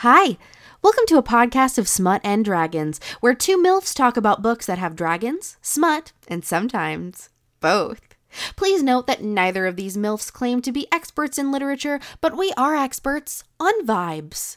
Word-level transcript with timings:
Hi. 0.00 0.38
Welcome 0.80 1.04
to 1.08 1.18
a 1.18 1.22
podcast 1.22 1.76
of 1.76 1.86
Smut 1.86 2.22
and 2.24 2.42
Dragons, 2.42 3.00
where 3.20 3.34
two 3.34 3.58
MILFs 3.58 3.94
talk 3.94 4.16
about 4.16 4.40
books 4.40 4.64
that 4.64 4.78
have 4.78 4.96
dragons, 4.96 5.58
smut, 5.60 6.12
and 6.26 6.42
sometimes 6.42 7.28
both. 7.60 8.00
Please 8.56 8.82
note 8.82 9.06
that 9.06 9.22
neither 9.22 9.66
of 9.66 9.76
these 9.76 9.98
MILFs 9.98 10.32
claim 10.32 10.62
to 10.62 10.72
be 10.72 10.90
experts 10.90 11.36
in 11.36 11.52
literature, 11.52 12.00
but 12.22 12.34
we 12.34 12.50
are 12.56 12.74
experts 12.74 13.44
on 13.60 13.84
vibes. 13.84 14.56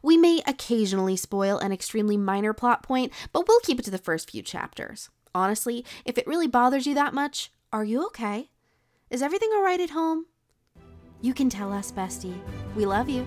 We 0.00 0.16
may 0.16 0.42
occasionally 0.46 1.16
spoil 1.16 1.58
an 1.58 1.72
extremely 1.72 2.16
minor 2.16 2.52
plot 2.52 2.84
point, 2.84 3.12
but 3.32 3.48
we'll 3.48 3.58
keep 3.64 3.80
it 3.80 3.84
to 3.86 3.90
the 3.90 3.98
first 3.98 4.30
few 4.30 4.42
chapters. 4.42 5.10
Honestly, 5.34 5.84
if 6.04 6.18
it 6.18 6.26
really 6.28 6.46
bothers 6.46 6.86
you 6.86 6.94
that 6.94 7.14
much, 7.14 7.50
are 7.72 7.84
you 7.84 8.06
okay? 8.06 8.48
Is 9.10 9.22
everything 9.22 9.50
alright 9.56 9.80
at 9.80 9.90
home? 9.90 10.26
You 11.20 11.34
can 11.34 11.50
tell 11.50 11.72
us, 11.72 11.90
bestie. 11.90 12.38
We 12.76 12.86
love 12.86 13.08
you. 13.08 13.26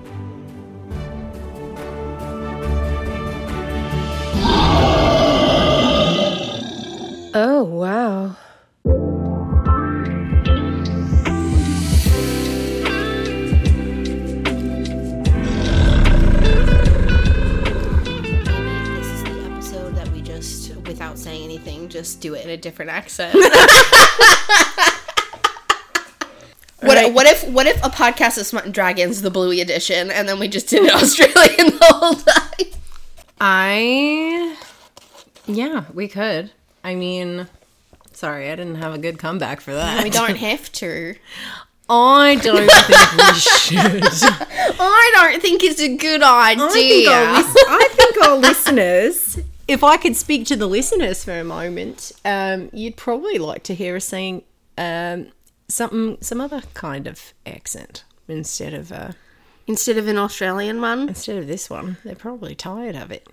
Oh, 7.40 7.64
wow. 7.66 8.36
This 18.18 19.06
is 19.08 19.24
the 19.24 19.44
episode 19.52 19.96
that 19.96 20.08
we 20.10 20.22
just, 20.22 20.76
without 20.88 21.20
saying 21.20 21.44
anything, 21.44 21.90
just 21.90 22.22
do 22.22 22.34
it 22.34 22.44
in 22.44 22.50
a 22.50 22.58
different 22.58 22.92
accent. 22.92 23.36
What, 26.82 26.96
Right. 26.96 27.12
what 27.12 27.26
if 27.26 27.44
what 27.50 27.66
if 27.66 27.78
a 27.84 27.90
podcast 27.90 28.38
of 28.38 28.46
Smut 28.46 28.64
and 28.66 28.74
Dragons, 28.74 29.24
the 29.24 29.32
Bluey 29.32 29.62
edition, 29.62 30.12
and 30.12 30.30
then 30.30 30.38
we 30.40 30.48
just 30.48 30.68
did 30.70 30.84
it 30.84 30.94
Australian 30.94 31.76
the 31.76 31.86
whole 31.90 32.14
time? 32.14 32.80
I. 33.42 34.56
Yeah, 35.48 35.86
we 35.92 36.08
could. 36.08 36.52
I 36.88 36.96
mean, 36.96 37.48
sorry, 38.14 38.50
I 38.50 38.56
didn't 38.56 38.76
have 38.76 38.94
a 38.94 38.98
good 38.98 39.20
comeback 39.20 39.60
for 39.60 39.74
that. 39.74 40.06
We 40.06 40.10
don't 40.10 40.38
have 40.38 40.72
to. 40.72 41.16
I 41.90 42.36
don't 42.42 42.72
think 42.72 43.12
we 43.12 43.34
should. 43.40 44.04
I 44.80 45.12
don't 45.16 45.42
think 45.42 45.64
it's 45.64 45.82
a 45.82 45.98
good 45.98 46.24
idea. 46.24 46.66
I 46.66 46.72
think, 46.72 47.08
our 47.10 47.34
lis- 47.34 47.66
I 47.68 47.90
think 47.92 48.26
our 48.26 48.38
listeners, 48.48 49.40
if 49.68 49.84
I 49.84 49.98
could 49.98 50.16
speak 50.16 50.46
to 50.48 50.56
the 50.56 50.68
listeners 50.68 51.26
for 51.26 51.38
a 51.38 51.44
moment, 51.44 52.14
um, 52.24 52.70
you'd 52.72 52.96
probably 52.96 53.38
like 53.38 53.64
to 53.64 53.76
hear 53.76 53.98
us 53.98 54.06
saying 54.06 54.44
um, 54.78 55.28
something, 55.68 56.18
some 56.22 56.40
other 56.40 56.62
kind 56.74 57.06
of 57.06 57.34
accent 57.46 58.06
instead 58.30 58.74
of 58.74 58.94
uh, 58.94 59.12
Instead 59.68 59.98
of 59.98 60.08
an 60.08 60.18
Australian 60.18 60.80
one, 60.80 61.10
instead 61.10 61.38
of 61.38 61.48
this 61.48 61.70
one. 61.70 61.98
They're 62.06 62.16
probably 62.16 62.56
tired 62.56 62.96
of 62.96 63.12
it. 63.12 63.28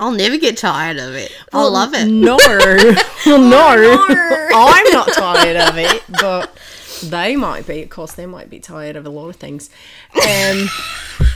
I'll 0.00 0.12
never 0.12 0.36
get 0.38 0.56
tired 0.56 0.98
of 0.98 1.14
it. 1.14 1.32
I 1.52 1.62
love 1.62 1.94
it. 1.94 2.06
No, 2.06 2.36
well, 2.46 3.40
no, 3.40 4.06
I'm 4.54 4.92
not 4.92 5.08
tired 5.12 5.56
of 5.56 5.78
it, 5.78 6.02
but 6.20 6.56
they 7.02 7.36
might 7.36 7.66
be. 7.66 7.82
Of 7.82 7.90
course, 7.90 8.12
they 8.12 8.26
might 8.26 8.50
be 8.50 8.58
tired 8.58 8.96
of 8.96 9.06
a 9.06 9.10
lot 9.10 9.28
of 9.28 9.36
things. 9.36 9.70
Um, 10.14 10.68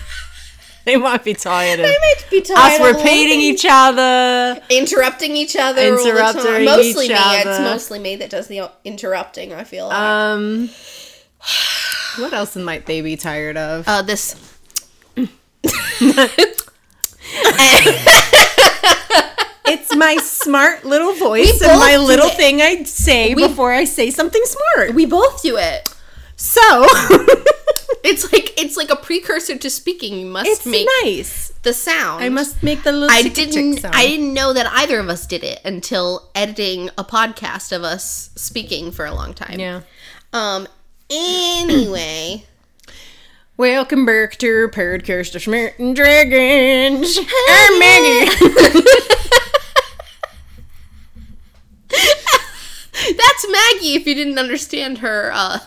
they 0.85 0.97
might 0.97 1.23
be 1.23 1.35
tired 1.35 1.79
of 1.79 1.87
They 1.87 1.97
might 2.01 2.27
be 2.31 2.41
us 2.41 2.49
tired 2.49 2.81
of 2.81 2.97
repeating 2.97 3.41
each 3.41 3.65
other. 3.69 4.61
interrupting 4.71 5.37
each 5.37 5.55
other 5.55 5.93
all 5.93 5.97
the 5.97 6.11
Interrupting. 6.11 6.65
Mostly 6.65 7.05
each 7.05 7.11
me. 7.13 7.17
It's 7.17 7.61
mostly 7.61 7.99
me 8.01 8.17
that 8.17 8.31
does 8.31 8.49
the 8.49 8.71
interrupting. 8.85 9.53
I 9.53 9.63
feel. 9.63 9.87
Like. 9.87 9.97
Um, 9.97 10.69
what 12.19 12.33
else 12.33 12.57
might 12.57 12.87
they 12.87 13.03
be 13.03 13.17
tired 13.17 13.57
of? 13.57 13.87
uh, 13.87 14.03
this. 14.03 14.35
My 19.99 20.17
smart 20.23 20.85
little 20.85 21.13
voice 21.15 21.61
and 21.61 21.79
my 21.81 21.97
little 21.97 22.29
it. 22.29 22.37
thing 22.37 22.63
I 22.63 22.85
say 22.85 23.35
before 23.35 23.73
I 23.73 23.85
say 23.85 24.11
something 24.11 24.43
smart. 24.45 24.95
We 24.95 25.07
both 25.07 25.43
do 25.43 25.57
it. 25.57 25.89
So 26.37 26.61
It's 28.05 28.33
like 28.33 28.55
it's 28.61 28.77
like 28.77 28.91
a 28.91 28.97
precursor 28.97 29.59
to 29.59 29.69
speaking. 29.69 30.19
You 30.19 30.27
must 30.27 30.49
it's 30.49 30.67
make 30.67 30.87
nice. 31.03 31.53
the 31.63 31.75
sound. 31.75 32.23
I 32.23 32.29
must 32.29 32.63
make 32.63 32.83
the 32.83 32.93
little 32.93 33.11
I 33.11 33.23
didn't. 33.23 33.79
sound. 33.79 33.95
I 33.95 34.07
didn't 34.07 34.33
know 34.33 34.53
that 34.53 34.67
either 34.73 35.01
of 35.01 35.09
us 35.09 35.27
did 35.27 35.43
it 35.43 35.61
until 35.65 36.31
editing 36.35 36.91
a 36.97 37.05
podcast 37.05 37.75
of 37.75 37.83
us 37.83 38.31
speaking 38.37 38.93
for 38.93 39.05
a 39.05 39.13
long 39.13 39.35
time. 39.35 39.59
Yeah. 39.59 39.81
Um. 40.33 40.69
Anyway, 41.11 42.45
Welcome 43.57 44.07
back 44.07 44.37
to 44.39 44.69
Podcast 44.69 45.35
of 45.35 45.43
Smart 45.43 45.77
and 45.81 45.97
Dragons. 45.97 47.19
I'm 47.19 47.79
Maggie. 47.81 48.85
that's 53.17 53.38
Maggie. 53.51 53.95
If 53.95 54.07
you 54.07 54.15
didn't 54.15 54.39
understand 54.39 54.99
her, 54.99 55.31
uh, 55.33 55.59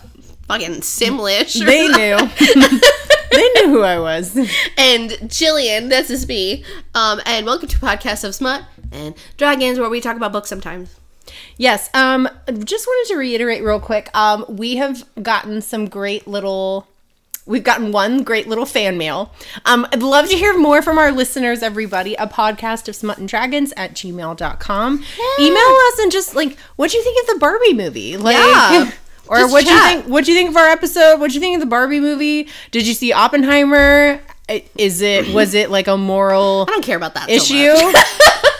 fucking 0.47 0.81
Simlish. 0.81 1.63
They 1.65 1.87
knew. 1.87 2.17
they 3.31 3.49
knew 3.55 3.69
who 3.73 3.81
I 3.83 3.99
was. 3.99 4.35
and 4.77 5.11
Jillian, 5.29 5.89
this 5.89 6.09
is 6.09 6.27
me. 6.27 6.63
Um, 6.93 7.21
and 7.25 7.45
welcome 7.45 7.67
to 7.69 7.77
podcast 7.79 8.23
of 8.23 8.35
Smut 8.35 8.63
and 8.91 9.15
Dragons, 9.37 9.79
where 9.79 9.89
we 9.89 10.01
talk 10.01 10.15
about 10.17 10.31
books 10.31 10.49
sometimes. 10.49 10.95
Yes. 11.57 11.89
Um. 11.93 12.27
Just 12.63 12.87
wanted 12.87 13.13
to 13.13 13.17
reiterate 13.17 13.63
real 13.63 13.79
quick. 13.79 14.09
Um. 14.15 14.45
We 14.49 14.75
have 14.77 15.03
gotten 15.21 15.61
some 15.61 15.87
great 15.87 16.27
little. 16.27 16.87
We've 17.45 17.63
gotten 17.63 17.91
one 17.91 18.23
great 18.23 18.47
little 18.47 18.65
fan 18.65 18.97
mail. 18.97 19.33
Um, 19.65 19.87
I'd 19.91 20.03
love 20.03 20.29
to 20.29 20.35
hear 20.35 20.57
more 20.57 20.81
from 20.81 20.97
our 20.97 21.11
listeners, 21.11 21.63
everybody. 21.63 22.13
A 22.15 22.27
podcast 22.27 22.87
of 22.87 22.95
smut 22.95 23.17
and 23.17 23.27
dragons 23.27 23.73
at 23.75 23.93
gmail.com. 23.93 24.93
Email 25.39 25.57
us 25.57 25.99
and 25.99 26.11
just 26.11 26.35
like, 26.35 26.57
what 26.75 26.91
do 26.91 26.97
you 26.97 27.03
think 27.03 27.21
of 27.27 27.33
the 27.33 27.39
Barbie 27.39 27.73
movie? 27.73 28.17
Like, 28.17 28.35
Yeah. 28.37 28.91
Or 29.27 29.49
what 29.49 29.63
do 29.63 29.71
you 29.71 29.79
think? 29.81 30.07
What 30.07 30.25
do 30.25 30.33
you 30.33 30.37
think 30.37 30.49
of 30.49 30.57
our 30.57 30.67
episode? 30.67 31.17
What 31.17 31.29
do 31.29 31.35
you 31.35 31.39
think 31.39 31.55
of 31.55 31.61
the 31.61 31.65
Barbie 31.67 32.01
movie? 32.01 32.49
Did 32.71 32.85
you 32.85 32.93
see 32.93 33.13
Oppenheimer? 33.13 34.19
Is 34.77 35.01
it 35.01 35.33
was 35.33 35.53
it 35.53 35.69
like 35.71 35.87
a 35.87 35.95
moral 35.95 36.65
I 36.67 36.71
don't 36.71 36.83
care 36.83 36.97
about 36.97 37.13
that 37.13 37.29
so 37.29 37.35
issue? 37.35 37.71
much. 37.71 37.95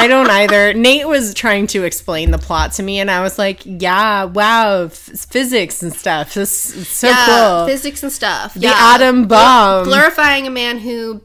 I 0.00 0.06
don't 0.08 0.30
either. 0.30 0.72
Nate 0.74 1.06
was 1.06 1.34
trying 1.34 1.66
to 1.68 1.84
explain 1.84 2.30
the 2.30 2.38
plot 2.38 2.72
to 2.74 2.82
me, 2.82 2.98
and 3.00 3.10
I 3.10 3.22
was 3.22 3.38
like, 3.38 3.60
"Yeah, 3.64 4.24
wow, 4.24 4.84
f- 4.84 4.92
physics 4.94 5.82
and 5.82 5.92
stuff. 5.92 6.34
This 6.34 6.74
is 6.74 6.88
so 6.88 7.08
Yeah, 7.08 7.26
cool." 7.26 7.66
physics 7.66 8.02
and 8.02 8.12
stuff. 8.12 8.54
the 8.54 8.66
atom 8.68 9.26
bomb. 9.26 9.84
glorifying 9.84 10.46
a 10.46 10.50
man 10.50 10.78
who 10.78 11.22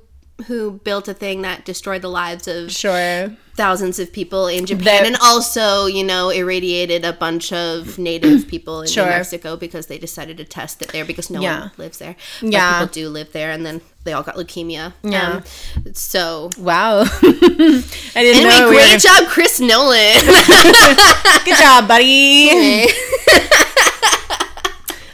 who 0.48 0.82
built 0.84 1.08
a 1.08 1.14
thing 1.14 1.44
that 1.44 1.64
destroyed 1.64 2.02
the 2.02 2.10
lives 2.10 2.46
of 2.46 2.70
sure. 2.70 3.32
thousands 3.56 4.00
of 4.00 4.12
people 4.12 4.48
in 4.48 4.66
Japan 4.66 4.84
That- 4.84 5.06
and 5.06 5.16
also, 5.22 5.86
you 5.86 6.04
know, 6.04 6.30
irradiated 6.30 7.06
a 7.06 7.14
bunch 7.14 7.54
of 7.54 7.98
native 8.10 8.46
people 8.46 8.82
in 8.82 8.90
Sure. 8.90 9.06
New 9.06 9.12
Mexico 9.12 9.56
because 9.56 9.86
they 9.86 9.98
decided 9.98 10.36
to 10.36 10.44
test 10.44 10.82
it 10.82 10.90
there 10.90 11.06
because 11.06 11.30
no 11.30 11.40
Yeah. 11.40 11.60
one 11.62 11.72
lives 11.78 12.00
there. 12.00 12.18
But 12.42 12.52
Yeah. 12.52 12.80
people 12.82 12.94
do 12.94 13.08
live 13.10 13.32
there 13.32 13.52
and 13.52 13.66
then 13.66 13.80
they 14.06 14.14
all 14.14 14.24
got 14.24 14.36
leukemia. 14.36 14.94
Yeah. 15.04 15.42
Um, 15.78 15.94
so 15.94 16.50
Wow. 16.58 17.02
I 17.02 17.06
didn't 18.16 18.46
anyway, 18.46 18.60
know. 18.60 18.70
great 18.70 19.00
job, 19.02 19.28
Chris 19.28 19.60
Nolan. 19.60 20.16
Good 21.46 21.58
job, 21.58 21.88
buddy. 21.88 22.88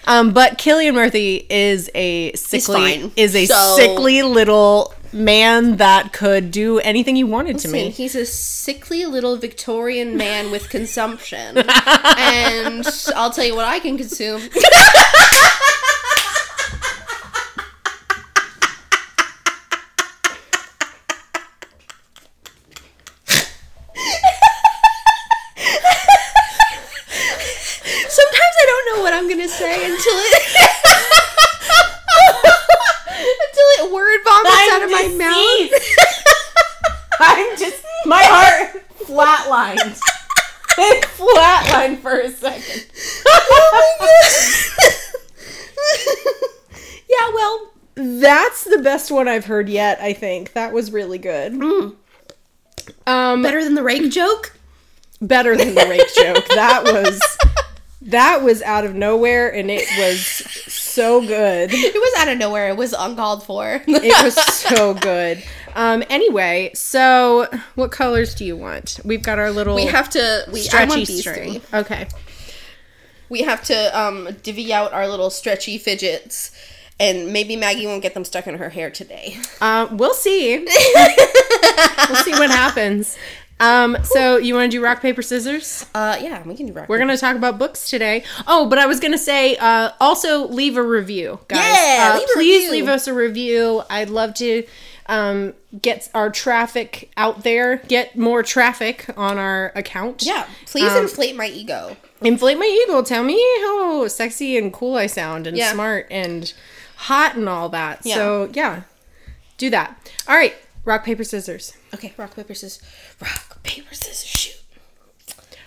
Um, 0.07 0.33
but 0.33 0.57
Cillian 0.57 0.95
Murphy 0.95 1.45
is 1.49 1.89
a 1.95 2.33
sickly 2.33 3.11
is 3.15 3.33
a 3.35 3.45
So- 3.45 3.75
sickly 3.77 4.23
little 4.23 4.93
man 5.13 5.77
that 5.77 6.11
could 6.11 6.51
do 6.51 6.79
anything 6.79 7.15
he 7.15 7.23
wanted 7.23 7.59
to 7.59 7.67
me. 7.69 7.91
He's 7.91 8.15
a 8.15 8.25
sickly 8.25 9.05
little 9.05 9.37
Victorian 9.37 10.17
man 10.17 10.51
with 10.51 10.69
consumption. 10.69 11.59
and 11.59 12.85
I'll 13.15 13.29
tell 13.29 13.45
you 13.45 13.55
what 13.55 13.65
I 13.65 13.79
can 13.79 13.95
consume. 13.95 14.41
Sometimes 27.11 28.55
I 28.61 28.65
don't 28.65 28.85
know 28.95 29.03
what 29.03 29.13
I'm 29.13 29.27
gonna 29.29 29.47
say 29.47 29.75
until 29.85 30.13
it 30.15 30.43
until 33.17 33.67
it 33.79 33.91
word 33.93 34.19
vomits 34.23 34.71
out 34.73 34.83
of 34.83 34.91
my 34.91 35.07
mouth. 35.17 35.71
I'm 37.19 37.57
just 37.57 37.83
my 38.05 38.23
heart 38.23 38.83
flatlined. 38.99 39.99
It 40.77 41.03
flatlined 41.03 41.99
for 41.99 42.19
a 42.19 42.29
second. 42.31 42.85
yeah, 47.09 47.31
well, 47.33 47.71
That's 47.95 48.63
the 48.63 48.70
best 48.81 49.11
one 49.11 49.27
I've 49.27 49.45
heard 49.45 49.69
yet. 49.69 49.99
I 50.01 50.13
think 50.13 50.53
that 50.53 50.73
was 50.73 50.91
really 50.91 51.17
good. 51.17 51.53
Um, 53.07 53.41
better 53.41 53.63
than 53.63 53.75
the 53.75 53.83
rake 53.83 54.11
joke. 54.11 54.53
better 55.21 55.55
than 55.55 55.75
the 55.75 55.85
rake 55.87 56.13
joke. 56.15 56.45
That 56.49 56.83
was 56.83 57.21
that 58.03 58.43
was 58.43 58.61
out 58.63 58.83
of 58.85 58.95
nowhere, 58.95 59.53
and 59.53 59.69
it 59.69 59.87
was 59.97 60.19
so 60.19 61.21
good. 61.21 61.69
It 61.71 61.93
was 61.93 62.21
out 62.21 62.27
of 62.31 62.37
nowhere. 62.37 62.69
It 62.69 62.77
was 62.77 62.93
uncalled 62.97 63.43
for. 63.43 63.81
It 63.87 64.23
was 64.23 64.35
so 64.35 64.93
good. 64.95 65.43
Um, 65.75 66.03
anyway, 66.09 66.71
so 66.73 67.47
what 67.75 67.91
colors 67.91 68.35
do 68.35 68.43
you 68.43 68.57
want? 68.57 68.99
We've 69.05 69.23
got 69.23 69.39
our 69.39 69.51
little 69.51 69.75
we 69.75 69.85
have 69.85 70.09
to. 70.11 70.45
We 70.51 70.59
stretchy 70.59 71.05
string. 71.05 71.61
Okay. 71.73 72.07
We 73.29 73.43
have 73.43 73.63
to 73.65 73.97
um, 73.99 74.27
divvy 74.43 74.73
out 74.73 74.91
our 74.91 75.07
little 75.07 75.29
stretchy 75.29 75.77
fidgets, 75.77 76.51
and 77.01 77.33
maybe 77.33 77.55
Maggie 77.57 77.85
won't 77.87 78.01
get 78.01 78.13
them 78.13 78.23
stuck 78.23 78.47
in 78.47 78.55
her 78.55 78.69
hair 78.69 78.89
today. 78.89 79.35
Uh, 79.59 79.87
we'll 79.91 80.13
see. 80.13 80.57
we'll 82.09 82.15
see 82.23 82.31
what 82.31 82.49
happens. 82.49 83.17
Um, 83.59 83.95
so 84.03 84.37
you 84.37 84.55
want 84.55 84.71
to 84.71 84.77
do 84.77 84.83
rock 84.83 85.01
paper 85.01 85.21
scissors? 85.21 85.85
Uh, 85.93 86.17
yeah, 86.19 86.41
we 86.47 86.55
can 86.55 86.65
do 86.65 86.73
rock. 86.73 86.89
We're 86.89 86.97
gonna 86.97 87.15
talk 87.17 87.35
about 87.35 87.59
books 87.59 87.89
today. 87.89 88.23
Oh, 88.47 88.67
but 88.67 88.79
I 88.79 88.87
was 88.87 88.99
gonna 88.99 89.19
say, 89.19 89.55
uh, 89.57 89.91
also 89.99 90.47
leave 90.47 90.77
a 90.77 90.83
review, 90.83 91.39
guys. 91.47 91.59
Yeah, 91.59 92.11
uh, 92.13 92.17
leave 92.19 92.27
a 92.29 92.33
please 92.33 92.55
review. 92.63 92.71
leave 92.71 92.87
us 92.87 93.07
a 93.07 93.13
review. 93.13 93.83
I'd 93.87 94.09
love 94.09 94.33
to 94.35 94.63
um, 95.05 95.53
get 95.79 96.09
our 96.15 96.31
traffic 96.31 97.11
out 97.17 97.43
there, 97.43 97.77
get 97.87 98.17
more 98.17 98.41
traffic 98.41 99.05
on 99.15 99.37
our 99.37 99.71
account. 99.75 100.23
Yeah, 100.25 100.47
please 100.65 100.91
Um, 100.91 101.03
inflate 101.03 101.35
my 101.35 101.45
ego. 101.47 101.97
inflate 102.21 102.57
my 102.57 102.65
ego. 102.87 103.03
Tell 103.03 103.23
me 103.23 103.39
how 103.61 104.07
sexy 104.07 104.57
and 104.57 104.73
cool 104.73 104.95
I 104.95 105.05
sound, 105.05 105.45
and 105.45 105.55
Yeah. 105.55 105.71
smart 105.71 106.07
and 106.09 106.51
hot 107.01 107.35
and 107.35 107.47
all 107.49 107.69
that. 107.69 108.05
Yeah. 108.05 108.15
So 108.15 108.49
yeah, 108.53 108.83
do 109.57 109.69
that. 109.69 110.11
All 110.27 110.35
right, 110.35 110.55
rock 110.85 111.03
paper 111.03 111.23
scissors. 111.23 111.73
Okay, 111.93 112.13
rock 112.17 112.35
paper 112.35 112.53
scissors. 112.53 112.81
Rock 113.21 113.61
paper 113.63 113.93
scissors 113.93 114.25
shoot. 114.25 114.55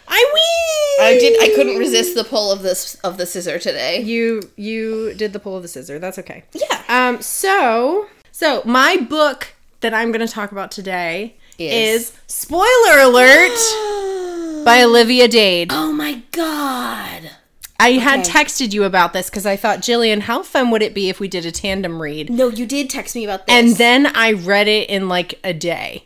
I 0.06 0.30
win. 0.32 1.06
I 1.06 1.18
did. 1.18 1.42
I 1.42 1.54
couldn't 1.54 1.78
resist 1.78 2.14
the 2.14 2.24
pull 2.24 2.52
of 2.52 2.62
this 2.62 2.94
of 2.96 3.16
the 3.16 3.26
scissor 3.26 3.58
today. 3.58 4.00
You 4.02 4.42
you 4.56 5.14
did 5.14 5.32
the 5.32 5.38
pull 5.40 5.56
of 5.56 5.62
the 5.62 5.68
scissor. 5.68 5.98
That's 5.98 6.18
okay. 6.18 6.44
Yeah. 6.52 6.82
Um. 6.88 7.20
So 7.22 8.06
so 8.30 8.62
my 8.64 8.96
book 8.96 9.54
that 9.80 9.92
I'm 9.94 10.10
going 10.12 10.26
to 10.26 10.32
talk 10.32 10.50
about 10.50 10.70
today 10.70 11.36
Is- 11.58 12.10
is, 12.10 12.12
spoiler 12.26 12.98
alert 13.00 13.54
by 14.64 14.82
Olivia 14.82 15.28
Dade. 15.28 15.68
Oh 15.72 15.92
my 15.92 16.22
god. 16.32 17.30
I 17.78 17.92
had 17.92 18.20
texted 18.20 18.72
you 18.72 18.84
about 18.84 19.12
this 19.12 19.28
because 19.28 19.46
I 19.46 19.56
thought, 19.56 19.80
Jillian, 19.80 20.20
how 20.20 20.42
fun 20.42 20.70
would 20.70 20.82
it 20.82 20.94
be 20.94 21.08
if 21.08 21.18
we 21.20 21.28
did 21.28 21.44
a 21.44 21.50
tandem 21.50 22.00
read? 22.00 22.30
No, 22.30 22.48
you 22.48 22.66
did 22.66 22.88
text 22.88 23.14
me 23.14 23.24
about 23.24 23.46
this. 23.46 23.54
And 23.54 23.76
then 23.76 24.06
I 24.14 24.32
read 24.32 24.68
it 24.68 24.88
in 24.88 25.08
like 25.08 25.38
a 25.42 25.52
day 25.52 26.04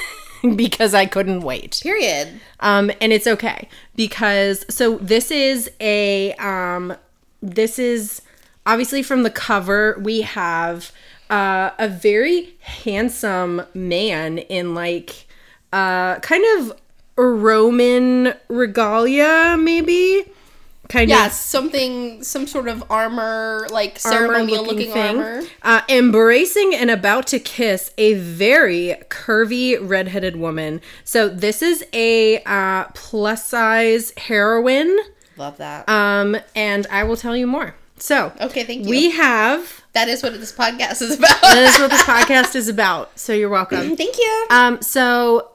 because 0.56 0.94
I 0.94 1.06
couldn't 1.06 1.40
wait. 1.40 1.80
period. 1.82 2.40
Um, 2.60 2.90
and 3.00 3.12
it's 3.12 3.26
okay 3.26 3.68
because 3.96 4.64
so 4.72 4.96
this 4.98 5.30
is 5.30 5.70
a 5.80 6.32
um, 6.34 6.94
this 7.42 7.78
is 7.78 8.22
obviously 8.64 9.02
from 9.02 9.22
the 9.22 9.30
cover 9.30 9.98
we 10.00 10.22
have 10.22 10.92
uh, 11.30 11.70
a 11.78 11.88
very 11.88 12.56
handsome 12.60 13.62
man 13.74 14.38
in 14.38 14.74
like 14.74 15.26
uh, 15.72 16.18
kind 16.20 16.44
of 16.58 16.80
Roman 17.16 18.34
regalia, 18.48 19.56
maybe 19.58 20.24
kind 20.88 21.10
Yeah, 21.10 21.26
of 21.26 21.32
something, 21.32 22.22
some 22.22 22.46
sort 22.46 22.66
of 22.68 22.82
armor, 22.90 23.66
like 23.70 23.98
ceremonial 23.98 24.64
looking, 24.64 24.92
armor. 24.92 25.42
Uh, 25.62 25.82
embracing 25.88 26.74
and 26.74 26.90
about 26.90 27.26
to 27.28 27.38
kiss 27.38 27.90
a 27.98 28.14
very 28.14 28.96
curvy 29.10 29.78
redheaded 29.80 30.36
woman. 30.36 30.80
So 31.04 31.28
this 31.28 31.60
is 31.62 31.84
a 31.92 32.42
uh, 32.44 32.84
plus 32.94 33.46
size 33.46 34.12
heroine, 34.16 34.96
Love 35.36 35.58
that. 35.58 35.88
um, 35.88 36.36
and 36.56 36.86
I 36.90 37.04
will 37.04 37.16
tell 37.16 37.36
you 37.36 37.46
more. 37.46 37.74
So 38.00 38.32
Okay, 38.40 38.64
thank 38.64 38.84
you. 38.84 38.90
we 38.90 39.10
have. 39.10 39.82
that 39.92 40.08
is 40.08 40.22
what 40.22 40.32
this 40.34 40.52
podcast 40.52 41.02
is 41.02 41.18
about. 41.18 41.40
That 41.42 41.58
is 41.74 41.78
what 41.80 41.90
this 41.90 42.02
podcast 42.04 42.54
is 42.54 42.68
about. 42.68 43.18
So 43.18 43.32
you're 43.32 43.48
welcome. 43.48 43.96
thank 43.96 44.16
you. 44.16 44.46
Um, 44.50 44.80
so 44.80 45.50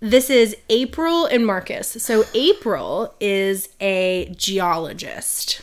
this 0.00 0.30
is 0.30 0.56
April 0.68 1.26
and 1.26 1.46
Marcus. 1.46 1.88
So 2.02 2.24
April 2.34 3.14
is 3.20 3.68
a 3.80 4.32
geologist. 4.36 5.62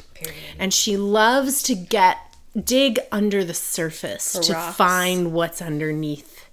And 0.57 0.73
she 0.73 0.97
loves 0.97 1.61
to 1.63 1.75
get 1.75 2.17
dig 2.63 2.99
under 3.11 3.43
the 3.43 3.53
surface 3.53 4.33
to 4.33 4.53
rocks. 4.53 4.75
find 4.75 5.31
what's 5.31 5.61
underneath 5.61 6.49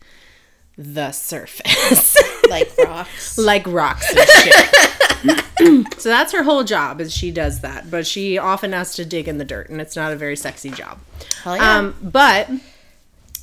the 0.76 1.12
surface. 1.12 2.16
like 2.50 2.70
rocks. 2.84 3.38
like 3.38 3.66
rocks 3.66 4.12
and 4.14 4.28
shit. 4.28 5.92
so 5.98 6.08
that's 6.08 6.32
her 6.32 6.42
whole 6.42 6.64
job 6.64 7.00
is 7.00 7.12
she 7.12 7.30
does 7.30 7.60
that, 7.60 7.90
but 7.90 8.06
she 8.06 8.36
often 8.36 8.72
has 8.72 8.94
to 8.96 9.04
dig 9.04 9.28
in 9.28 9.38
the 9.38 9.44
dirt 9.44 9.70
and 9.70 9.80
it's 9.80 9.96
not 9.96 10.12
a 10.12 10.16
very 10.16 10.36
sexy 10.36 10.70
job. 10.70 10.98
Hell 11.42 11.56
yeah. 11.56 11.78
Um, 11.78 11.96
but 12.02 12.50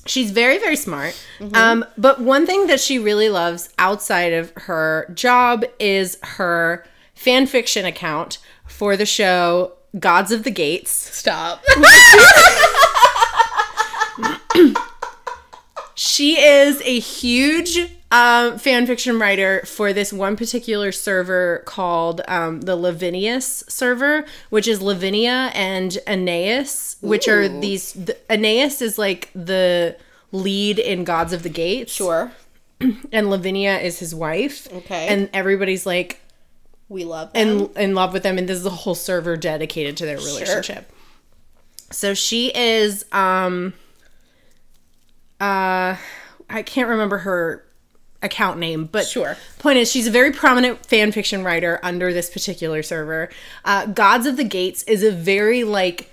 she's 0.05 0.31
very, 0.31 0.57
very 0.57 0.75
smart. 0.75 1.19
Um, 1.53 1.85
but 1.97 2.21
one 2.21 2.45
thing 2.45 2.67
that 2.67 2.79
she 2.79 2.99
really 2.99 3.29
loves 3.29 3.69
outside 3.77 4.33
of 4.33 4.51
her 4.55 5.11
job 5.13 5.63
is 5.79 6.17
her 6.23 6.85
fan 7.13 7.47
fiction 7.47 7.85
account 7.85 8.37
for 8.65 8.95
the 8.95 9.05
show 9.05 9.73
Gods 9.99 10.31
of 10.31 10.43
the 10.43 10.51
Gates. 10.51 10.91
Stop. 10.91 11.63
She 16.03 16.39
is 16.41 16.81
a 16.81 16.99
huge 16.99 17.91
um, 18.11 18.57
fan 18.59 18.85
fiction 18.85 19.17
writer 19.19 19.61
for 19.65 19.93
this 19.93 20.11
one 20.11 20.35
particular 20.35 20.91
server 20.91 21.63
called 21.65 22.21
um, 22.27 22.61
the 22.61 22.75
Lavinius 22.75 23.69
server, 23.71 24.25
which 24.49 24.67
is 24.67 24.81
Lavinia 24.81 25.49
and 25.53 25.97
Aeneas, 26.05 26.97
which 27.01 27.27
are 27.29 27.47
these. 27.47 27.93
The, 27.93 28.17
Aeneas 28.29 28.81
is 28.81 28.97
like 28.97 29.29
the 29.33 29.95
lead 30.33 30.77
in 30.77 31.05
Gods 31.05 31.31
of 31.31 31.43
the 31.43 31.49
Gates, 31.49 31.93
sure. 31.93 32.31
and 33.11 33.29
Lavinia 33.29 33.77
is 33.79 33.99
his 33.99 34.13
wife. 34.13 34.67
Okay. 34.73 35.07
and 35.07 35.29
everybody's 35.33 35.85
like 35.85 36.19
We 36.89 37.05
love 37.05 37.31
them. 37.31 37.47
in 37.47 37.69
in 37.77 37.95
love 37.95 38.11
with 38.11 38.23
them, 38.23 38.37
and 38.37 38.47
this 38.49 38.57
is 38.59 38.65
a 38.65 38.69
whole 38.71 38.95
server 38.95 39.37
dedicated 39.37 39.95
to 39.97 40.05
their 40.05 40.17
relationship. 40.17 40.89
Sure. 40.89 40.97
So 41.91 42.13
she 42.13 42.51
is 42.53 43.05
um 43.13 43.73
uh 45.39 45.95
I 46.49 46.61
can't 46.63 46.89
remember 46.89 47.19
her 47.19 47.63
account 48.21 48.59
name, 48.59 48.85
but 48.85 49.05
Sure. 49.05 49.37
Point 49.59 49.77
is, 49.77 49.91
she's 49.91 50.07
a 50.07 50.11
very 50.11 50.31
prominent 50.31 50.85
fan 50.85 51.11
fiction 51.11 51.43
writer 51.43 51.79
under 51.83 52.13
this 52.13 52.29
particular 52.29 52.83
server. 52.83 53.29
Uh, 53.65 53.85
Gods 53.87 54.25
of 54.25 54.37
the 54.37 54.43
Gates 54.43 54.83
is 54.83 55.03
a 55.03 55.11
very 55.11 55.63
like 55.63 56.09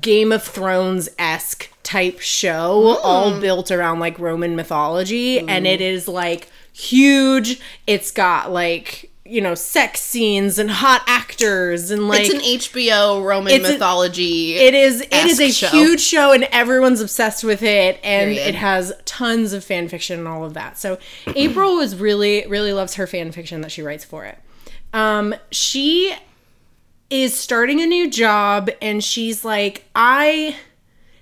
Game 0.00 0.32
of 0.32 0.42
Thrones 0.42 1.08
esque 1.18 1.70
type 1.82 2.20
show, 2.20 2.98
all 3.02 3.40
built 3.40 3.70
around 3.70 3.98
like 4.00 4.18
Roman 4.18 4.54
mythology, 4.54 5.40
and 5.40 5.66
it 5.66 5.80
is 5.80 6.06
like 6.06 6.48
huge. 6.72 7.60
It's 7.86 8.10
got 8.10 8.52
like 8.52 9.10
you 9.28 9.40
know 9.40 9.54
sex 9.54 10.00
scenes 10.00 10.58
and 10.58 10.70
hot 10.70 11.02
actors 11.06 11.90
and 11.90 12.08
like 12.08 12.22
it's 12.30 12.34
an 12.34 12.40
HBO 12.40 13.22
Roman 13.24 13.52
It's 13.52 13.68
a- 13.68 13.72
mythology. 13.72 14.54
it 14.56 14.74
is 14.74 15.00
it 15.02 15.12
is 15.12 15.38
a 15.40 15.50
show. 15.50 15.68
huge 15.68 16.00
show 16.00 16.32
and 16.32 16.44
everyone's 16.44 17.00
obsessed 17.00 17.44
with 17.44 17.62
it 17.62 18.00
and 18.02 18.30
Period. 18.34 18.48
it 18.48 18.54
has 18.54 18.92
tons 19.04 19.52
of 19.52 19.62
fan 19.62 19.88
fiction 19.88 20.18
and 20.18 20.28
all 20.28 20.44
of 20.44 20.54
that. 20.54 20.78
So 20.78 20.98
April 21.36 21.76
was 21.76 21.94
really 21.96 22.46
really 22.48 22.72
loves 22.72 22.94
her 22.94 23.06
fan 23.06 23.30
fiction 23.32 23.60
that 23.60 23.70
she 23.70 23.82
writes 23.82 24.04
for 24.04 24.24
it. 24.24 24.38
Um 24.92 25.34
she 25.50 26.14
is 27.10 27.34
starting 27.34 27.80
a 27.80 27.86
new 27.86 28.10
job 28.10 28.70
and 28.82 29.02
she's 29.02 29.44
like 29.44 29.84
I 29.94 30.56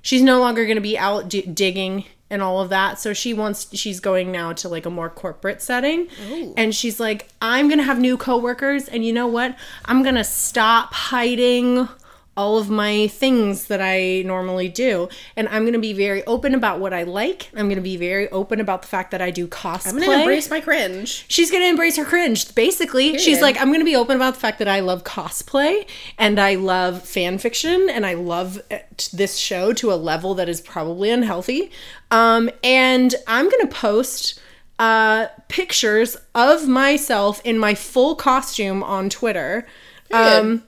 she's 0.03 0.23
no 0.23 0.39
longer 0.41 0.65
going 0.65 0.77
to 0.77 0.81
be 0.81 0.99
out 0.99 1.29
d- 1.29 1.43
digging 1.43 2.05
and 2.31 2.43
all 2.43 2.61
of 2.61 2.69
that. 2.71 2.99
So 2.99 3.13
she 3.13 3.33
wants 3.33 3.69
she's 3.77 4.01
going 4.01 4.33
now 4.33 4.53
to 4.55 4.69
like 4.69 4.87
a 4.87 4.91
more 4.91 5.09
corporate 5.11 5.63
setting. 5.63 6.09
And 6.57 6.75
she's 6.75 6.99
like 6.99 7.29
i'm 7.41 7.69
to 7.79 7.85
have 7.85 7.99
new 7.99 8.17
coworkers 8.17 8.89
and 8.89 9.05
you 9.05 9.13
know 9.13 9.27
what? 9.27 9.57
I'm 9.85 10.03
to 10.17 10.25
stop 10.25 10.93
hiding 10.93 11.89
all 12.37 12.59
of 12.59 12.69
my 12.69 13.09
things 13.09 13.67
that 13.67 13.81
I 13.81 14.23
normally 14.27 14.69
do. 14.69 15.09
And 15.37 15.49
I'm 15.49 15.63
going 15.63 15.73
to 15.73 15.79
be 15.79 15.93
very 15.93 16.25
open 16.25 16.55
about 16.55 16.81
what 16.81 16.93
I 16.93 17.05
like. 17.05 17.51
I'm 17.55 17.67
going 17.67 17.77
to 17.77 17.81
be 17.81 17.97
very 17.97 18.29
open 18.31 18.61
about 18.61 18.83
the 18.83 18.89
fact 18.89 19.11
that 19.13 19.23
I 19.23 19.31
do 19.31 19.47
cosplay. 19.49 19.87
I'm 19.93 19.99
gonna 19.99 20.19
embrace 20.19 20.51
my 20.51 20.61
cringe. 20.61 21.25
She's 21.29 21.51
gonna 21.51 21.67
embrace 21.67 21.97
her 21.97 22.05
cringe. 22.05 22.55
Basically, 22.55 23.19
she's 23.19 23.41
like, 23.41 23.61
I'm 23.61 23.73
gonna 23.73 23.85
be 23.85 23.97
open 23.97 24.17
about 24.17 24.35
the 24.35 24.41
fact 24.41 24.59
that 24.59 24.69
I 24.69 24.81
love 24.81 25.05
cosplay 25.05 25.87
and 26.19 26.39
I 26.39 26.55
love 26.57 27.03
fan 27.03 27.39
fiction 27.39 27.89
and 27.91 28.05
I 28.07 28.15
love 28.15 28.61
uh, 28.71 28.79
this 29.13 29.37
show 29.37 29.73
to 29.75 29.93
a 29.93 29.95
level 29.97 30.35
that 30.35 30.49
is 30.49 30.61
probably 30.61 31.11
unhealthy. 31.11 31.71
Um, 32.11 32.51
and 32.63 33.15
I'm 33.27 33.51
gonna 33.51 33.67
post 33.69 34.41
uh, 34.79 35.27
pictures 35.49 36.17
of 36.35 36.69
myself 36.69 37.41
in 37.45 37.59
my 37.59 37.75
full 37.75 38.15
costume 38.15 38.83
on 38.83 39.09
Twitter. 39.09 39.67
Um, 40.13 40.63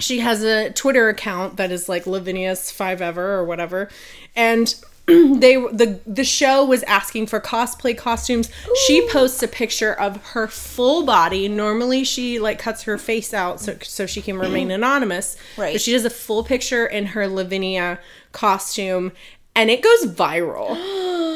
she 0.00 0.20
has 0.20 0.42
a 0.42 0.70
Twitter 0.70 1.08
account 1.08 1.56
that 1.56 1.70
is 1.70 1.88
like 1.88 2.04
Lavinius 2.04 2.72
five 2.72 3.00
ever 3.00 3.34
or 3.34 3.44
whatever, 3.44 3.88
and 4.34 4.74
they 5.06 5.56
the 5.56 6.00
the 6.06 6.24
show 6.24 6.64
was 6.64 6.82
asking 6.84 7.26
for 7.26 7.40
cosplay 7.40 7.96
costumes. 7.96 8.50
She 8.86 9.06
posts 9.08 9.42
a 9.42 9.48
picture 9.48 9.92
of 9.92 10.16
her 10.32 10.46
full 10.46 11.04
body. 11.04 11.48
Normally 11.48 12.04
she 12.04 12.38
like 12.38 12.58
cuts 12.58 12.82
her 12.82 12.98
face 12.98 13.34
out 13.34 13.60
so 13.60 13.76
so 13.82 14.06
she 14.06 14.22
can 14.22 14.38
remain 14.38 14.70
anonymous. 14.70 15.36
Right. 15.56 15.74
But 15.74 15.80
she 15.80 15.92
does 15.92 16.04
a 16.04 16.10
full 16.10 16.44
picture 16.44 16.86
in 16.86 17.06
her 17.06 17.26
Lavinia 17.26 17.98
costume 18.32 19.12
and 19.54 19.70
it 19.70 19.82
goes 19.82 20.06
viral. 20.06 20.76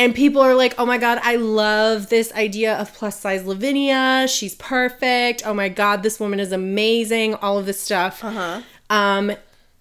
And 0.00 0.14
people 0.14 0.40
are 0.40 0.54
like, 0.54 0.74
oh 0.78 0.86
my 0.86 0.96
God, 0.96 1.18
I 1.22 1.36
love 1.36 2.08
this 2.08 2.32
idea 2.32 2.74
of 2.74 2.94
plus 2.94 3.20
size 3.20 3.44
Lavinia. 3.44 4.26
She's 4.28 4.54
perfect. 4.54 5.42
Oh 5.44 5.52
my 5.52 5.68
God, 5.68 6.02
this 6.02 6.18
woman 6.18 6.40
is 6.40 6.52
amazing. 6.52 7.34
All 7.34 7.58
of 7.58 7.66
this 7.66 7.78
stuff. 7.78 8.24
Uh-huh. 8.24 8.62
Um, 8.88 9.32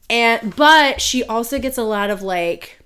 and 0.10 0.54
but 0.58 1.00
she 1.00 1.24
also 1.24 1.58
gets 1.58 1.78
a 1.78 1.84
lot 1.84 2.10
of 2.10 2.22
like 2.22 2.80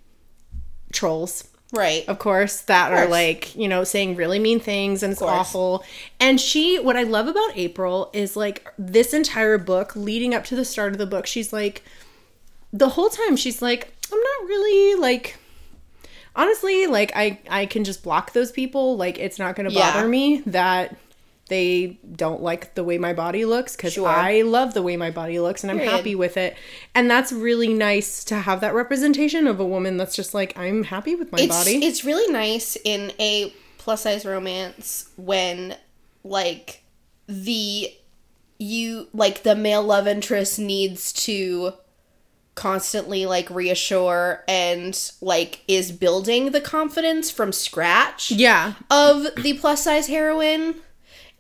trolls, 0.92 1.48
Right. 1.72 2.08
of 2.08 2.20
course, 2.20 2.62
that 2.62 2.92
are 2.92 2.98
course. 3.08 3.10
like 3.10 3.56
you 3.56 3.68
know 3.68 3.84
saying 3.84 4.16
really 4.16 4.38
mean 4.38 4.60
things 4.60 5.02
and 5.02 5.12
it's 5.12 5.22
awful. 5.22 5.84
And 6.20 6.40
she, 6.40 6.78
what 6.80 6.96
I 6.96 7.02
love 7.04 7.28
about 7.28 7.58
April 7.58 8.12
is 8.14 8.36
like 8.36 8.68
this 8.78 9.12
entire 9.12 9.58
book 9.58 9.96
leading 9.96 10.36
up 10.36 10.44
to 10.46 10.56
the 10.56 10.66
start 10.66 10.92
of 10.92 11.00
the 11.00 11.08
book, 11.08 11.26
she's 11.26 11.52
like 11.52 11.82
the 12.72 12.90
whole 12.90 13.10
time 13.10 13.36
she's 13.38 13.60
like, 13.62 13.92
I'm 14.12 14.20
not 14.20 14.48
really 14.48 15.00
like. 15.02 15.38
Honestly, 16.36 16.88
like 16.88 17.12
I 17.16 17.40
I 17.50 17.66
can 17.66 17.84
just 17.84 18.04
block 18.04 18.34
those 18.34 18.52
people. 18.52 18.98
Like 18.98 19.20
it's 19.20 19.38
not 19.40 19.56
going 19.56 19.70
to 19.70 19.76
Yeah. 19.76 19.94
bother 19.94 20.08
me 20.08 20.42
that 20.48 20.96
they 21.50 22.00
don't 22.16 22.42
like 22.42 22.74
the 22.74 22.84
way 22.84 22.98
my 22.98 23.14
body 23.14 23.46
looks 23.46 23.76
because 23.76 23.94
Sure. 23.94 24.08
I 24.08 24.42
love 24.42 24.74
the 24.74 24.82
way 24.82 24.96
my 24.98 25.12
body 25.12 25.40
looks 25.40 25.64
and 25.64 25.70
I'm 25.70 25.78
Period. 25.78 25.92
happy 25.96 26.16
with 26.16 26.38
it. 26.38 26.56
And 26.96 27.12
that's 27.12 27.32
really 27.32 27.74
nice 27.74 28.24
to 28.26 28.36
have 28.36 28.62
that 28.62 28.74
representation 28.74 29.46
of 29.46 29.60
a 29.60 29.66
woman 29.66 29.98
that's 29.98 30.16
just 30.16 30.34
like 30.34 30.58
I'm 30.58 30.84
happy 30.84 31.16
with 31.16 31.32
my 31.32 31.40
it's, 31.40 31.48
body. 31.56 31.86
It's 31.86 32.04
really 32.06 32.32
nice 32.32 32.78
in 32.84 33.12
a 33.20 33.54
plus 33.78 34.04
size 34.04 34.26
romance 34.26 35.10
when 35.18 35.76
like 36.24 36.82
the 37.28 37.94
you 38.58 39.08
like 39.14 39.44
the 39.44 39.56
male 39.56 39.84
love 39.84 40.08
interest 40.08 40.58
needs 40.58 41.12
to 41.12 41.74
constantly 42.56 43.26
like 43.26 43.50
reassure 43.50 44.44
and 44.48 45.12
like 45.22 45.62
is 45.68 45.92
building 45.92 46.52
the 46.52 46.62
confidence 46.62 47.32
from 47.32 47.52
scratch 47.52 48.32
yeah. 48.32 48.74
of 48.92 49.28
the 49.38 49.54
plus 49.54 49.84
size 49.84 50.08
heroine. 50.08 50.76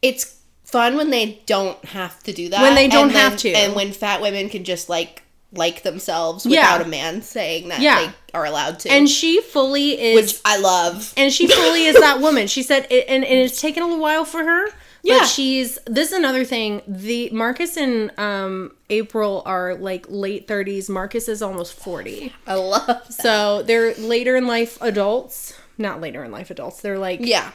It's 0.01 0.39
fun 0.63 0.95
when 0.97 1.11
they 1.11 1.41
don't 1.45 1.83
have 1.85 2.21
to 2.23 2.33
do 2.33 2.49
that. 2.49 2.61
When 2.61 2.75
they 2.75 2.87
don't 2.87 3.09
then- 3.13 3.17
have 3.31 3.37
to. 3.39 3.49
And 3.51 3.75
when 3.75 3.91
fat 3.91 4.21
women 4.21 4.49
can 4.49 4.63
just 4.63 4.89
like 4.89 5.21
like 5.55 5.83
themselves 5.83 6.47
Yeah. 6.47 6.73
without 6.73 6.87
a 6.87 6.89
man 6.89 7.21
saying 7.21 7.69
that 7.69 7.79
Yeah. 7.79 8.07
they 8.07 8.13
are 8.33 8.43
allowed 8.43 8.79
to. 8.79 8.91
And 8.91 9.07
she 9.07 9.39
fully 9.39 9.91
is 10.01 10.15
which 10.15 10.41
I 10.43 10.57
love. 10.57 11.13
and 11.15 11.31
she 11.31 11.45
fully 11.47 11.85
is 11.85 11.95
that 11.99 12.21
woman. 12.21 12.47
She 12.47 12.63
said, 12.63 12.87
it, 12.89 13.05
and, 13.07 13.23
and 13.23 13.39
it's 13.39 13.61
taken 13.61 13.83
a 13.83 13.85
little 13.85 14.01
while 14.01 14.25
for 14.25 14.43
her. 14.43 14.65
Yeah. 15.05 15.19
But 15.19 15.25
she's 15.27 15.77
this 15.85 16.11
is 16.11 16.17
another 16.17 16.45
thing. 16.45 16.81
The 16.87 17.29
Marcus 17.31 17.75
and 17.75 18.17
um, 18.17 18.71
April 18.89 19.43
are 19.45 19.75
like 19.75 20.05
late 20.09 20.47
thirties. 20.47 20.89
Marcus 20.89 21.27
is 21.27 21.41
almost 21.41 21.73
forty, 21.73 22.33
I 22.47 22.55
love 22.55 22.87
that. 22.87 23.11
so 23.13 23.63
they're 23.63 23.93
later 23.95 24.35
in 24.37 24.47
life 24.47 24.77
adults. 24.81 25.53
Not 25.77 25.99
later 25.99 26.23
in 26.23 26.31
life 26.31 26.49
adults. 26.51 26.81
They're 26.81 26.97
like 26.99 27.19
Yeah. 27.21 27.51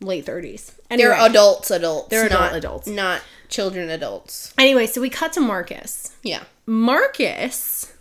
late 0.00 0.26
thirties. 0.26 0.72
They're 0.90 1.12
adults, 1.12 1.70
adults. 1.70 2.08
They're 2.08 2.28
not, 2.28 2.54
adults. 2.54 2.88
Not 2.88 3.22
children 3.48 3.90
adults. 3.90 4.52
anyway, 4.58 4.86
so 4.86 5.00
we 5.00 5.08
cut 5.08 5.32
to 5.34 5.40
Marcus. 5.40 6.16
Yeah. 6.24 6.42
Marcus 6.66 7.92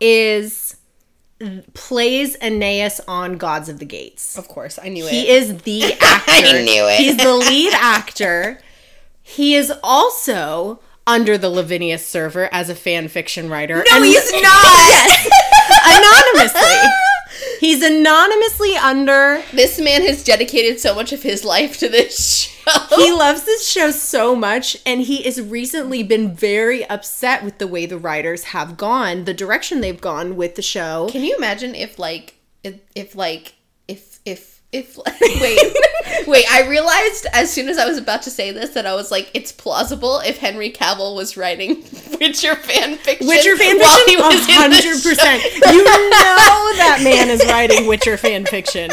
is 0.00 0.76
plays 1.74 2.36
Aeneas 2.40 3.00
on 3.08 3.36
Gods 3.36 3.68
of 3.68 3.78
the 3.78 3.84
Gates. 3.84 4.38
Of 4.38 4.48
course. 4.48 4.78
I 4.82 4.88
knew 4.88 5.06
it. 5.06 5.10
He 5.10 5.28
is 5.28 5.58
the 5.62 5.84
actor. 6.00 6.30
I 6.32 6.62
knew 6.62 6.86
it. 6.88 6.98
He's 6.98 7.16
the 7.16 7.34
lead 7.34 7.72
actor. 7.74 8.60
He 9.22 9.54
is 9.54 9.72
also 9.82 10.80
under 11.06 11.36
the 11.36 11.50
Lavinia 11.50 11.98
server 11.98 12.48
as 12.52 12.70
a 12.70 12.74
fan 12.74 13.08
fiction 13.08 13.50
writer. 13.50 13.84
no, 13.90 13.96
and- 13.96 14.04
he's 14.04 14.32
not. 14.32 14.42
Yes, 14.42 15.28
anonymously. 15.86 16.90
He's 17.60 17.82
anonymously 17.82 18.76
under. 18.76 19.42
This 19.52 19.80
man 19.80 20.02
has 20.02 20.22
dedicated 20.24 20.80
so 20.80 20.94
much 20.94 21.12
of 21.12 21.22
his 21.22 21.44
life 21.44 21.78
to 21.78 21.88
this 21.88 22.18
show. 22.18 22.96
He 22.96 23.12
loves 23.12 23.44
this 23.44 23.68
show 23.68 23.90
so 23.90 24.34
much, 24.34 24.76
and 24.86 25.02
he 25.02 25.22
has 25.22 25.40
recently 25.40 26.02
been 26.02 26.34
very 26.34 26.84
upset 26.88 27.44
with 27.44 27.58
the 27.58 27.66
way 27.66 27.86
the 27.86 27.98
writers 27.98 28.44
have 28.44 28.76
gone, 28.76 29.24
the 29.24 29.34
direction 29.34 29.80
they've 29.80 30.00
gone 30.00 30.36
with 30.36 30.54
the 30.54 30.62
show. 30.62 31.08
Can 31.10 31.24
you 31.24 31.36
imagine 31.36 31.74
if 31.74 31.98
like 31.98 32.34
if, 32.62 32.80
if 32.94 33.14
like 33.14 33.54
if 33.86 34.20
if 34.24 34.53
if 34.74 34.96
wait 35.40 36.26
wait 36.26 36.44
I 36.50 36.66
realized 36.68 37.26
as 37.32 37.50
soon 37.52 37.68
as 37.68 37.78
I 37.78 37.86
was 37.86 37.96
about 37.96 38.22
to 38.22 38.30
say 38.30 38.50
this 38.50 38.70
that 38.70 38.86
I 38.86 38.94
was 38.94 39.10
like 39.10 39.30
it's 39.34 39.52
plausible 39.52 40.18
if 40.20 40.38
Henry 40.38 40.70
Cavill 40.70 41.14
was 41.14 41.36
writing 41.36 41.76
Witcher 42.20 42.56
fan 42.56 42.96
fiction 42.96 43.26
Witcher 43.26 43.56
fan 43.56 43.78
fiction, 43.78 44.04
he 44.06 44.16
was 44.16 44.48
in 44.48 44.54
hundred 44.54 44.82
the 44.82 45.08
percent. 45.08 45.42
show. 45.42 45.70
You 45.72 45.84
know 45.84 46.72
that 46.76 47.00
man 47.02 47.30
is 47.30 47.44
writing 47.46 47.86
Witcher 47.86 48.16
fan 48.16 48.44
fiction. 48.46 48.90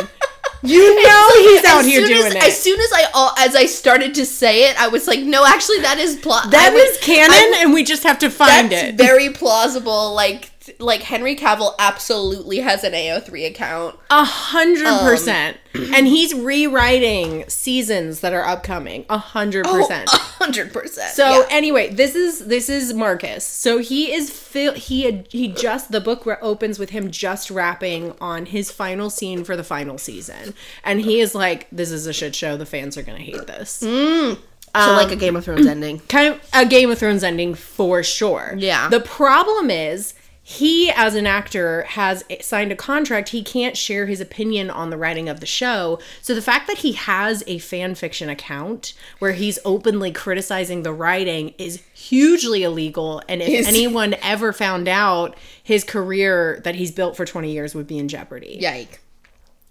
You 0.63 1.03
know 1.03 1.29
he's 1.38 1.65
out 1.65 1.83
here 1.85 2.05
doing 2.05 2.27
as, 2.27 2.35
it. 2.35 2.43
As 2.43 2.61
soon 2.61 2.79
as 2.79 2.91
I 2.93 3.05
all 3.15 3.33
as 3.39 3.55
I 3.55 3.65
started 3.65 4.13
to 4.15 4.25
say 4.27 4.69
it, 4.69 4.79
I 4.79 4.89
was 4.89 5.07
like, 5.07 5.21
no, 5.21 5.43
actually, 5.43 5.79
that 5.79 5.97
is 5.97 6.17
plot. 6.17 6.51
That 6.51 6.71
was- 6.73 6.83
is 6.83 6.97
canon, 7.00 7.31
I- 7.31 7.57
and 7.61 7.73
we 7.73 7.83
just 7.83 8.03
have 8.03 8.19
to 8.19 8.29
find 8.29 8.71
that's 8.71 8.89
it. 8.89 8.95
very 8.95 9.29
plausible. 9.31 10.13
Like, 10.13 10.50
like 10.79 11.03
Henry 11.03 11.35
Cavill 11.35 11.73
absolutely 11.79 12.59
has 12.59 12.83
an 12.83 12.93
AO3 12.93 13.47
account. 13.47 13.97
A 14.09 14.23
hundred 14.23 14.87
Um, 14.87 14.99
percent. 15.05 15.57
And 15.73 16.05
he's 16.05 16.33
rewriting 16.33 17.47
seasons 17.47 18.19
that 18.19 18.33
are 18.33 18.43
upcoming. 18.43 19.05
A 19.09 19.17
hundred 19.17 19.65
percent. 19.65 20.09
A 20.13 20.17
hundred 20.17 20.73
percent. 20.73 21.13
So 21.13 21.23
yeah. 21.41 21.45
anyway, 21.49 21.89
this 21.93 22.13
is 22.15 22.39
this 22.47 22.67
is 22.69 22.93
Marcus. 22.93 23.45
So 23.45 23.77
he 23.77 24.11
is 24.13 24.29
fil- 24.29 24.73
he 24.73 25.03
had 25.03 25.27
he 25.31 25.47
just 25.47 25.91
the 25.91 26.01
book 26.01 26.25
re- 26.25 26.35
opens 26.41 26.77
with 26.77 26.89
him 26.89 27.09
just 27.09 27.49
wrapping 27.49 28.13
on 28.19 28.47
his 28.47 28.69
final 28.69 29.09
scene 29.09 29.43
for 29.45 29.55
the 29.55 29.63
final 29.63 29.97
season, 29.97 30.53
and 30.83 30.99
he 31.01 31.21
is 31.21 31.33
like, 31.33 31.67
"This 31.71 31.89
is 31.91 32.05
a 32.05 32.11
shit 32.13 32.35
show. 32.35 32.57
The 32.57 32.65
fans 32.65 32.97
are 32.97 33.03
gonna 33.03 33.19
hate 33.19 33.47
this." 33.47 33.71
so 33.71 34.35
um, 34.75 34.95
like 34.95 35.11
a 35.11 35.15
Game 35.15 35.35
of 35.37 35.45
Thrones 35.45 35.67
ending. 35.67 35.99
kind 36.09 36.33
of 36.33 36.41
a 36.53 36.65
Game 36.65 36.91
of 36.91 36.97
Thrones 36.99 37.23
ending 37.23 37.53
for 37.53 38.03
sure. 38.03 38.55
Yeah. 38.57 38.89
The 38.89 38.99
problem 38.99 39.69
is 39.69 40.13
he 40.43 40.89
as 40.89 41.13
an 41.13 41.27
actor 41.27 41.83
has 41.83 42.24
signed 42.41 42.71
a 42.71 42.75
contract. 42.75 43.29
He 43.29 43.43
can't 43.43 43.77
share 43.77 44.07
his 44.07 44.19
opinion 44.19 44.71
on 44.71 44.89
the 44.89 44.98
writing 44.98 45.29
of 45.29 45.39
the 45.39 45.45
show. 45.45 46.00
So 46.21 46.33
the 46.33 46.41
fact 46.41 46.67
that 46.67 46.79
he 46.79 46.93
has 46.93 47.43
a 47.45 47.60
fan 47.60 47.93
fiction 47.93 48.27
account 48.27 48.93
where 49.19 49.33
he's 49.33 49.60
openly 49.63 50.12
criticizing 50.12 50.81
the 50.81 50.93
writing 50.93 51.53
is 51.60 51.83
hugely 51.93 52.63
illegal. 52.63 53.21
And 53.29 53.41
if 53.41 53.67
anyone 53.67 54.15
ever 54.24 54.51
found 54.51 54.88
out 54.88 55.38
his 55.63 55.83
career 55.83 56.60
that 56.63 56.74
he's 56.75 56.91
built 56.91 57.15
for 57.15 57.24
20 57.25 57.51
years 57.51 57.75
would 57.75 57.88
be 57.88 58.00
in 58.00 58.07
jeopardy. 58.07 58.57
Yike. 58.60 59.00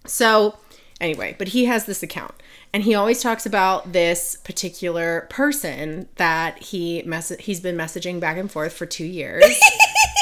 so, 0.07 0.57
anyway, 1.00 1.35
but 1.37 1.49
he 1.49 1.65
has 1.65 1.85
this 1.85 2.03
account. 2.03 2.35
And 2.73 2.85
he 2.85 2.95
always 2.95 3.21
talks 3.21 3.45
about 3.45 3.93
this 3.93 4.37
particular 4.45 5.27
person 5.29 6.09
that 6.15 6.62
he 6.62 7.03
mess- 7.05 7.37
he's 7.41 7.59
been 7.59 7.77
messaging 7.77 8.21
back 8.21 8.37
and 8.37 8.49
forth 8.49 8.73
for 8.73 8.87
2 8.87 9.05
years. 9.05 9.45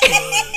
okay. 0.08 0.48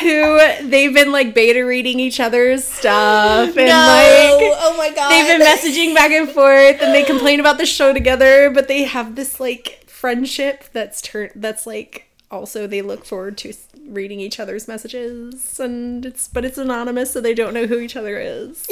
who 0.00 0.68
they've 0.68 0.94
been 0.94 1.12
like 1.12 1.34
beta 1.34 1.64
reading 1.64 1.98
each 2.00 2.20
other's 2.20 2.64
stuff 2.64 3.48
and 3.48 3.56
no. 3.56 3.72
like 3.72 4.56
oh 4.60 4.74
my 4.76 4.90
god. 4.94 5.10
they've 5.10 5.26
been 5.26 5.46
messaging 5.46 5.94
back 5.94 6.10
and 6.10 6.28
forth 6.30 6.80
and 6.80 6.94
they 6.94 7.04
complain 7.04 7.40
about 7.40 7.58
the 7.58 7.66
show 7.66 7.92
together, 7.92 8.50
but 8.50 8.68
they 8.68 8.84
have 8.84 9.16
this 9.16 9.40
like 9.40 9.84
friendship 9.86 10.64
that's 10.72 11.02
turned 11.02 11.32
that's 11.34 11.66
like 11.66 12.08
also 12.30 12.66
they 12.66 12.82
look 12.82 13.04
forward 13.04 13.36
to 13.36 13.52
reading 13.86 14.20
each 14.20 14.38
other's 14.38 14.68
messages 14.68 15.58
and 15.58 16.04
it's 16.04 16.28
but 16.28 16.44
it's 16.44 16.58
anonymous 16.58 17.12
so 17.12 17.20
they 17.20 17.34
don't 17.34 17.54
know 17.54 17.66
who 17.66 17.78
each 17.78 17.96
other 17.96 18.18
is. 18.18 18.66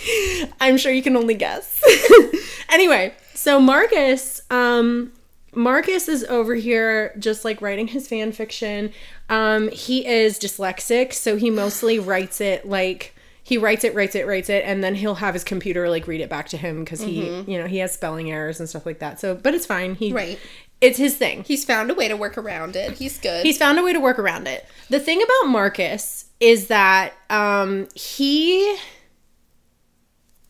I'm 0.60 0.78
sure 0.78 0.92
you 0.92 1.02
can 1.02 1.16
only 1.16 1.34
guess. 1.34 1.82
anyway, 2.68 3.14
so 3.34 3.60
Marcus, 3.60 4.42
um, 4.50 5.12
Marcus 5.54 6.08
is 6.08 6.24
over 6.24 6.54
here 6.54 7.14
just 7.18 7.44
like 7.44 7.60
writing 7.60 7.88
his 7.88 8.08
fan 8.08 8.32
fiction. 8.32 8.92
Um, 9.28 9.68
he 9.68 10.06
is 10.06 10.38
dyslexic, 10.38 11.12
so 11.12 11.36
he 11.36 11.50
mostly 11.50 11.98
writes 11.98 12.40
it 12.40 12.66
like 12.66 13.14
he 13.44 13.58
writes 13.58 13.84
it, 13.84 13.94
writes 13.94 14.14
it, 14.14 14.26
writes 14.26 14.48
it, 14.48 14.62
and 14.64 14.82
then 14.84 14.94
he'll 14.94 15.16
have 15.16 15.34
his 15.34 15.44
computer 15.44 15.90
like 15.90 16.06
read 16.06 16.20
it 16.20 16.30
back 16.30 16.48
to 16.50 16.56
him 16.56 16.84
because 16.84 17.00
he, 17.00 17.26
you 17.46 17.58
know, 17.58 17.66
he 17.66 17.78
has 17.78 17.92
spelling 17.92 18.30
errors 18.30 18.60
and 18.60 18.68
stuff 18.68 18.86
like 18.86 19.00
that. 19.00 19.18
So, 19.20 19.34
but 19.34 19.52
it's 19.54 19.66
fine. 19.66 19.94
He, 19.94 20.12
Right. 20.12 20.38
It's 20.80 20.98
his 20.98 21.16
thing. 21.16 21.44
He's 21.44 21.64
found 21.64 21.90
a 21.90 21.94
way 21.94 22.08
to 22.08 22.16
work 22.16 22.36
around 22.36 22.74
it. 22.74 22.92
He's 22.92 23.18
good. 23.18 23.44
He's 23.44 23.56
found 23.58 23.78
a 23.78 23.82
way 23.84 23.92
to 23.92 24.00
work 24.00 24.18
around 24.18 24.48
it. 24.48 24.66
The 24.90 24.98
thing 24.98 25.22
about 25.22 25.50
Marcus 25.50 26.26
is 26.40 26.66
that 26.68 27.12
um, 27.30 27.88
he. 27.94 28.76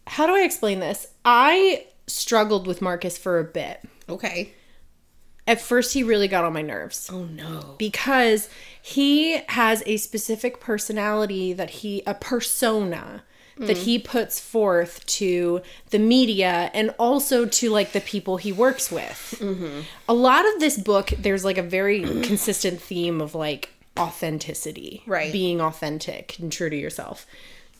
How 0.07 0.27
do 0.27 0.35
I 0.35 0.41
explain 0.41 0.81
this? 0.81 1.09
I 1.25 1.87
struggled 2.07 2.67
with 2.67 2.81
Marcus 2.81 3.19
for 3.19 3.39
a 3.39 3.45
bit. 3.45 3.81
okay. 4.09 4.53
At 5.47 5.61
first 5.61 5.93
he 5.95 6.03
really 6.03 6.29
got 6.29 6.45
on 6.45 6.53
my 6.53 6.63
nerves 6.63 7.11
Oh 7.13 7.25
no. 7.25 7.75
because 7.79 8.49
he 8.81 9.39
has 9.49 9.83
a 9.87 9.97
specific 9.97 10.61
personality 10.61 11.53
that 11.53 11.71
he 11.71 12.03
a 12.07 12.15
persona 12.15 13.23
that 13.59 13.77
he 13.79 13.97
puts 13.99 14.41
forth 14.41 15.05
to 15.07 15.61
the 15.91 15.99
media 15.99 16.71
and 16.75 16.93
also 16.99 17.45
to 17.47 17.71
like 17.71 17.93
the 17.93 18.01
people 18.01 18.37
he 18.39 18.51
works 18.51 18.91
with. 18.91 19.37
Mm-hmm. 19.39 19.81
A 20.09 20.15
lot 20.15 20.47
of 20.53 20.59
this 20.59 20.79
book 20.79 21.11
there's 21.19 21.45
like 21.45 21.59
a 21.59 21.63
very 21.63 22.01
consistent 22.23 22.81
theme 22.81 23.21
of 23.21 23.35
like 23.37 23.69
authenticity, 23.99 25.03
Right. 25.07 25.33
Being 25.33 25.61
authentic 25.61 26.39
and 26.39 26.51
true 26.51 26.71
to 26.71 26.77
yourself. 26.77 27.27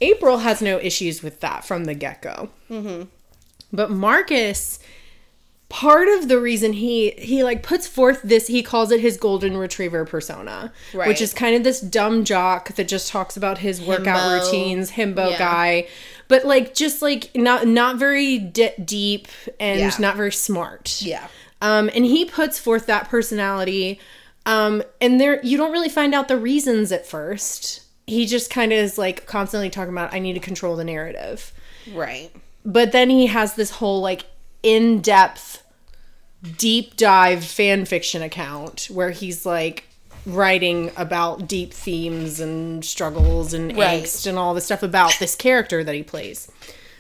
April 0.01 0.39
has 0.39 0.61
no 0.61 0.79
issues 0.79 1.23
with 1.23 1.41
that 1.41 1.65
from 1.65 1.85
the 1.85 1.95
get 1.95 2.21
go. 2.23 2.51
Mm-hmm. 2.71 3.05
But 3.73 3.91
Marcus, 3.91 4.79
part 5.73 6.07
of 6.07 6.29
the 6.29 6.39
reason 6.39 6.75
he 6.75 7.13
he 7.13 7.43
like 7.43 7.63
puts 7.63 7.87
forth 7.87 8.21
this, 8.23 8.47
he 8.47 8.63
calls 8.63 8.93
it 8.93 9.01
his 9.01 9.17
golden 9.17 9.57
retriever 9.57 10.05
persona, 10.05 10.71
Right. 10.93 11.09
which 11.09 11.23
is 11.23 11.33
kind 11.33 11.57
of 11.57 11.65
this 11.65 11.81
dumb 11.81 12.25
jock 12.25 12.75
that 12.75 12.87
just 12.87 13.09
talks 13.11 13.39
about 13.39 13.59
his 13.59 13.81
workout 13.81 14.21
Himbo. 14.21 14.45
routines, 14.45 14.91
himbo 14.93 15.31
Yeah. 15.31 15.39
guy, 15.39 15.89
but 16.29 16.45
like 16.45 16.75
just 16.75 17.01
like 17.01 17.31
not 17.35 17.67
not 17.67 17.97
very 17.97 18.39
de- 18.39 18.75
deep 18.85 19.29
and 19.59 19.81
Yeah. 19.81 19.91
not 19.99 20.15
very 20.17 20.31
smart. 20.33 21.01
Yeah. 21.01 21.27
Um, 21.63 21.89
and 21.95 22.05
he 22.05 22.27
puts 22.27 22.59
forth 22.59 22.85
that 22.87 23.09
personality. 23.09 23.99
Um, 24.45 24.83
and 25.01 25.19
there 25.21 25.41
you 25.43 25.57
don't 25.57 25.73
really 25.73 25.89
find 25.89 26.15
out 26.15 26.29
the 26.29 26.37
reasons 26.37 26.93
at 26.93 27.07
first. 27.07 27.81
He 28.07 28.27
just 28.27 28.51
kind 28.51 28.73
of 28.75 28.79
is 28.79 28.99
like 28.99 29.25
constantly 29.25 29.71
talking 29.71 29.95
about 29.95 30.13
I 30.13 30.19
need 30.19 30.35
to 30.35 30.41
control 30.41 30.77
the 30.77 30.85
narrative 30.85 31.51
Right. 31.95 32.31
but 32.63 32.93
then 32.93 33.09
he 33.09 33.29
has 33.29 33.55
this 33.55 33.71
whole 33.71 34.01
like 34.03 34.25
in-depth 34.65 35.62
deep 36.59 36.97
dive 36.97 37.45
fan 37.45 37.85
fiction 37.85 38.23
account 38.23 38.89
where 38.91 39.11
he's 39.11 39.47
like 39.47 39.85
writing 40.27 40.91
about 40.97 41.49
deep 41.49 41.73
themes 41.73 42.41
and 42.41 42.85
struggles 42.85 43.53
and 43.53 43.77
Right. 43.77 44.03
angst 44.05 44.27
and 44.27 44.39
all 44.39 44.55
the 44.55 44.61
stuff 44.61 44.83
about 44.83 45.13
this 45.19 45.35
character 45.35 45.83
that 45.85 45.95
he 45.95 46.03
plays. 46.03 46.51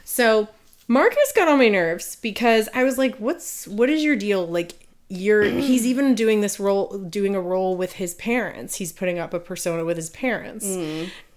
So 0.04 0.48
marcus 0.88 1.32
got 1.34 1.46
on 1.48 1.58
my 1.58 1.68
nerves 1.68 2.16
because 2.16 2.68
i 2.74 2.82
was 2.82 2.98
like 2.98 3.16
what's 3.16 3.66
what 3.68 3.88
is 3.88 4.02
your 4.02 4.16
deal? 4.16 4.46
Like 4.46 4.86
you're 5.08 5.44
he's 5.60 5.86
even 5.86 6.14
doing 6.14 6.40
this 6.40 6.58
role 6.58 6.98
doing 6.98 7.34
a 7.34 7.40
role 7.40 7.76
with 7.76 7.92
his 7.94 8.14
parents. 8.14 8.76
He's 8.76 8.92
putting 8.92 9.18
up 9.18 9.32
a 9.34 9.38
persona 9.40 9.84
with 9.84 9.96
his 9.96 10.10
parents. 10.10 10.66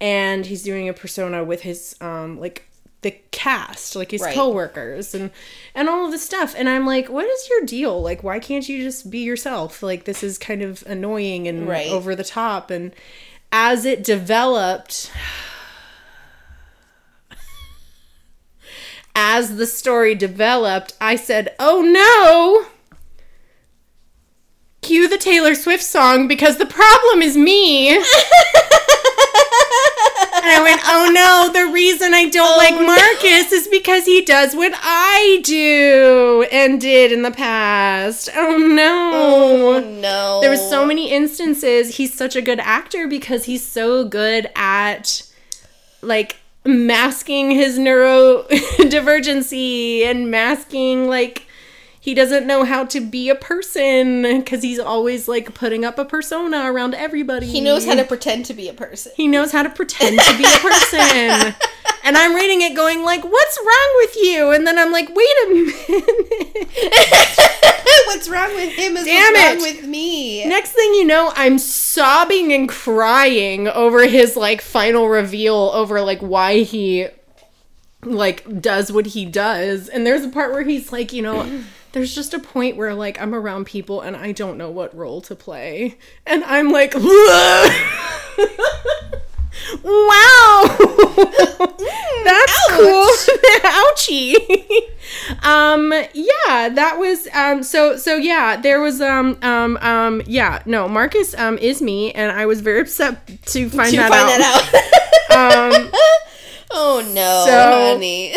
And 0.02 0.46
he's 0.46 0.64
doing 0.64 0.88
a 0.90 0.94
persona 0.94 1.44
with 1.44 1.62
his 1.62 1.96
um 2.02 2.40
like 2.40 2.68
the 3.06 3.16
cast 3.32 3.96
like 3.96 4.12
his 4.12 4.22
Right. 4.22 4.36
coworkers 4.36 5.16
and 5.16 5.32
and 5.74 5.88
all 5.88 6.06
of 6.06 6.12
this 6.12 6.24
stuff. 6.24 6.54
And 6.58 6.68
i'm 6.68 6.86
like 6.86 7.08
what 7.08 7.26
is 7.26 7.48
your 7.50 7.62
deal? 7.62 8.02
Like 8.02 8.24
why 8.24 8.40
can't 8.40 8.68
you 8.68 8.82
just 8.84 9.10
be 9.10 9.20
yourself? 9.20 9.82
Like 9.84 10.06
this 10.06 10.24
is 10.24 10.38
kind 10.38 10.62
of 10.62 10.84
annoying 10.88 11.48
and 11.48 11.68
Right. 11.68 11.92
over 11.92 12.16
the 12.16 12.24
top. 12.24 12.72
And 12.72 12.94
as 13.52 13.86
it 13.86 14.04
developed 14.04 15.12
as 19.16 19.56
the 19.58 19.68
story 19.68 20.16
developed 20.16 20.94
i 21.00 21.16
said 21.16 21.54
oh 21.60 21.82
no! 21.82 22.66
Cue 24.82 25.08
the 25.08 25.18
taylor 25.18 25.56
swift 25.56 25.84
song 25.84 26.28
because 26.28 26.58
the 26.58 26.66
problem 26.66 27.22
is 27.22 27.38
me 27.38 27.92
I 30.48 30.62
went, 30.62 30.82
oh 30.86 31.10
no, 31.12 31.52
the 31.52 31.66
reason 31.72 32.14
I 32.14 32.30
don't 32.30 32.54
oh, 32.54 32.58
like 32.58 32.76
Marcus 32.76 33.52
is 33.52 33.68
because 33.68 34.06
he 34.06 34.24
does 34.24 34.56
what 34.56 34.74
I 34.76 35.42
do 35.44 36.48
and 36.52 36.80
did 36.80 37.12
in 37.12 37.22
the 37.22 37.32
past. 37.32 38.30
Oh 38.36 38.58
no. 38.58 39.12
Oh 39.14 39.80
no. 39.80 40.40
There 40.42 40.50
was 40.50 40.70
so 40.70 40.86
many 40.86 41.12
instances. 41.12 41.98
He's 41.98 42.14
such 42.14 42.36
a 42.36 42.42
good 42.42 42.60
actor 42.60 43.08
because 43.08 43.46
he's 43.46 43.66
so 43.66 44.04
good 44.06 44.50
at 44.56 45.24
like 46.02 46.38
masking 46.66 47.52
his 47.52 47.78
neurodivergency 47.78 50.06
and 50.10 50.32
masking 50.32 51.08
like 51.08 51.46
he 52.06 52.14
doesn't 52.14 52.46
know 52.46 52.64
how 52.66 52.86
to 52.86 53.02
be 53.02 53.30
a 53.30 53.36
person 53.36 54.22
because 54.22 54.62
he's 54.62 54.78
always 54.78 55.28
like 55.28 55.56
putting 55.56 55.84
up 55.84 55.98
a 55.98 56.06
persona 56.06 56.72
around 56.72 56.94
everybody. 56.94 57.48
He 57.48 57.62
knows 57.62 57.84
how 57.84 57.96
to 57.96 58.04
pretend 58.04 58.46
to 58.46 58.54
be 58.54 58.70
a 58.70 58.74
person. 58.74 59.12
He 59.16 59.28
knows 59.28 59.52
how 59.52 59.64
to 59.64 59.72
pretend 59.72 60.20
to 60.20 60.38
be 60.38 60.44
a 60.44 60.58
person. 60.60 61.00
and 62.04 62.16
I'm 62.16 62.36
reading 62.36 62.62
it 62.62 62.76
going 62.76 63.02
like, 63.02 63.24
"What's 63.24 63.58
wrong 63.58 63.94
with 63.96 64.18
you?" 64.18 64.52
And 64.52 64.68
then 64.68 64.78
I'm 64.78 64.92
like, 64.92 65.10
"Wait 65.16 65.36
a 65.46 65.50
minute." 65.50 66.68
what's 68.06 68.30
wrong 68.30 68.54
with 68.54 68.74
him 68.74 68.98
is 68.98 69.06
Damn 69.06 69.34
what's 69.34 69.40
it. 69.40 69.66
wrong 69.66 69.76
with 69.76 69.88
me. 69.88 70.46
Next 70.46 70.74
thing 70.74 70.94
you 70.94 71.06
know, 71.06 71.34
I'm 71.36 71.58
sobbing 71.58 72.54
and 72.54 72.70
crying 72.70 73.68
over 73.68 74.06
his 74.06 74.38
like 74.38 74.62
final 74.62 75.10
reveal 75.10 75.56
over 75.74 76.00
like 76.02 76.20
why 76.20 76.60
he 76.60 77.08
like 78.04 78.62
does 78.62 78.92
what 78.92 79.08
he 79.08 79.26
does. 79.26 79.90
And 79.90 80.06
there's 80.06 80.24
a 80.24 80.30
part 80.30 80.52
where 80.52 80.62
he's 80.62 80.92
like, 80.92 81.12
you 81.12 81.24
know, 81.24 81.64
there's 81.96 82.14
just 82.14 82.34
a 82.34 82.40
point 82.40 82.76
where 82.76 82.94
like 82.94 83.20
I'm 83.22 83.34
around 83.34 83.66
people 83.68 84.02
and 84.02 84.18
I 84.18 84.34
don't 84.34 84.58
know 84.58 84.70
what 84.70 84.94
role 84.94 85.22
to 85.22 85.34
play. 85.36 85.98
And 86.26 86.44
I'm 86.44 86.70
like, 86.70 86.94
wow. 86.94 87.02
That's 92.26 92.68
cool. 92.72 93.08
Ouchie. 93.64 94.36
um 95.44 95.94
yeah, 96.14 96.68
that 96.70 96.98
was 97.00 97.30
um 97.34 97.64
so 97.64 97.96
so 97.96 98.18
yeah, 98.18 98.58
there 98.58 98.82
was 98.82 99.00
um 99.00 99.38
um 99.42 99.78
um 99.78 100.22
yeah, 100.26 100.62
no, 100.66 100.90
Marcus 100.90 101.34
um 101.36 101.58
is 101.60 101.82
me 101.82 102.12
and 102.12 102.30
I 102.30 102.46
was 102.46 102.60
very 102.60 102.82
upset 102.82 103.26
to 103.28 103.70
find 103.70 103.90
to 103.92 103.96
that 103.98 104.10
find 104.12 104.42
out. 104.44 104.72
that 104.72 105.32
out. 105.32 105.84
um 105.86 105.92
oh 106.72 107.12
no, 107.16 107.46
So- 107.48 107.94
honey. 107.94 108.36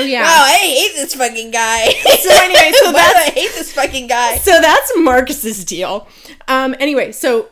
So 0.00 0.06
yeah. 0.06 0.22
Wow, 0.22 0.42
I 0.44 0.56
hate 0.58 0.92
this 0.94 1.14
fucking 1.14 1.50
guy. 1.50 1.88
So 1.90 2.30
anyway, 2.32 2.72
so 2.82 2.92
that's- 2.92 3.28
I 3.28 3.30
hate 3.32 3.50
this 3.54 3.72
fucking 3.72 4.06
guy? 4.06 4.36
so 4.38 4.60
that's 4.60 4.92
Marcus's 4.96 5.64
deal. 5.64 6.08
Um, 6.48 6.74
anyway, 6.78 7.12
so 7.12 7.48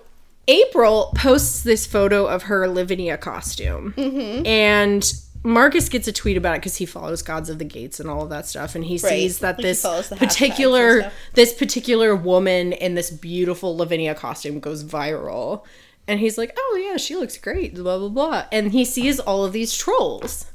April 0.49 1.13
posts 1.17 1.63
this 1.63 1.87
photo 1.87 2.27
of 2.27 2.45
her 2.45 2.69
Lavinia 2.69 3.17
costume, 3.17 3.95
Mm-hmm. 3.97 4.47
and 4.47 5.13
Marcus 5.45 5.89
gets 5.89 6.07
a 6.07 6.13
tweet 6.13 6.37
about 6.37 6.55
it 6.55 6.61
because 6.61 6.77
he 6.77 6.87
follows 6.87 7.21
Gods 7.23 7.49
of 7.51 7.59
the 7.59 7.65
Gates 7.65 7.99
and 7.99 8.09
all 8.09 8.23
of 8.23 8.31
that 8.31 8.47
stuff, 8.47 8.75
and 8.77 8.85
he 8.85 8.97
sees 8.99 9.41
that 9.41 9.57
Like, 9.59 9.63
this 9.63 9.83
follows 9.83 10.09
the 10.09 10.15
hashtags 10.17 10.21
and 10.21 10.29
particular 10.31 11.13
this 11.35 11.53
particular 11.53 12.15
woman 12.15 12.73
in 12.73 12.95
this 12.95 13.11
beautiful 13.11 13.77
Lavinia 13.77 14.15
costume 14.15 14.61
goes 14.61 14.85
viral, 14.85 15.65
and 16.07 16.21
he's 16.21 16.39
like, 16.39 16.53
"Oh 16.57 16.81
yeah, 16.89 16.97
she 16.97 17.17
looks 17.17 17.37
great," 17.39 17.75
blah 17.75 17.99
blah 17.99 18.09
blah, 18.09 18.45
and 18.53 18.73
he 18.73 18.85
sees 18.85 19.19
all 19.19 19.45
of 19.45 19.53
these 19.53 19.75
trolls, 19.75 20.47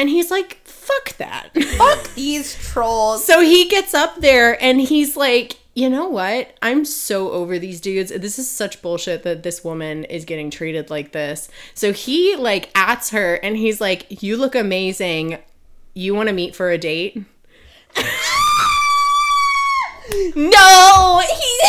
and 0.00 0.08
he's 0.08 0.30
like, 0.30 0.58
"Fuck 0.64 1.16
that." 1.18 1.50
Fuck 1.76 2.14
these 2.14 2.54
trolls. 2.54 3.24
So 3.24 3.40
he 3.42 3.68
gets 3.68 3.94
up 3.94 4.20
there 4.20 4.60
and 4.62 4.80
he's 4.80 5.16
like, 5.16 5.56
you 5.74 5.88
know 5.88 6.08
what? 6.08 6.56
I'm 6.62 6.84
so 6.84 7.30
over 7.30 7.58
these 7.58 7.80
dudes. 7.80 8.10
This 8.10 8.38
is 8.38 8.50
such 8.50 8.82
bullshit 8.82 9.22
that 9.22 9.42
this 9.44 9.62
woman 9.62 10.04
is 10.04 10.24
getting 10.24 10.50
treated 10.50 10.90
like 10.90 11.12
this. 11.12 11.48
So 11.74 11.92
he 11.92 12.34
like 12.34 12.70
ats 12.74 13.10
her 13.10 13.34
and 13.36 13.56
he's 13.56 13.80
like, 13.80 14.22
you 14.22 14.36
look 14.36 14.54
amazing. 14.54 15.38
You 15.94 16.14
want 16.14 16.28
to 16.28 16.34
meet 16.34 16.56
for 16.56 16.70
a 16.70 16.78
date? 16.78 17.22
No, 20.34 21.22
he. 21.24 21.60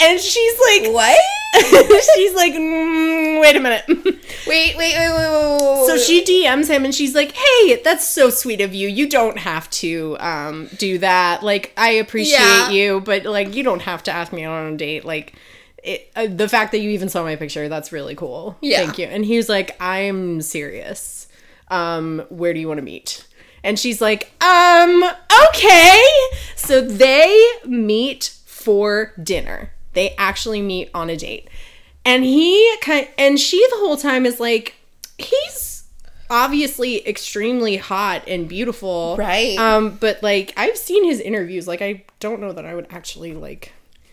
And 0.00 0.20
she's 0.20 0.58
like, 0.60 0.92
what? 0.92 1.18
she's 2.14 2.34
like, 2.34 2.52
mm, 2.52 3.40
wait 3.40 3.56
a 3.56 3.60
minute. 3.60 3.84
Wait, 4.46 4.76
wait, 4.76 4.96
wait, 4.96 4.96
wait, 4.96 5.30
wait, 5.30 5.60
wait. 5.60 5.86
So 5.86 5.96
she 5.98 6.24
DMs 6.24 6.66
him 6.68 6.84
and 6.84 6.94
she's 6.94 7.14
like, 7.14 7.32
"Hey, 7.32 7.80
that's 7.84 8.06
so 8.06 8.30
sweet 8.30 8.60
of 8.62 8.74
you. 8.74 8.88
You 8.88 9.08
don't 9.08 9.38
have 9.38 9.68
to 9.70 10.16
um 10.18 10.68
do 10.78 10.98
that. 10.98 11.42
Like 11.44 11.72
I 11.76 11.90
appreciate 11.90 12.38
Yeah. 12.40 12.70
you, 12.70 13.00
but 13.00 13.24
like 13.26 13.54
you 13.54 13.62
don't 13.62 13.82
have 13.82 14.02
to 14.04 14.10
ask 14.10 14.32
me 14.32 14.44
on 14.44 14.72
a 14.72 14.76
date. 14.76 15.04
Like 15.04 15.34
it, 15.84 16.10
uh, 16.16 16.26
the 16.26 16.48
fact 16.48 16.72
that 16.72 16.78
you 16.78 16.90
even 16.90 17.08
saw 17.08 17.22
my 17.22 17.36
picture, 17.36 17.68
that's 17.68 17.92
really 17.92 18.14
cool. 18.16 18.56
Yeah. 18.60 18.78
Thank 18.84 18.98
you." 18.98 19.06
And 19.06 19.24
he 19.24 19.36
was 19.36 19.48
like, 19.48 19.76
"I'm 19.80 20.40
serious. 20.40 21.28
Um 21.68 22.24
where 22.30 22.54
do 22.54 22.58
you 22.60 22.66
want 22.66 22.78
to 22.78 22.84
meet?" 22.84 23.24
And 23.62 23.78
she's 23.78 24.00
like, 24.00 24.32
"Um, 24.42 25.04
okay." 25.48 26.02
So 26.56 26.80
they 26.80 27.46
meet 27.66 28.34
for 28.60 29.12
dinner. 29.22 29.72
They 29.94 30.14
actually 30.16 30.62
meet 30.62 30.90
on 30.94 31.10
a 31.10 31.16
date. 31.16 31.48
And 32.04 32.24
he 32.24 32.76
kind 32.80 33.08
and 33.18 33.38
she 33.38 33.58
the 33.70 33.76
whole 33.76 33.96
time 33.96 34.24
is 34.26 34.38
like 34.40 34.74
he's 35.18 35.84
obviously 36.30 37.06
extremely 37.08 37.76
hot 37.76 38.22
and 38.28 38.48
beautiful. 38.48 39.16
Right. 39.18 39.58
Um 39.58 39.96
but 40.00 40.22
like 40.22 40.52
I've 40.56 40.76
seen 40.76 41.04
his 41.04 41.20
interviews 41.20 41.66
like 41.66 41.82
I 41.82 42.04
don't 42.20 42.40
know 42.40 42.52
that 42.52 42.64
I 42.64 42.74
would 42.74 42.86
actually 42.90 43.34
like 43.34 43.72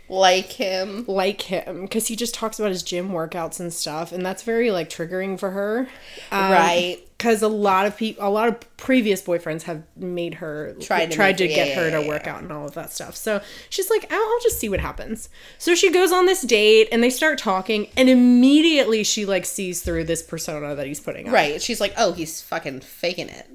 like 0.10 0.54
him. 0.54 1.04
like 1.08 1.42
him 1.42 1.82
because 1.82 2.08
he 2.08 2.16
just 2.16 2.34
talks 2.34 2.60
about 2.60 2.72
his 2.72 2.82
gym 2.82 3.10
workouts 3.10 3.60
and 3.60 3.74
stuff 3.74 4.12
and 4.14 4.26
that's 4.26 4.42
very 4.42 4.72
like 4.72 4.90
triggering 4.90 5.38
for 5.38 5.52
her 5.52 5.88
Right. 6.32 7.00
Because 7.18 7.42
a 7.42 7.48
lot 7.48 7.86
of 7.86 7.98
people 7.98 8.28
a 8.28 8.30
lot 8.30 8.48
of 8.48 8.78
previous 8.78 9.22
boyfriends 9.22 9.64
have 9.64 9.82
made 9.96 10.36
her 10.36 10.76
Tried 10.80 11.10
to 11.12 11.16
tried 11.16 11.38
to 11.40 11.48
her- 11.48 11.54
get 11.56 11.68
yeah, 11.70 11.76
her 11.76 11.90
yeah, 11.90 11.98
to 11.98 12.02
yeah, 12.04 12.08
work 12.08 12.28
out 12.28 12.42
and 12.44 12.52
all 12.52 12.66
of 12.66 12.74
that 12.76 12.92
stuff 12.92 13.16
so 13.16 13.42
she's 13.70 13.90
like 13.90 14.06
I'll, 14.12 14.20
I'll 14.20 14.40
just 14.44 14.60
see 14.60 14.70
what 14.70 14.80
happens 14.80 15.30
so 15.58 15.74
she 15.76 15.92
goes 15.92 16.12
on 16.12 16.26
this 16.28 16.42
date 16.44 16.88
and 16.92 17.02
they 17.04 17.10
start 17.10 17.38
talking 17.40 17.88
and 17.98 18.10
immediately 18.10 19.04
she 19.04 19.26
like 19.26 19.46
sees 19.46 19.82
through 19.82 20.04
this 20.04 20.22
persona 20.22 20.76
that 20.76 20.86
he's 20.86 21.00
putting 21.00 21.28
on 21.28 21.34
Right. 21.34 21.62
She's 21.62 21.82
like, 21.82 21.94
oh, 21.98 22.14
he's 22.14 22.42
fucking 22.42 22.82
faking 22.82 23.30
it. 23.30 23.48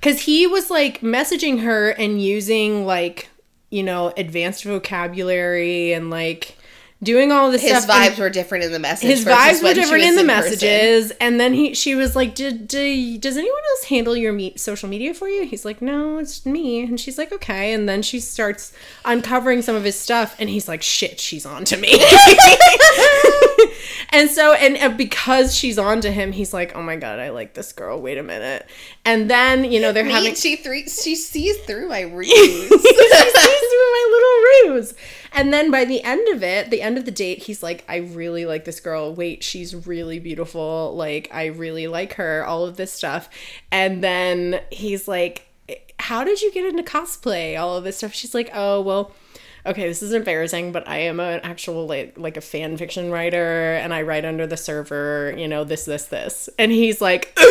because 0.00 0.22
he 0.22 0.46
was 0.46 0.70
like 0.70 1.00
messaging 1.00 1.62
her 1.62 1.90
and 1.90 2.20
using 2.22 2.84
like 2.84 3.28
you 3.70 3.82
know 3.82 4.12
advanced 4.16 4.64
vocabulary 4.64 5.92
and 5.92 6.10
like 6.10 6.56
doing 7.04 7.30
all 7.30 7.50
this 7.50 7.62
His 7.62 7.82
stuff 7.84 8.02
His 8.02 8.12
vibes 8.14 8.18
were 8.18 8.30
different 8.30 8.64
in 8.64 8.72
the 8.72 8.78
message. 8.80 9.08
his 9.08 9.24
vibes 9.24 9.62
were 9.62 9.74
different 9.74 10.04
in 10.04 10.16
the 10.16 10.22
person. 10.24 10.26
messages 10.26 11.12
and 11.20 11.38
then 11.38 11.54
he 11.54 11.74
she 11.74 11.94
was 11.94 12.16
like 12.16 12.34
did, 12.34 12.66
did 12.66 13.20
does 13.20 13.36
anyone 13.36 13.60
else 13.72 13.84
handle 13.84 14.16
your 14.16 14.32
me- 14.32 14.54
social 14.56 14.88
media 14.88 15.14
for 15.14 15.28
you 15.28 15.44
he's 15.46 15.64
like 15.64 15.80
no 15.80 16.18
it's 16.18 16.44
me 16.44 16.82
and 16.82 16.98
she's 16.98 17.18
like 17.18 17.30
okay 17.32 17.72
and 17.72 17.88
then 17.88 18.02
she 18.02 18.18
starts 18.18 18.72
uncovering 19.04 19.62
some 19.62 19.76
of 19.76 19.84
his 19.84 19.98
stuff 19.98 20.34
and 20.38 20.48
he's 20.50 20.66
like 20.66 20.82
shit 20.82 21.20
she's 21.20 21.46
on 21.46 21.64
to 21.64 21.76
me 21.76 21.90
and 24.10 24.30
so 24.30 24.52
and, 24.54 24.76
and 24.76 24.96
because 24.96 25.54
she's 25.54 25.78
on 25.78 26.00
to 26.00 26.10
him 26.10 26.32
he's 26.32 26.52
like 26.52 26.74
oh 26.74 26.82
my 26.82 26.96
god 26.96 27.18
i 27.18 27.30
like 27.30 27.54
this 27.54 27.72
girl 27.72 28.00
wait 28.00 28.18
a 28.18 28.22
minute 28.22 28.66
and 29.04 29.30
then 29.30 29.70
you 29.70 29.80
know 29.80 29.92
they're 29.92 30.04
Me, 30.04 30.12
having 30.12 30.34
she 30.34 30.56
three, 30.56 30.88
she 30.88 31.14
sees 31.16 31.56
through 31.58 31.88
my 31.88 32.00
ruse. 32.14 32.28
she 32.28 32.68
sees 32.68 32.68
through 32.68 33.92
my 33.92 34.08
little 34.10 34.74
ruse. 34.74 34.94
And 35.32 35.52
then 35.52 35.70
by 35.70 35.84
the 35.84 36.02
end 36.02 36.28
of 36.28 36.42
it, 36.42 36.70
the 36.70 36.82
end 36.82 36.96
of 36.96 37.04
the 37.04 37.10
date, 37.10 37.42
he's 37.42 37.62
like, 37.62 37.84
I 37.88 37.96
really 37.96 38.46
like 38.46 38.64
this 38.64 38.80
girl. 38.80 39.14
Wait, 39.14 39.42
she's 39.42 39.86
really 39.86 40.18
beautiful. 40.18 40.94
Like, 40.94 41.28
I 41.32 41.46
really 41.46 41.86
like 41.86 42.14
her, 42.14 42.44
all 42.44 42.64
of 42.66 42.76
this 42.76 42.92
stuff. 42.92 43.28
And 43.72 44.02
then 44.02 44.60
he's 44.70 45.08
like, 45.08 45.48
How 45.98 46.24
did 46.24 46.42
you 46.42 46.52
get 46.52 46.66
into 46.66 46.82
cosplay? 46.82 47.58
All 47.58 47.76
of 47.76 47.84
this 47.84 47.98
stuff. 47.98 48.14
She's 48.14 48.34
like, 48.34 48.50
Oh, 48.54 48.80
well, 48.80 49.12
okay, 49.66 49.88
this 49.88 50.02
is 50.02 50.12
embarrassing, 50.12 50.72
but 50.72 50.88
I 50.88 50.98
am 50.98 51.20
an 51.20 51.40
actual 51.42 51.86
like 51.86 52.18
like 52.18 52.36
a 52.36 52.40
fan 52.40 52.76
fiction 52.76 53.10
writer 53.10 53.74
and 53.74 53.92
I 53.94 54.02
write 54.02 54.24
under 54.24 54.46
the 54.46 54.56
server, 54.56 55.34
you 55.36 55.48
know, 55.48 55.64
this, 55.64 55.84
this, 55.84 56.06
this. 56.06 56.48
And 56.58 56.70
he's 56.72 57.00
like 57.00 57.36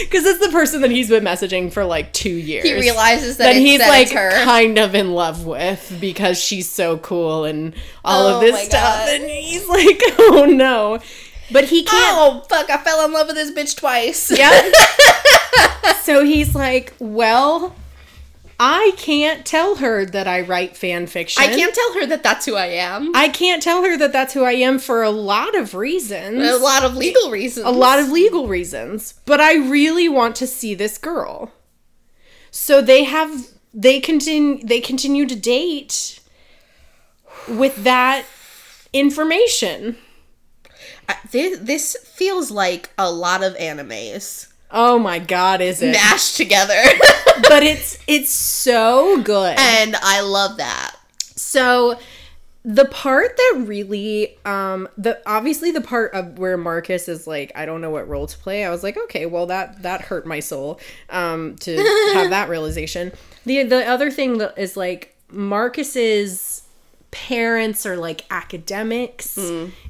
Because 0.00 0.24
it's 0.24 0.44
the 0.44 0.52
person 0.52 0.80
that 0.82 0.90
he's 0.90 1.08
been 1.08 1.24
messaging 1.24 1.72
for 1.72 1.84
like 1.84 2.12
two 2.12 2.30
years. 2.30 2.64
he 2.64 2.74
realizes 2.74 3.36
that, 3.36 3.52
that 3.52 3.56
he's 3.56 3.80
like 3.80 4.10
her. 4.10 4.30
kind 4.44 4.78
of 4.78 4.94
in 4.94 5.12
love 5.12 5.44
with 5.46 5.96
because 6.00 6.38
she's 6.40 6.68
so 6.68 6.98
cool 6.98 7.44
and 7.44 7.74
all 8.04 8.26
Oh 8.26 8.34
of 8.36 8.40
this 8.40 8.66
stuff. 8.66 9.06
God. 9.06 9.08
And 9.08 9.24
he's 9.24 9.66
like, 9.68 10.00
oh 10.18 10.46
no. 10.46 11.00
But 11.52 11.64
he 11.64 11.82
can't. 11.82 12.16
Oh 12.16 12.44
fuck! 12.48 12.70
I 12.70 12.78
fell 12.78 13.04
in 13.04 13.12
love 13.12 13.26
with 13.26 13.36
this 13.36 13.50
bitch 13.50 13.76
twice. 13.76 14.30
Yep. 14.30 14.74
so 16.02 16.24
he's 16.24 16.54
like, 16.54 16.94
well, 17.00 17.74
I 18.62 18.92
can't 18.98 19.46
tell 19.46 19.76
her 19.76 20.04
that 20.04 20.28
I 20.28 20.42
write 20.42 20.76
fan 20.76 21.06
fiction. 21.06 21.42
I 21.42 21.46
can't 21.46 21.74
tell 21.74 21.94
her 21.94 22.04
that 22.06 22.22
that's 22.22 22.44
who 22.44 22.56
I 22.56 22.66
am. 22.66 23.10
I 23.16 23.30
can't 23.30 23.62
tell 23.62 23.82
her 23.84 23.96
that 23.96 24.12
that's 24.12 24.34
who 24.34 24.44
I 24.44 24.52
am 24.52 24.78
for 24.78 25.02
a 25.02 25.08
lot 25.08 25.56
of 25.56 25.74
reasons. 25.74 26.46
a 26.46 26.58
lot 26.58 26.84
of 26.84 26.94
legal 26.94 27.30
reasons. 27.30 27.64
a 27.66 27.70
lot 27.70 27.98
of 27.98 28.10
legal 28.10 28.46
reasons 28.48 29.14
but 29.24 29.40
i 29.40 29.54
really 29.54 30.08
want 30.08 30.36
to 30.36 30.46
see 30.46 30.74
this 30.74 30.98
girl 30.98 31.52
so 32.50 32.82
they 32.82 33.04
have 33.04 33.46
they 33.72 33.98
continue 34.00 34.62
they 34.62 34.80
continue 34.80 35.24
to 35.26 35.36
date 35.36 36.20
with 37.48 37.76
that 37.84 38.24
information 38.92 39.96
Uh, 41.08 41.14
this, 41.32 41.58
this 41.58 41.96
feels 42.04 42.50
like 42.50 42.90
a 42.98 43.10
lot 43.10 43.42
of 43.42 43.54
animes 43.56 44.49
oh 44.72 44.98
my 44.98 45.18
god 45.18 45.60
is 45.60 45.82
it 45.82 45.92
mashed 45.92 46.36
together, 46.36 46.82
but 47.42 47.62
it's 47.62 47.98
it's 48.06 48.30
so 48.30 49.20
good 49.22 49.56
and 49.58 49.96
I 49.96 50.20
love 50.20 50.56
that. 50.58 50.96
So 51.36 51.98
the 52.62 52.84
part 52.84 53.36
that 53.36 53.64
really 53.66 54.36
um 54.44 54.86
the 54.98 55.20
obviously 55.26 55.70
the 55.70 55.80
part 55.80 56.12
of 56.12 56.38
where 56.38 56.58
Marcus 56.58 57.08
is 57.08 57.26
like 57.26 57.52
I 57.54 57.64
don't 57.64 57.80
know 57.80 57.90
what 57.90 58.08
role 58.08 58.26
to 58.26 58.38
play. 58.38 58.64
I 58.64 58.70
was 58.70 58.82
like, 58.82 58.96
okay, 58.96 59.26
well 59.26 59.46
that 59.46 59.82
that 59.82 60.02
hurt 60.02 60.26
my 60.26 60.40
soul 60.40 60.78
um 61.08 61.56
to 61.60 61.76
have 62.14 62.30
that 62.30 62.48
realization. 62.48 63.12
The 63.46 63.62
the 63.62 63.86
other 63.86 64.10
thing 64.10 64.38
that 64.38 64.58
is 64.58 64.76
like 64.76 65.16
Marcus's 65.30 66.62
parents 67.10 67.84
are 67.86 67.96
like 67.96 68.24
academics 68.30 69.36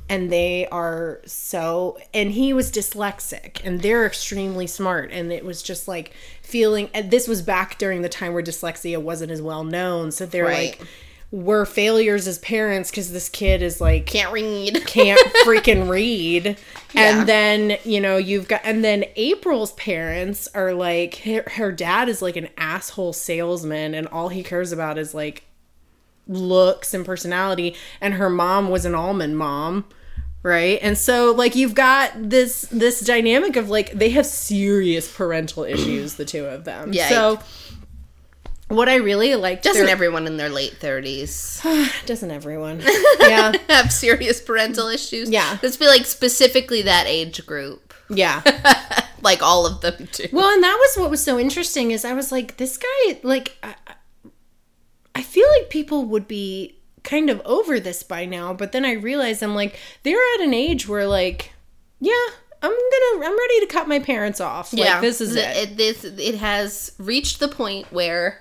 and 0.08 0.32
they 0.32 0.66
are 0.68 1.20
so 1.26 1.98
and 2.14 2.30
he 2.32 2.52
was 2.52 2.72
dyslexic 2.72 3.60
and 3.64 3.82
they're 3.82 4.06
extremely 4.06 4.66
smart 4.66 5.10
and 5.12 5.30
it 5.32 5.44
was 5.44 5.62
just 5.62 5.86
like 5.86 6.12
feeling 6.42 6.88
and 6.94 7.10
this 7.10 7.28
was 7.28 7.42
back 7.42 7.76
during 7.78 8.00
the 8.02 8.08
time 8.08 8.32
where 8.32 8.42
dyslexia 8.42 9.00
wasn't 9.00 9.30
as 9.30 9.42
well 9.42 9.64
known 9.64 10.10
so 10.10 10.24
they're 10.24 10.44
Right. 10.46 10.78
like 10.80 10.88
we're 11.32 11.64
failures 11.64 12.26
as 12.26 12.38
parents 12.38 12.90
because 12.90 13.12
this 13.12 13.28
kid 13.28 13.62
is 13.62 13.80
like 13.80 14.06
Can't 14.06 14.32
read. 14.32 14.82
can't 14.86 15.20
freaking 15.46 15.88
read. 15.88 16.56
Yeah. 16.92 17.20
And 17.20 17.28
then, 17.28 17.78
you 17.84 18.00
know, 18.00 18.16
you've 18.16 18.48
got, 18.48 18.62
and 18.64 18.82
then 18.82 19.04
April's 19.14 19.70
parents 19.74 20.48
are 20.56 20.74
like, 20.74 21.18
her, 21.18 21.44
her 21.52 21.70
dad 21.70 22.08
is 22.08 22.20
like 22.20 22.34
an 22.34 22.48
asshole 22.56 23.12
salesman, 23.12 23.94
and 23.94 24.08
all 24.08 24.28
he 24.28 24.42
cares 24.42 24.72
about 24.72 24.98
is 24.98 25.14
like 25.14 25.44
looks 26.30 26.94
and 26.94 27.04
personality. 27.04 27.76
And 28.00 28.14
her 28.14 28.30
mom 28.30 28.70
was 28.70 28.84
an 28.84 28.94
almond 28.94 29.36
mom. 29.36 29.84
Right. 30.42 30.78
And 30.80 30.96
so 30.96 31.32
like 31.32 31.54
you've 31.54 31.74
got 31.74 32.12
this 32.16 32.62
this 32.70 33.00
dynamic 33.00 33.56
of 33.56 33.68
like 33.68 33.92
they 33.92 34.10
have 34.10 34.24
serious 34.24 35.14
parental 35.14 35.64
issues, 35.64 36.14
the 36.14 36.24
two 36.24 36.46
of 36.46 36.64
them. 36.64 36.92
yeah 36.94 37.08
So 37.10 37.40
what 38.68 38.88
I 38.88 38.96
really 38.96 39.34
like 39.34 39.62
Doesn't 39.62 39.88
everyone 39.88 40.26
in 40.26 40.38
their 40.38 40.48
late 40.48 40.78
thirties 40.78 41.60
doesn't 42.06 42.30
everyone. 42.30 42.82
Yeah. 43.20 43.52
have 43.68 43.92
serious 43.92 44.40
parental 44.40 44.88
issues? 44.88 45.28
Yeah. 45.28 45.58
let's 45.62 45.76
be 45.76 45.86
like 45.86 46.06
specifically 46.06 46.82
that 46.82 47.06
age 47.06 47.44
group. 47.44 47.92
Yeah. 48.08 48.42
Like 49.22 49.42
all 49.42 49.66
of 49.66 49.82
them 49.82 50.08
do. 50.12 50.26
Well, 50.32 50.48
and 50.50 50.62
that 50.62 50.76
was 50.80 51.02
what 51.02 51.10
was 51.10 51.22
so 51.22 51.38
interesting 51.38 51.90
is 51.90 52.06
I 52.06 52.14
was 52.14 52.32
like, 52.32 52.56
this 52.56 52.78
guy, 52.78 53.20
like, 53.22 53.58
I, 53.62 53.74
I 55.20 55.22
feel 55.22 55.46
like 55.58 55.68
people 55.68 56.06
would 56.06 56.26
be 56.26 56.76
kind 57.02 57.28
of 57.28 57.42
over 57.44 57.78
this 57.78 58.02
by 58.02 58.24
now, 58.24 58.54
but 58.54 58.72
then 58.72 58.86
I 58.86 58.92
realized 58.92 59.42
I'm 59.42 59.54
like, 59.54 59.78
they're 60.02 60.16
at 60.34 60.40
an 60.40 60.54
age 60.54 60.88
where, 60.88 61.06
like, 61.06 61.52
yeah, 62.00 62.14
I'm 62.62 62.70
gonna, 62.70 63.26
I'm 63.26 63.38
ready 63.38 63.60
to 63.60 63.66
cut 63.68 63.86
my 63.86 63.98
parents 63.98 64.40
off. 64.40 64.72
Like, 64.72 65.02
this 65.02 65.20
is 65.20 65.34
The- 65.34 65.62
it. 65.62 65.76
This 65.76 66.04
it 66.04 66.36
has 66.36 66.92
reached 66.98 67.38
the 67.38 67.48
point 67.48 67.92
where 67.92 68.40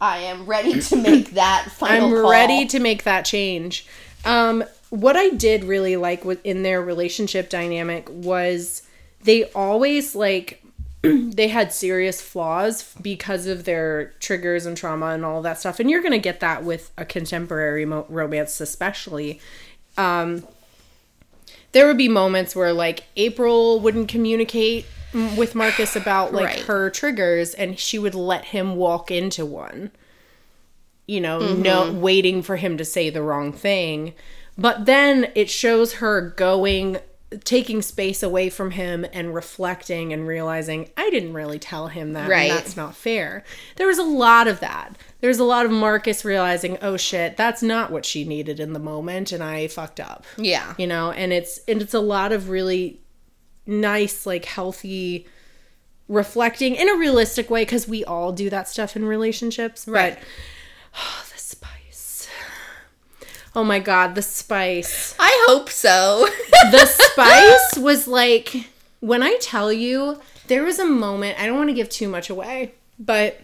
I 0.00 0.20
am 0.20 0.46
ready 0.46 0.80
to 0.80 0.96
make 0.96 1.30
that 1.34 1.70
final. 1.70 2.06
I'm 2.16 2.22
call. 2.22 2.30
ready 2.30 2.64
to 2.68 2.80
make 2.80 3.02
that 3.04 3.26
change. 3.26 3.86
Um, 4.24 4.64
what 4.88 5.16
I 5.18 5.28
did 5.28 5.64
really 5.64 5.96
like 5.96 6.24
within 6.24 6.62
their 6.62 6.80
relationship 6.80 7.50
dynamic 7.50 8.08
was 8.10 8.82
they 9.24 9.44
always 9.52 10.14
like 10.14 10.62
they 11.02 11.48
had 11.48 11.72
serious 11.72 12.20
flaws 12.20 12.94
because 13.00 13.46
of 13.46 13.64
their 13.64 14.12
triggers 14.20 14.66
and 14.66 14.76
trauma 14.76 15.06
and 15.06 15.24
all 15.24 15.42
that 15.42 15.58
stuff. 15.58 15.80
And 15.80 15.90
you're 15.90 16.02
gonna 16.02 16.18
get 16.18 16.40
that 16.40 16.64
with 16.64 16.90
a 16.98 17.04
contemporary 17.04 17.84
mo- 17.84 18.06
romance, 18.08 18.60
especially. 18.60 19.40
Um, 19.96 20.46
there 21.72 21.86
would 21.86 21.98
be 21.98 22.08
moments 22.08 22.54
where 22.56 22.72
like 22.72 23.04
April 23.16 23.80
wouldn't 23.80 24.08
communicate 24.08 24.86
mm, 25.12 25.36
with 25.36 25.54
Marcus 25.54 25.96
about 25.96 26.32
like 26.32 26.44
Right. 26.44 26.58
her 26.60 26.90
triggers, 26.90 27.54
and 27.54 27.78
she 27.78 27.98
would 27.98 28.14
let 28.14 28.46
him 28.46 28.76
walk 28.76 29.10
into 29.10 29.46
one 29.46 29.90
you 31.06 31.20
know, 31.20 31.54
no 31.54 31.92
waiting 31.92 32.40
for 32.40 32.54
him 32.54 32.76
to 32.78 32.84
say 32.84 33.10
the 33.10 33.20
wrong 33.20 33.52
thing. 33.52 34.14
But 34.56 34.86
then 34.86 35.32
it 35.34 35.50
shows 35.50 35.94
her 35.94 36.20
going 36.20 36.98
taking 37.44 37.80
space 37.80 38.22
away 38.24 38.50
from 38.50 38.72
him 38.72 39.06
and 39.12 39.32
reflecting 39.34 40.12
and 40.12 40.26
realizing 40.26 40.90
I 40.96 41.10
didn't 41.10 41.32
really 41.32 41.60
tell 41.60 41.86
him 41.88 42.12
that 42.14 42.28
Right. 42.28 42.50
and 42.50 42.58
that's 42.58 42.76
not 42.76 42.96
fair. 42.96 43.44
There 43.76 43.86
was 43.86 43.98
a 43.98 44.02
lot 44.02 44.48
of 44.48 44.58
that. 44.60 44.96
There's 45.20 45.38
a 45.38 45.44
lot 45.44 45.64
of 45.64 45.70
Marcus 45.70 46.24
realizing, 46.24 46.76
"Oh 46.82 46.96
shit, 46.96 47.36
that's 47.36 47.62
not 47.62 47.92
what 47.92 48.04
she 48.04 48.24
needed 48.24 48.58
in 48.58 48.72
the 48.72 48.80
moment 48.80 49.30
and 49.30 49.42
I 49.44 49.68
fucked 49.68 50.00
up." 50.00 50.24
Yeah. 50.36 50.74
You 50.76 50.88
know, 50.88 51.12
and 51.12 51.32
it's 51.32 51.60
and 51.68 51.80
it's 51.80 51.94
a 51.94 52.00
lot 52.00 52.32
of 52.32 52.48
really 52.48 53.00
nice 53.64 54.26
like 54.26 54.44
healthy 54.46 55.26
reflecting 56.08 56.74
in 56.74 56.88
a 56.88 56.94
realistic 56.96 57.48
way 57.50 57.64
cuz 57.64 57.86
we 57.86 58.04
all 58.04 58.32
do 58.32 58.50
that 58.50 58.68
stuff 58.68 58.96
in 58.96 59.04
relationships. 59.04 59.86
Right. 59.86 60.18
But. 60.18 61.08
Oh 63.54 63.64
my 63.64 63.80
god, 63.80 64.14
the 64.14 64.22
spice. 64.22 65.14
I 65.18 65.44
hope 65.48 65.70
so. 65.70 66.28
The 66.70 66.86
spice 66.86 67.78
was 67.78 68.06
like 68.06 68.68
when 69.00 69.22
I 69.22 69.36
tell 69.40 69.72
you 69.72 70.20
there 70.46 70.62
was 70.62 70.78
a 70.78 70.86
moment, 70.86 71.40
I 71.40 71.46
don't 71.46 71.56
want 71.56 71.70
to 71.70 71.74
give 71.74 71.88
too 71.88 72.08
much 72.08 72.30
away, 72.30 72.74
but 72.98 73.40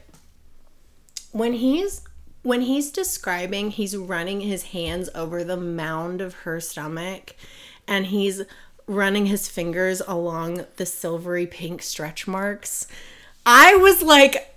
when 1.33 1.55
he's 1.55 2.03
when 2.43 2.61
he's 2.63 2.93
describing, 2.93 3.73
he's 3.73 3.97
running 3.97 4.43
his 4.43 4.65
hands 4.65 5.09
over 5.15 5.43
the 5.43 5.57
mound 5.57 6.21
of 6.21 6.35
her 6.35 6.61
stomach 6.61 7.35
and 7.89 8.07
he's 8.07 8.43
running 8.87 9.27
his 9.27 9.49
fingers 9.49 10.01
along 10.07 10.65
the 10.77 10.87
silvery 10.87 11.47
pink 11.47 11.83
stretch 11.83 12.29
marks. 12.29 12.87
I 13.45 13.75
was 13.75 14.03
like, 14.03 14.55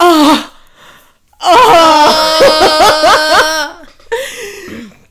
oh, 0.00 0.56
oh. 1.40 3.52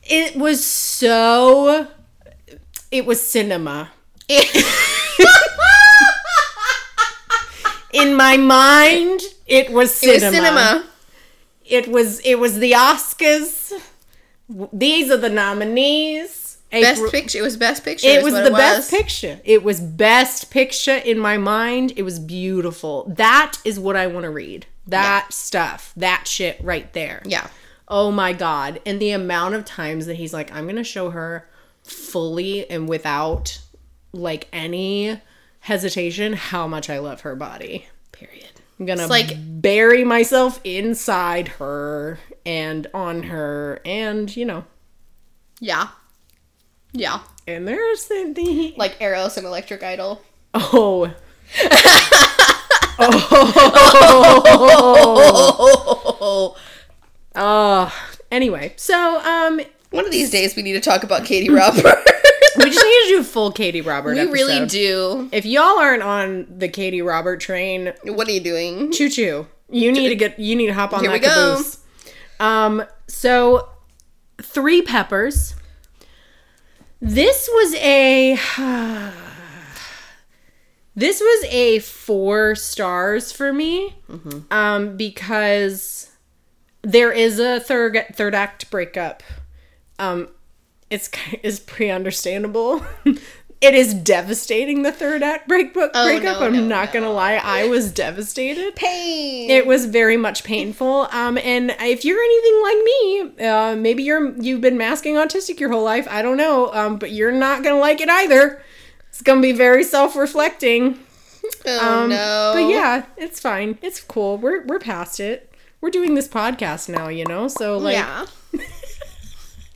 It 0.08 0.36
was 0.36 0.64
so, 0.64 1.88
it 2.90 3.06
was 3.06 3.24
cinema. 3.24 3.90
In 7.92 8.14
my 8.14 8.36
mind, 8.36 9.22
it 9.46 9.70
was 9.72 10.02
It 10.02 10.12
was 10.12 10.22
cinema. 10.22 10.36
cinema. 10.36 10.84
It 11.64 11.88
was 11.88 12.20
it 12.20 12.38
was 12.38 12.58
the 12.58 12.72
Oscars. 12.72 13.72
These 14.72 15.10
are 15.10 15.16
the 15.16 15.30
nominees. 15.30 16.58
Best 16.70 17.10
picture. 17.10 17.38
It 17.38 17.42
was 17.42 17.56
best 17.56 17.84
picture. 17.84 18.06
It 18.06 18.22
was 18.22 18.34
the 18.34 18.50
best 18.50 18.90
was. 18.92 19.00
picture. 19.00 19.40
It 19.44 19.62
was 19.62 19.80
best 19.80 20.50
picture 20.50 20.96
in 20.96 21.18
my 21.18 21.38
mind. 21.38 21.92
It 21.96 22.02
was 22.02 22.18
beautiful. 22.18 23.04
That 23.08 23.58
is 23.64 23.80
what 23.80 23.96
I 23.96 24.06
want 24.08 24.24
to 24.24 24.30
read. 24.30 24.66
That 24.86 25.32
stuff. 25.32 25.92
That 25.96 26.28
shit 26.28 26.60
right 26.62 26.92
there. 26.92 27.22
Yeah. 27.24 27.48
Oh 27.88 28.10
my 28.10 28.32
god. 28.32 28.80
And 28.84 29.00
the 29.00 29.10
amount 29.12 29.54
of 29.54 29.64
times 29.64 30.06
that 30.06 30.16
he's 30.16 30.32
like, 30.34 30.52
I'm 30.52 30.66
gonna 30.66 30.82
show 30.84 31.10
her 31.10 31.48
fully 31.84 32.68
and 32.70 32.88
without 32.88 33.60
like 34.12 34.48
any 34.52 35.20
hesitation 35.60 36.32
how 36.32 36.66
much 36.66 36.90
I 36.90 36.98
love 36.98 37.20
her 37.22 37.36
body. 37.36 37.86
Period. 38.12 38.48
I'm 38.80 38.86
gonna 38.86 39.02
It's 39.02 39.10
like- 39.10 39.36
bury 39.38 40.04
myself 40.04 40.60
inside 40.64 41.48
her 41.48 42.18
and 42.44 42.86
on 42.94 43.24
her 43.24 43.80
and 43.84 44.34
you 44.36 44.44
know 44.44 44.64
Yeah. 45.60 45.88
Yeah. 46.92 47.20
and 47.46 47.66
there's 47.68 48.06
the, 48.06 48.32
the 48.34 48.74
Like 48.76 49.00
Eros 49.00 49.36
and 49.36 49.46
Electric 49.46 49.82
Idol. 49.82 50.22
oh 50.54 51.12
Oh. 55.68 56.56
oh 57.36 57.92
anyway 58.30 58.72
so 58.76 59.20
um 59.20 59.60
One 59.90 60.04
of 60.04 60.10
these 60.10 60.30
days 60.30 60.56
we 60.56 60.62
need 60.62 60.72
to 60.72 60.80
talk 60.80 61.04
about 61.04 61.22
Katee 61.22 61.50
Robert. 61.54 61.84
we 62.58 62.64
just 62.70 62.84
need 62.84 63.02
to 63.04 63.06
do 63.08 63.20
a 63.20 63.24
full 63.24 63.52
Katee 63.52 63.84
Robert 63.84 64.14
we 64.16 64.22
really 64.30 64.66
do. 64.66 65.28
if 65.32 65.44
y'all 65.46 65.78
aren't 65.78 66.02
on 66.02 66.46
the 66.58 66.68
Katee 66.68 67.04
Robert 67.06 67.40
train 67.40 67.92
What 68.04 68.26
are 68.28 68.32
you 68.32 68.40
doing? 68.40 68.90
choo 68.92 69.08
choo 69.10 69.46
you 69.70 69.92
need 69.92 70.08
to 70.08 70.14
get 70.16 70.38
you 70.38 70.56
need 70.56 70.66
to 70.68 70.74
hop 70.74 70.92
on 70.92 71.00
Here 71.00 71.10
that 71.10 71.14
we 71.20 71.26
go. 71.26 71.28
caboose 71.56 71.78
um 72.40 72.84
so 73.06 73.68
three 74.42 74.82
peppers 74.82 75.54
this 77.00 77.48
was 77.52 77.74
a 77.76 78.38
this 80.94 81.20
was 81.20 81.44
a 81.50 81.78
four 81.80 82.54
stars 82.54 83.32
for 83.32 83.52
me 83.52 83.94
Mm-hmm. 84.10 84.38
um 84.52 84.96
because 84.96 86.10
there 86.86 87.10
is 87.12 87.38
a 87.40 87.58
third 87.60 88.04
third 88.14 88.34
act 88.34 88.70
breakup 88.70 89.22
um 89.98 90.28
it's 90.90 91.10
is 91.42 91.58
pretty 91.58 91.90
understandable 91.90 92.84
it 93.60 93.74
is 93.74 93.92
devastating 93.92 94.82
the 94.82 94.92
third 94.92 95.22
act 95.22 95.48
break 95.48 95.74
book 95.74 95.90
Oh, 95.94 96.04
breakup 96.04 96.38
no, 96.40 96.46
i'm 96.46 96.52
no, 96.54 96.62
not 96.66 96.92
gonna 96.92 97.10
lie 97.10 97.34
i 97.42 97.66
was 97.66 97.90
devastated 97.90 98.76
Pain. 98.76 99.50
it 99.50 99.66
was 99.66 99.86
very 99.86 100.16
much 100.16 100.44
painful. 100.44 101.08
Um, 101.10 101.38
and 101.38 101.74
if 101.80 102.04
you're 102.04 102.22
anything 102.22 102.62
like 102.62 102.84
me, 102.84 103.46
uh, 103.48 103.76
maybe 103.76 104.02
you're 104.04 104.32
you've 104.40 104.60
been 104.60 104.76
masking 104.78 105.14
autistic 105.16 105.58
your 105.58 105.70
whole 105.70 105.82
life. 105.84 106.06
I 106.10 106.22
don't 106.22 106.36
know. 106.36 106.72
Um, 106.72 106.98
but 106.98 107.10
you're 107.12 107.32
not 107.32 107.62
gonna 107.64 107.78
like 107.80 108.00
it 108.00 108.08
either. 108.08 108.62
It's 109.08 109.22
gonna 109.22 109.40
be 109.40 109.52
very 109.52 109.82
self-reflecting. 109.84 110.98
oh 111.66 112.02
Um, 112.02 112.10
no. 112.10 112.52
But 112.54 112.68
yeah, 112.70 113.06
it's 113.16 113.40
fine. 113.40 113.78
It's 113.82 114.00
cool. 114.00 114.36
We're 114.38 114.64
we're 114.66 114.78
past 114.78 115.18
it. 115.20 115.50
We're 115.80 115.90
doing 115.90 116.14
this 116.14 116.28
podcast 116.28 116.88
now, 116.88 117.08
you 117.08 117.24
know. 117.24 117.48
So 117.48 117.78
like, 117.78 117.94
yeah. 117.94 118.26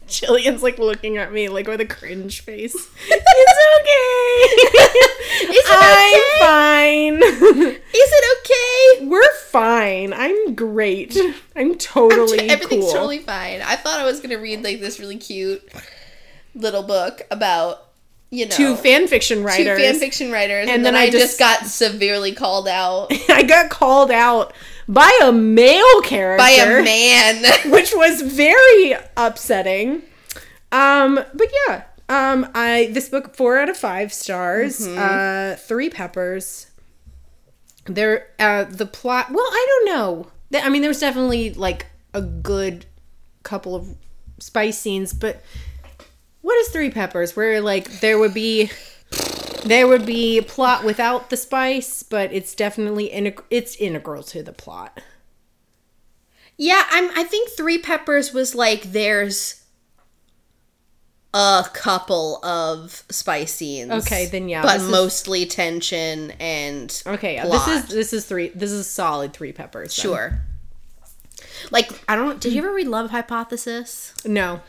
Jillian's 0.09 0.63
like 0.63 0.79
looking 0.79 1.19
at 1.19 1.33
me 1.33 1.49
like 1.49 1.69
with 1.69 1.81
a 1.81 1.87
cringe 1.87 2.41
face. 2.41 2.75
it's 3.09 3.61
okay. 3.81 5.47
Is 5.53 5.65
it 5.65 5.67
I'm 5.71 6.41
fine. 6.41 7.23
Is 7.23 7.79
it 7.95 8.39
okay? 8.99 9.07
We're 9.07 9.35
fine. 9.35 10.13
I'm 10.13 10.55
great. 10.55 11.17
I'm 11.55 11.77
totally 11.77 12.51
Everything's 12.51 12.87
cool. 12.87 12.93
totally 12.93 13.19
fine. 13.19 13.63
I 13.63 13.77
thought 13.77 14.01
I 14.01 14.05
was 14.05 14.21
gonna 14.21 14.39
read 14.39 14.65
like 14.65 14.81
this 14.81 14.99
really 14.99 15.17
cute 15.17 15.63
little 16.57 16.83
book 16.83 17.23
about 17.31 17.87
you 18.31 18.47
know 18.47 18.55
Two 18.57 18.75
fan 18.75 19.07
fiction 19.07 19.45
writers, 19.45 19.79
two 19.79 19.85
fan 19.85 19.99
fiction 20.01 20.33
writers, 20.33 20.63
and, 20.63 20.71
And 20.71 20.85
then, 20.85 20.95
then 20.95 21.03
I, 21.03 21.07
I 21.07 21.11
just, 21.11 21.39
just- 21.39 21.39
got 21.39 21.67
severely 21.67 22.33
called 22.33 22.67
out 22.67 23.13
I 23.29 23.45
got 23.45 23.71
called 23.71 24.11
out 24.11 24.53
by 24.91 25.19
a 25.23 25.33
male 25.33 26.03
character, 26.03 26.43
by 26.43 26.51
a 26.51 26.83
man. 26.83 27.45
which 27.71 27.93
was 27.95 28.23
very 28.23 28.97
upsetting. 29.17 30.03
Um, 30.73 31.15
but 31.35 31.49
yeah, 31.67 31.85
um, 32.09 32.51
I 32.55 32.91
this 32.93 33.09
book 33.09 33.35
four 33.35 33.59
out 33.59 33.69
of 33.69 33.77
five 33.77 34.13
stars. 34.13 34.87
Uh, 34.87 35.57
three 35.59 35.89
peppers. 35.89 36.67
There, 37.87 38.29
uh, 38.39 38.65
the 38.65 38.87
plot. 38.87 39.31
Well, 39.31 39.47
I 39.47 39.67
don't 39.69 39.97
know. 39.97 40.31
I 40.61 40.69
mean, 40.69 40.83
there 40.83 40.91
was 40.91 41.01
definitely 41.01 41.55
like 41.55 41.87
a 42.13 42.21
good 42.21 42.87
couple 43.43 43.75
of 43.75 43.97
spice 44.39 44.79
scenes, 44.79 45.13
but 45.13 45.43
what 46.41 46.55
is 46.59 46.69
three 46.69 46.91
peppers? 46.91 47.37
Where 47.37 47.61
like 47.61 48.01
there 48.01 48.19
would 48.19 48.35
be 48.35 48.71
there 49.65 49.87
would 49.87 50.07
be 50.07 50.41
plot 50.41 50.85
without 50.85 51.31
the 51.31 51.37
spice, 51.37 52.03
but 52.03 52.33
it's 52.33 52.55
definitely 52.55 53.09
integ- 53.11 53.43
it's 53.51 53.77
integral 53.77 54.23
to 54.25 54.43
the 54.43 54.53
plot. 54.53 55.01
yeah, 56.57 56.85
I'm. 56.91 57.11
I 57.17 57.25
think 57.25 57.51
Three 57.51 57.79
Peppers 57.79 58.33
was 58.33 58.55
like 58.55 58.83
there's 58.93 59.63
a 61.33 61.65
couple 61.73 62.45
of 62.45 63.05
spice 63.11 63.55
scenes. 63.55 63.91
Okay, 64.07 64.27
then 64.27 64.49
yeah, 64.49 64.63
but 64.63 64.75
this 64.75 64.83
is- 64.83 64.91
mostly 64.91 65.47
tension 65.47 66.33
and 66.41 67.03
Okay, 67.07 67.35
yeah, 67.35 67.45
plot. 67.45 67.67
this 67.67 67.85
is 67.85 67.91
this 67.95 68.13
is 68.13 68.27
three. 68.27 68.49
This 68.49 68.71
is 68.73 68.89
solid 68.89 69.33
three 69.33 69.53
peppers. 69.53 69.95
then. 69.97 70.03
sure. 70.03 70.41
Like 71.71 71.91
I 72.09 72.17
don't. 72.17 72.41
Did 72.41 72.53
you 72.53 72.63
ever 72.63 72.73
read 72.73 72.87
Love 72.89 73.11
Hypothesis? 73.11 74.15
No. 74.25 74.61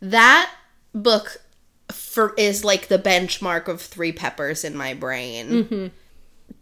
That 0.00 0.50
book 0.94 1.40
for 1.92 2.34
is 2.36 2.64
like 2.64 2.88
the 2.88 2.98
benchmark 2.98 3.68
of 3.68 3.80
three 3.80 4.12
peppers 4.12 4.64
in 4.64 4.76
my 4.76 4.94
brain. 4.94 5.48
Mm-hmm. 5.48 5.86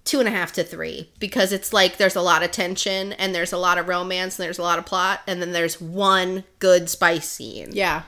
Two 0.04 0.18
and 0.18 0.28
a 0.28 0.32
half 0.32 0.52
to 0.54 0.64
three 0.64 1.10
because 1.20 1.52
it's 1.52 1.72
like 1.72 1.96
there's 1.96 2.16
a 2.16 2.20
lot 2.20 2.42
of 2.42 2.50
tension 2.50 3.12
and 3.14 3.32
there's 3.34 3.52
a 3.52 3.58
lot 3.58 3.78
of 3.78 3.86
romance 3.86 4.36
and 4.38 4.44
there's 4.44 4.58
a 4.58 4.62
lot 4.62 4.78
of 4.80 4.86
plot 4.86 5.20
and 5.28 5.40
then 5.40 5.52
there's 5.52 5.80
one 5.80 6.42
good 6.58 6.90
spice 6.90 7.28
scene. 7.28 7.68
Yeah. 7.72 8.02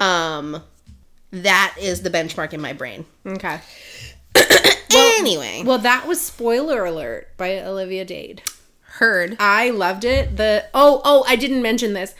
Um, 0.00 0.62
that 1.30 1.76
is 1.80 2.02
the 2.02 2.10
benchmark 2.10 2.52
in 2.52 2.60
my 2.60 2.72
brain. 2.72 3.04
Okay. 3.24 3.60
well, 4.34 5.18
anyway, 5.20 5.62
Well, 5.64 5.78
that 5.78 6.06
was 6.08 6.20
spoiler 6.20 6.84
alert 6.84 7.28
by 7.36 7.60
Olivia 7.60 8.04
Dade. 8.04 8.42
heard. 8.82 9.36
I 9.38 9.70
loved 9.70 10.04
it. 10.04 10.36
The 10.36 10.66
oh 10.74 11.00
oh 11.04 11.24
I 11.28 11.36
didn't 11.36 11.62
mention 11.62 11.92
this. 11.92 12.14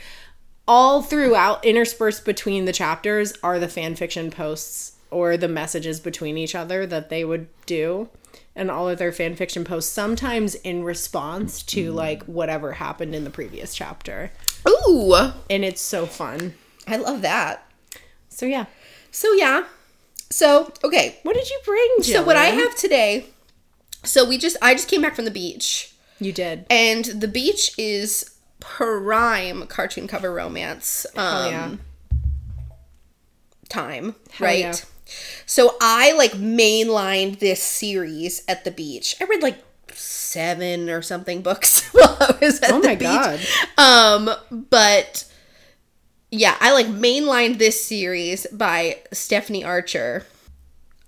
All 0.67 1.03
throughout, 1.03 1.65
interspersed 1.65 2.25
between 2.25 2.65
the 2.65 2.73
chapters, 2.73 3.35
are 3.43 3.59
the 3.59 3.69
fan 3.69 3.97
fiction 3.97 4.31
posts 4.31 4.93
or 5.11 5.37
the 5.37 5.49
messages 5.49 6.01
between 6.01 6.39
each 6.39 6.55
other 6.55 6.87
that 6.87 7.09
they 7.11 7.25
would 7.25 7.49
do, 7.67 8.09
and 8.57 8.71
all 8.71 8.89
of 8.89 8.99
their 8.99 9.13
fan 9.13 9.37
fiction 9.37 9.65
posts. 9.65 9.93
Sometimes 9.93 10.55
in 10.57 10.83
response 10.83 11.63
to 11.65 11.93
mm. 11.93 11.95
like 11.95 12.23
whatever 12.25 12.73
happened 12.73 13.15
in 13.15 13.25
the 13.25 13.31
previous 13.31 13.75
chapter, 13.75 14.33
Ooh, 14.67 15.15
and 15.51 15.65
it's 15.65 15.83
so 15.83 16.07
fun. 16.07 16.55
I 16.87 16.97
love 16.97 17.23
that. 17.23 17.67
So 18.29 18.47
yeah, 18.47 18.67
So 19.11 19.33
yeah. 19.35 19.65
So 20.31 20.73
okay. 20.83 21.19
what 21.23 21.35
did 21.35 21.49
you 21.49 21.61
bring? 21.65 22.03
So 22.03 22.25
what 22.25 22.37
I 22.37 22.47
have 22.47 22.75
today. 22.75 23.27
So 24.03 24.29
we 24.29 24.39
just 24.39 24.57
I 24.61 24.75
just 24.75 24.89
came 24.89 25.03
back 25.03 25.15
from 25.15 25.25
the 25.27 25.31
beach. 25.31 25.95
you 26.19 26.33
did. 26.33 26.67
And 26.71 27.05
the 27.05 27.29
beach 27.29 27.71
is 27.79 28.34
prime 28.65 29.67
cartoon 29.67 30.09
cover 30.09 30.33
romance 30.33 31.05
um 31.17 31.47
yeah. 31.47 31.71
time, 33.69 34.15
Hell 34.33 34.47
right? 34.49 34.59
yeah. 34.61 34.75
So 35.47 35.77
I 35.83 36.13
like 36.13 36.33
mainlined 36.33 37.39
this 37.39 37.63
series 37.63 38.43
at 38.49 38.65
the 38.65 38.71
beach. 38.71 39.17
I 39.21 39.25
read 39.25 39.43
like 39.43 39.59
seven 39.93 40.89
or 40.89 41.03
something 41.03 41.43
books 41.43 41.83
while 41.93 42.17
I 42.21 42.37
was 42.41 42.61
at 42.63 42.73
Oh 42.73 42.81
the 42.81 42.89
my 42.89 42.95
beach. 42.95 43.09
God. 43.09 43.41
Um, 43.77 44.31
but 44.71 45.31
yeah, 46.31 46.57
I 46.61 46.73
like 46.73 46.87
mainlined 46.87 47.59
this 47.59 47.85
series 47.85 48.47
by 48.51 48.99
Stephanie 49.13 49.63
Archer. 49.63 50.25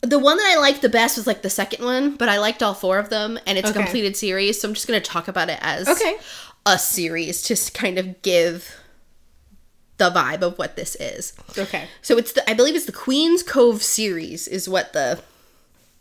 The 0.03 0.19
one 0.19 0.37
that 0.37 0.55
I 0.57 0.61
liked 0.61 0.83
the 0.83 0.89
best 0.91 1.17
was 1.17 1.27
like 1.27 1.43
the 1.43 1.51
second 1.51 1.85
one, 1.85 2.17
but 2.17 2.29
I 2.29 2.39
liked 2.39 2.63
all 2.63 2.75
four 2.75 2.99
of 2.99 3.09
them, 3.09 3.41
and 3.47 3.59
it's 3.59 3.71
Okay. 3.71 3.81
a 3.81 3.83
completed 3.83 4.15
series, 4.17 4.61
so 4.61 4.69
I'm 4.69 4.75
just 4.75 4.87
gonna 4.87 5.01
talk 5.01 5.27
about 5.27 5.49
it 5.49 5.59
as 5.63 5.89
Okay. 5.89 6.17
A 6.67 6.79
series 6.79 7.41
to 7.43 7.73
kind 7.73 7.99
of 7.99 8.21
give 8.23 8.77
the 9.99 10.11
vibe 10.11 10.43
of 10.43 10.59
what 10.59 10.77
this 10.77 10.95
is. 10.97 11.33
Okay. 11.57 11.85
So 12.03 12.19
it's 12.19 12.33
the 12.33 12.49
I 12.51 12.55
believe 12.55 12.75
it's 12.75 12.85
the 12.85 12.93
Queen's 12.93 13.43
Cove 13.43 13.83
series 13.83 14.47
is 14.47 14.69
what 14.69 14.93
the 14.93 15.21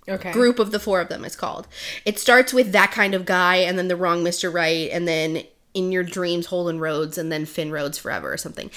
Okay. 0.07 0.31
group 0.33 0.59
of 0.59 0.69
the 0.71 0.79
four 0.79 0.99
of 1.01 1.09
them 1.09 1.25
is 1.25 1.35
called. 1.35 1.67
It 2.05 2.19
starts 2.19 2.53
with 2.53 2.71
that 2.73 2.91
kind 2.91 3.15
of 3.15 3.25
guy, 3.25 3.55
and 3.55 3.75
then 3.77 3.87
the 3.87 3.95
wrong 3.95 4.23
Mr. 4.23 4.53
Right, 4.53 4.89
and 4.91 5.07
then 5.07 5.43
in 5.73 5.91
your 5.91 6.03
dreams, 6.03 6.45
Holden 6.47 6.79
Rhodes, 6.79 7.17
and 7.17 7.31
then 7.31 7.45
Finn 7.47 7.71
Rhodes 7.71 7.97
forever 7.97 8.31
or 8.31 8.37
something. 8.37 8.69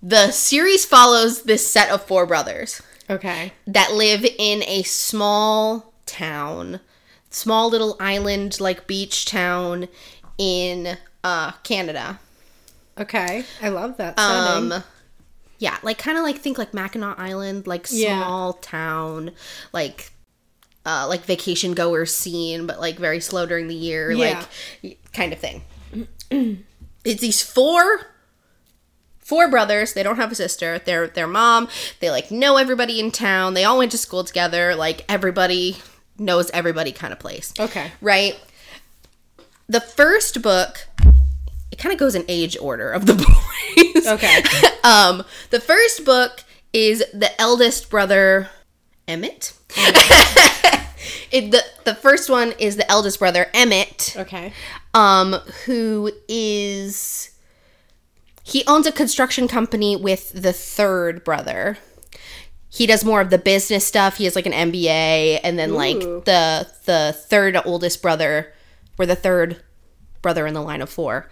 The 0.00 0.30
series 0.30 0.84
follows 0.84 1.42
this 1.42 1.66
set 1.66 1.90
of 1.90 2.04
four 2.04 2.26
brothers 2.26 2.80
Okay. 3.10 3.52
that 3.66 3.92
live 3.92 4.24
in 4.38 4.62
a 4.64 4.82
small 4.84 5.92
town, 6.06 6.78
small 7.30 7.68
little 7.68 7.96
island 7.98 8.60
like 8.60 8.86
beach 8.86 9.24
town 9.24 9.88
in 10.38 10.96
uh, 11.24 11.52
Canada. 11.62 12.18
Okay. 12.98 13.44
I 13.60 13.68
love 13.70 13.96
that 13.96 14.18
setting. 14.18 14.72
Um, 14.72 14.82
yeah, 15.58 15.78
like 15.82 15.98
kind 15.98 16.18
of 16.18 16.24
like 16.24 16.38
think 16.38 16.58
like 16.58 16.74
Mackinac 16.74 17.18
Island, 17.18 17.66
like 17.66 17.86
Yeah. 17.90 18.22
small 18.22 18.54
town, 18.54 19.30
like 19.72 20.10
uh, 20.84 21.06
like 21.08 21.22
vacation 21.24 21.74
goer 21.74 22.04
scene, 22.06 22.66
but 22.66 22.80
like 22.80 22.98
very 22.98 23.20
slow 23.20 23.46
during 23.46 23.68
the 23.68 23.74
year, 23.74 24.10
Yeah. 24.10 24.44
like 24.82 24.98
kind 25.12 25.32
of 25.32 25.38
thing. 25.38 25.62
it's 27.04 27.20
these 27.20 27.40
four 27.40 28.06
four 29.18 29.48
brothers. 29.48 29.92
They 29.94 30.02
don't 30.02 30.16
have 30.16 30.32
a 30.32 30.34
sister. 30.34 30.80
They're 30.84 31.06
their 31.06 31.28
mom. 31.28 31.68
They 32.00 32.10
like 32.10 32.30
know 32.32 32.56
everybody 32.56 32.98
in 32.98 33.12
town. 33.12 33.54
They 33.54 33.64
all 33.64 33.78
went 33.78 33.92
to 33.92 33.98
school 33.98 34.24
together. 34.24 34.74
Like 34.74 35.04
everybody 35.08 35.76
knows 36.18 36.50
everybody 36.50 36.92
kind 36.92 37.12
of 37.12 37.18
place 37.18 37.52
okay. 37.58 37.90
right? 38.00 38.38
The 39.68 39.80
first 39.80 40.42
book, 40.42 40.86
it 41.72 41.78
kind 41.78 41.92
of 41.92 41.98
goes 41.98 42.14
in 42.14 42.24
age 42.28 42.56
order 42.60 42.90
of 42.92 43.06
the 43.06 43.14
boys. 43.94 44.06
Okay. 44.06 44.42
um, 44.84 45.24
the 45.50 45.58
first 45.60 46.04
book 46.04 46.44
is 46.72 47.02
the 47.12 47.40
eldest 47.40 47.90
brother, 47.90 48.50
Emmett. 49.08 49.54
it, 51.30 51.50
the 51.50 51.64
the 51.84 51.94
first 51.94 52.30
one 52.30 52.52
is 52.58 52.76
the 52.76 52.88
eldest 52.90 53.18
brother, 53.18 53.46
Emmett, 53.54 54.14
Okay. 54.16 54.52
um, 54.94 55.32
who 55.66 56.12
is 56.28 57.30
he 58.44 58.64
owns 58.66 58.86
a 58.86 58.92
construction 58.92 59.48
company 59.48 59.96
with 59.96 60.32
the 60.32 60.52
third 60.52 61.24
brother. 61.24 61.78
He 62.68 62.86
does 62.86 63.04
more 63.04 63.20
of 63.20 63.30
the 63.30 63.38
business 63.38 63.86
stuff. 63.86 64.16
He 64.16 64.24
has 64.24 64.34
like 64.34 64.46
an 64.46 64.52
MBA, 64.52 65.40
and 65.42 65.58
then 65.58 65.74
like 65.74 66.00
the 66.00 66.66
the 66.84 67.14
third 67.28 67.56
oldest 67.64 68.00
brother, 68.02 68.52
or 68.98 69.06
the 69.06 69.14
third 69.16 69.62
brother 70.22 70.46
in 70.46 70.54
the 70.54 70.62
line 70.62 70.80
of 70.80 70.88
four, 70.88 71.28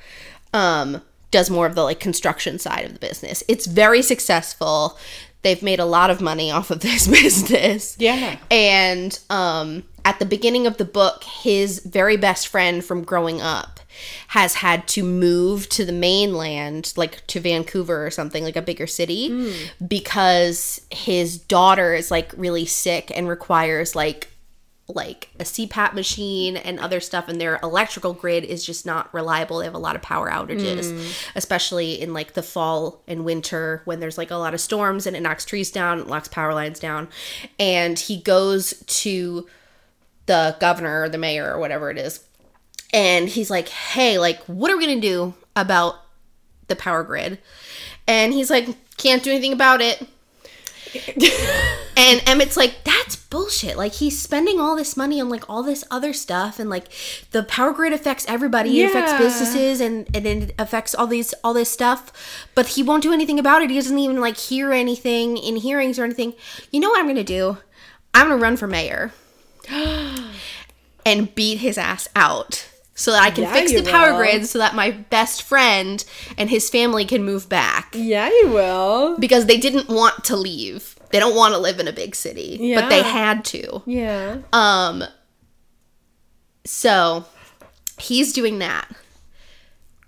um, 0.52 1.02
does 1.30 1.50
more 1.50 1.66
of 1.66 1.74
the 1.74 1.82
like 1.82 2.00
construction 2.00 2.58
side 2.58 2.84
of 2.84 2.92
the 2.92 2.98
business. 2.98 3.42
It's 3.48 3.66
very 3.66 4.02
successful. 4.02 4.98
They've 5.42 5.62
made 5.62 5.80
a 5.80 5.84
lot 5.84 6.10
of 6.10 6.20
money 6.20 6.50
off 6.50 6.70
of 6.70 6.80
this 6.80 7.06
business. 7.06 7.96
Yeah. 7.98 8.38
And 8.50 9.18
um, 9.30 9.84
at 10.04 10.18
the 10.18 10.26
beginning 10.26 10.66
of 10.66 10.76
the 10.76 10.84
book, 10.84 11.24
his 11.24 11.80
very 11.80 12.16
best 12.16 12.48
friend 12.48 12.84
from 12.84 13.04
growing 13.04 13.40
up 13.40 13.80
has 14.28 14.54
had 14.54 14.88
to 14.88 15.02
move 15.02 15.68
to 15.68 15.84
the 15.84 15.92
mainland, 15.92 16.92
like 16.96 17.26
to 17.26 17.40
Vancouver 17.40 18.06
or 18.06 18.10
something, 18.10 18.44
like 18.44 18.56
a 18.56 18.62
bigger 18.62 18.86
city, 18.86 19.28
because 19.86 20.80
his 20.90 21.38
daughter 21.38 21.94
is 21.94 22.10
like 22.10 22.32
really 22.36 22.64
sick 22.64 23.12
and 23.14 23.28
requires 23.28 23.94
like 23.94 24.28
like 24.94 25.28
a 25.38 25.44
CPAP 25.44 25.94
machine 25.94 26.56
and 26.56 26.78
other 26.78 27.00
stuff 27.00 27.28
and 27.28 27.40
their 27.40 27.58
electrical 27.62 28.12
grid 28.12 28.44
is 28.44 28.64
just 28.64 28.84
not 28.84 29.12
reliable. 29.12 29.58
They 29.58 29.64
have 29.64 29.74
a 29.74 29.78
lot 29.78 29.96
of 29.96 30.02
power 30.02 30.30
outages, 30.30 30.92
mm. 30.92 31.30
especially 31.34 32.00
in 32.00 32.12
like 32.12 32.34
the 32.34 32.42
fall 32.42 33.02
and 33.06 33.24
winter 33.24 33.82
when 33.84 34.00
there's 34.00 34.18
like 34.18 34.30
a 34.30 34.36
lot 34.36 34.54
of 34.54 34.60
storms 34.60 35.06
and 35.06 35.16
it 35.16 35.20
knocks 35.20 35.44
trees 35.44 35.70
down, 35.70 36.00
it 36.00 36.08
knocks 36.08 36.28
power 36.28 36.54
lines 36.54 36.78
down. 36.78 37.08
And 37.58 37.98
he 37.98 38.20
goes 38.20 38.74
to 38.86 39.46
the 40.26 40.56
governor 40.60 41.02
or 41.02 41.08
the 41.08 41.18
mayor 41.18 41.52
or 41.52 41.58
whatever 41.58 41.90
it 41.90 41.98
is. 41.98 42.24
And 42.92 43.28
he's 43.28 43.50
like, 43.50 43.68
"Hey, 43.68 44.18
like 44.18 44.40
what 44.44 44.70
are 44.70 44.76
we 44.76 44.86
to 44.86 45.00
do 45.00 45.34
about 45.54 45.96
the 46.68 46.76
power 46.76 47.04
grid?" 47.04 47.38
And 48.06 48.32
he's 48.32 48.50
like, 48.50 48.68
"Can't 48.96 49.22
do 49.22 49.30
anything 49.30 49.52
about 49.52 49.80
it." 49.80 50.06
And 52.00 52.20
Emmett's 52.26 52.56
like, 52.56 52.82
that's 52.82 53.14
bullshit. 53.14 53.76
Like 53.76 53.92
he's 53.92 54.18
spending 54.18 54.58
all 54.58 54.74
this 54.74 54.96
money 54.96 55.20
on 55.20 55.28
like 55.28 55.48
all 55.50 55.62
this 55.62 55.84
other 55.90 56.14
stuff, 56.14 56.58
and 56.58 56.70
like 56.70 56.86
the 57.32 57.42
power 57.42 57.72
grid 57.74 57.92
affects 57.92 58.24
everybody. 58.26 58.80
It 58.80 58.86
affects 58.86 59.12
businesses, 59.18 59.82
and 59.82 60.08
and 60.16 60.26
it 60.26 60.54
affects 60.58 60.94
all 60.94 61.06
these 61.06 61.34
all 61.44 61.52
this 61.52 61.70
stuff. 61.70 62.10
But 62.54 62.68
he 62.68 62.82
won't 62.82 63.02
do 63.02 63.12
anything 63.12 63.38
about 63.38 63.60
it. 63.60 63.68
He 63.68 63.76
doesn't 63.76 63.98
even 63.98 64.18
like 64.18 64.38
hear 64.38 64.72
anything 64.72 65.36
in 65.36 65.56
hearings 65.56 65.98
or 65.98 66.04
anything. 66.04 66.32
You 66.70 66.80
know 66.80 66.88
what 66.88 67.00
I'm 67.00 67.06
gonna 67.06 67.22
do? 67.22 67.58
I'm 68.14 68.28
gonna 68.28 68.40
run 68.40 68.56
for 68.56 68.66
mayor 68.66 69.12
and 71.04 71.34
beat 71.34 71.58
his 71.58 71.76
ass 71.76 72.08
out. 72.16 72.66
So 73.00 73.12
that 73.12 73.22
I 73.22 73.30
can 73.30 73.44
Yeah, 73.44 73.52
fix 73.54 73.72
the 73.72 73.82
power 73.82 74.10
will. 74.10 74.18
grid 74.18 74.46
so 74.46 74.58
that 74.58 74.74
my 74.74 74.90
best 74.90 75.42
friend 75.42 76.04
and 76.36 76.50
his 76.50 76.68
family 76.68 77.06
can 77.06 77.24
move 77.24 77.48
back 77.48 77.94
Yeah, 77.96 78.28
you 78.28 78.48
will. 78.52 79.16
because 79.18 79.46
they 79.46 79.56
didn't 79.56 79.88
want 79.88 80.22
to 80.24 80.36
leave. 80.36 80.96
They 81.10 81.18
don't 81.18 81.34
want 81.34 81.54
to 81.54 81.58
live 81.58 81.80
in 81.80 81.88
a 81.88 81.92
big 81.94 82.14
city, 82.14 82.74
but 82.74 82.90
they 82.90 83.02
had 83.02 83.44
to. 83.46 83.82
Yeah. 83.86 84.38
Um 84.52 85.02
so 86.64 87.24
he's 87.98 88.32
doing 88.32 88.58
that. 88.58 88.86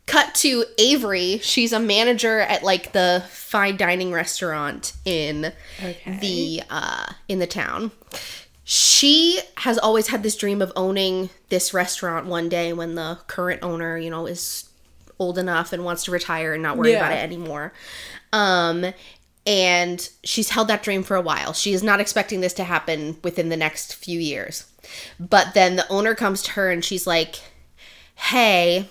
Cut 0.07 0.35
to 0.37 0.64
Avery, 0.78 1.38
she's 1.42 1.72
a 1.72 1.81
manager 1.81 2.40
at 2.40 2.62
like 2.62 2.92
the 2.92 3.24
fine 3.31 3.76
dining 3.76 4.12
restaurant 4.12 4.92
in 5.05 5.52
Okay. 5.83 6.18
the 6.20 6.62
uh 6.68 7.07
in 7.28 7.38
the 7.38 7.46
town. 7.46 7.90
She 8.74 9.38
has 9.58 9.76
always 9.76 10.08
had 10.08 10.22
this 10.22 10.35
dream 10.35 10.62
of 10.62 10.72
owning 10.74 11.28
this 11.50 11.74
restaurant 11.74 12.24
one 12.24 12.48
day 12.48 12.72
when 12.72 12.94
the 12.94 13.18
current 13.26 13.62
owner, 13.62 13.98
you 13.98 14.08
know, 14.08 14.24
is 14.24 14.66
old 15.18 15.37
enough 15.37 15.74
and 15.74 15.85
wants 15.85 16.04
to 16.04 16.11
retire 16.11 16.54
and 16.54 16.62
not 16.62 16.78
worry 16.78 16.94
about 16.94 17.12
it 17.12 17.16
anymore. 17.16 17.74
Um 18.32 18.94
and 19.46 20.08
she's 20.24 20.48
held 20.48 20.68
that 20.68 20.82
dream 20.82 21.02
for 21.02 21.16
a 21.16 21.20
while. 21.20 21.52
She 21.52 21.74
is 21.74 21.82
not 21.82 22.00
expecting 22.00 22.40
this 22.40 22.54
to 22.54 22.64
happen 22.64 23.18
within 23.22 23.50
the 23.50 23.58
next 23.58 23.94
few 23.94 24.18
years. 24.18 24.64
But 25.20 25.52
then 25.52 25.76
the 25.76 25.87
owner 25.92 26.14
comes 26.14 26.40
to 26.44 26.52
her 26.52 26.70
and 26.70 26.82
she's 26.82 27.06
like, 27.06 27.40
"Hey, 28.14 28.88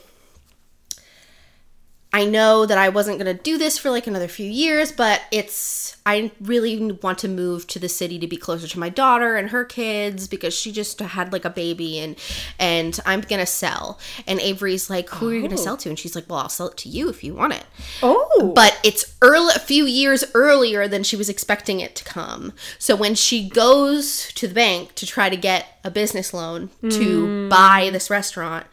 I 2.13 2.25
know 2.25 2.65
that 2.65 2.77
I 2.77 2.89
wasn't 2.89 3.19
going 3.19 3.35
to 3.35 3.41
do 3.41 3.57
this 3.57 3.77
for 3.77 3.89
like 3.89 4.05
another 4.05 4.27
few 4.27 4.45
years, 4.49 4.91
but 4.91 5.21
it's 5.31 5.95
I 6.05 6.31
really 6.41 6.91
want 6.91 7.19
to 7.19 7.27
move 7.27 7.67
to 7.67 7.79
the 7.79 7.87
city 7.87 8.17
to 8.19 8.27
be 8.27 8.35
closer 8.35 8.67
to 8.67 8.79
my 8.79 8.89
daughter 8.89 9.37
and 9.37 9.51
her 9.51 9.63
kids 9.63 10.27
because 10.27 10.53
she 10.53 10.71
just 10.71 10.99
had 10.99 11.31
like 11.31 11.45
a 11.45 11.49
baby 11.49 11.99
and 11.99 12.17
and 12.59 12.99
I'm 13.05 13.21
going 13.21 13.39
to 13.39 13.45
sell." 13.45 13.99
And 14.27 14.39
Avery's 14.41 14.89
like, 14.89 15.09
"Who 15.09 15.29
are 15.29 15.33
you 15.33 15.39
going 15.39 15.51
to 15.51 15.61
Oh. 15.61 15.63
sell 15.63 15.77
to?" 15.77 15.89
And 15.89 15.97
she's 15.97 16.15
like, 16.15 16.25
"Well, 16.29 16.39
I'll 16.39 16.49
sell 16.49 16.67
it 16.67 16.77
to 16.77 16.89
you 16.89 17.07
if 17.09 17.23
you 17.23 17.33
want 17.33 17.53
it." 17.53 17.63
Oh. 18.03 18.51
but 18.55 18.77
it's 18.83 19.13
early 19.21 19.53
a 19.55 19.59
few 19.59 19.85
years 19.85 20.23
earlier 20.33 20.87
than 20.87 21.03
she 21.03 21.15
was 21.15 21.29
expecting 21.29 21.79
it 21.79 21.95
to 21.95 22.03
come 22.03 22.53
so 22.79 22.95
when 22.95 23.13
she 23.13 23.47
goes 23.47 24.31
to 24.33 24.47
the 24.47 24.53
bank 24.53 24.95
to 24.95 25.05
try 25.05 25.29
to 25.29 25.37
get 25.37 25.79
a 25.83 25.91
business 25.91 26.33
loan 26.33 26.69
to 26.81 26.87
mm. 27.27 27.49
buy 27.49 27.89
this 27.91 28.09
restaurant 28.09 28.65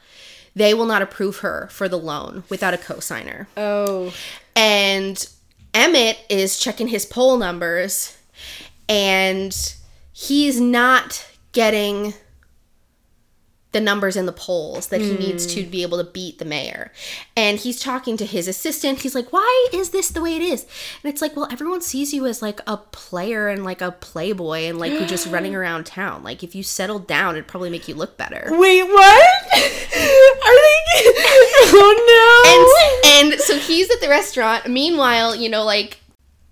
they 0.59 0.75
will 0.75 0.87
not 0.87 1.03
approve 1.03 1.39
her 1.39 1.69
for 1.71 1.89
the 1.89 1.99
loan 1.99 2.45
without 2.49 2.75
a 2.75 2.77
cosigner 2.77 3.47
oh. 3.57 4.13
and 4.57 5.29
emmett 5.73 6.19
is 6.29 6.59
checking 6.59 6.89
his 6.89 7.07
poll 7.07 7.39
numbers 7.39 8.17
and 8.89 9.75
he's 10.13 10.61
not 10.61 11.27
getting 11.53 12.13
the 13.73 13.81
numbers 13.81 14.17
in 14.17 14.25
the 14.25 14.33
polls 14.33 14.89
that 14.89 15.01
he 15.01 15.13
needs 15.15 15.47
to 15.47 15.63
hmm. 15.63 15.71
be 15.71 15.83
able 15.83 15.99
to 15.99 16.05
beat 16.05 16.39
the 16.39 16.45
mayor. 16.45 16.91
And 17.37 17.59
he's 17.59 17.79
talking 17.79 18.17
to 18.17 18.25
his 18.25 18.49
assistant. 18.49 19.01
He's 19.01 19.15
like, 19.15 19.31
"Why 19.31 19.69
is 19.73 19.91
this 19.91 20.09
the 20.09 20.23
way 20.23 20.37
it 20.37 20.43
is?" 20.43 20.65
And 21.03 21.13
it's 21.13 21.21
like, 21.21 21.37
"Well, 21.37 21.49
everyone 21.51 21.83
sees 21.83 22.15
you 22.15 22.27
as 22.27 22.41
like 22.41 22.61
a 22.67 22.79
player 22.79 23.49
and 23.49 23.65
like 23.65 23.83
a 23.83 23.93
playboy 23.93 24.61
and 24.63 24.79
like 24.79 24.93
you're 24.93 25.07
just 25.07 25.27
running 25.31 25.55
around 25.55 25.85
town. 25.85 26.23
Like 26.23 26.43
if 26.43 26.55
you 26.55 26.63
settled 26.63 27.07
down, 27.07 27.35
it'd 27.35 27.47
probably 27.47 27.71
make 27.71 27.89
you 27.89 27.95
look 27.95 28.17
better." 28.17 28.49
Wait, 28.51 28.83
what? 28.85 29.45
Are 29.55 30.55
they? 30.55 30.79
Oh 31.71 33.05
no. 33.05 33.21
and 33.21 33.33
and 33.33 33.41
so 33.41 33.59
he's 33.59 33.91
at 33.91 34.01
the 34.01 34.09
restaurant. 34.09 34.67
Meanwhile, 34.69 35.37
you 35.37 35.49
know, 35.49 35.65
like 35.65 36.01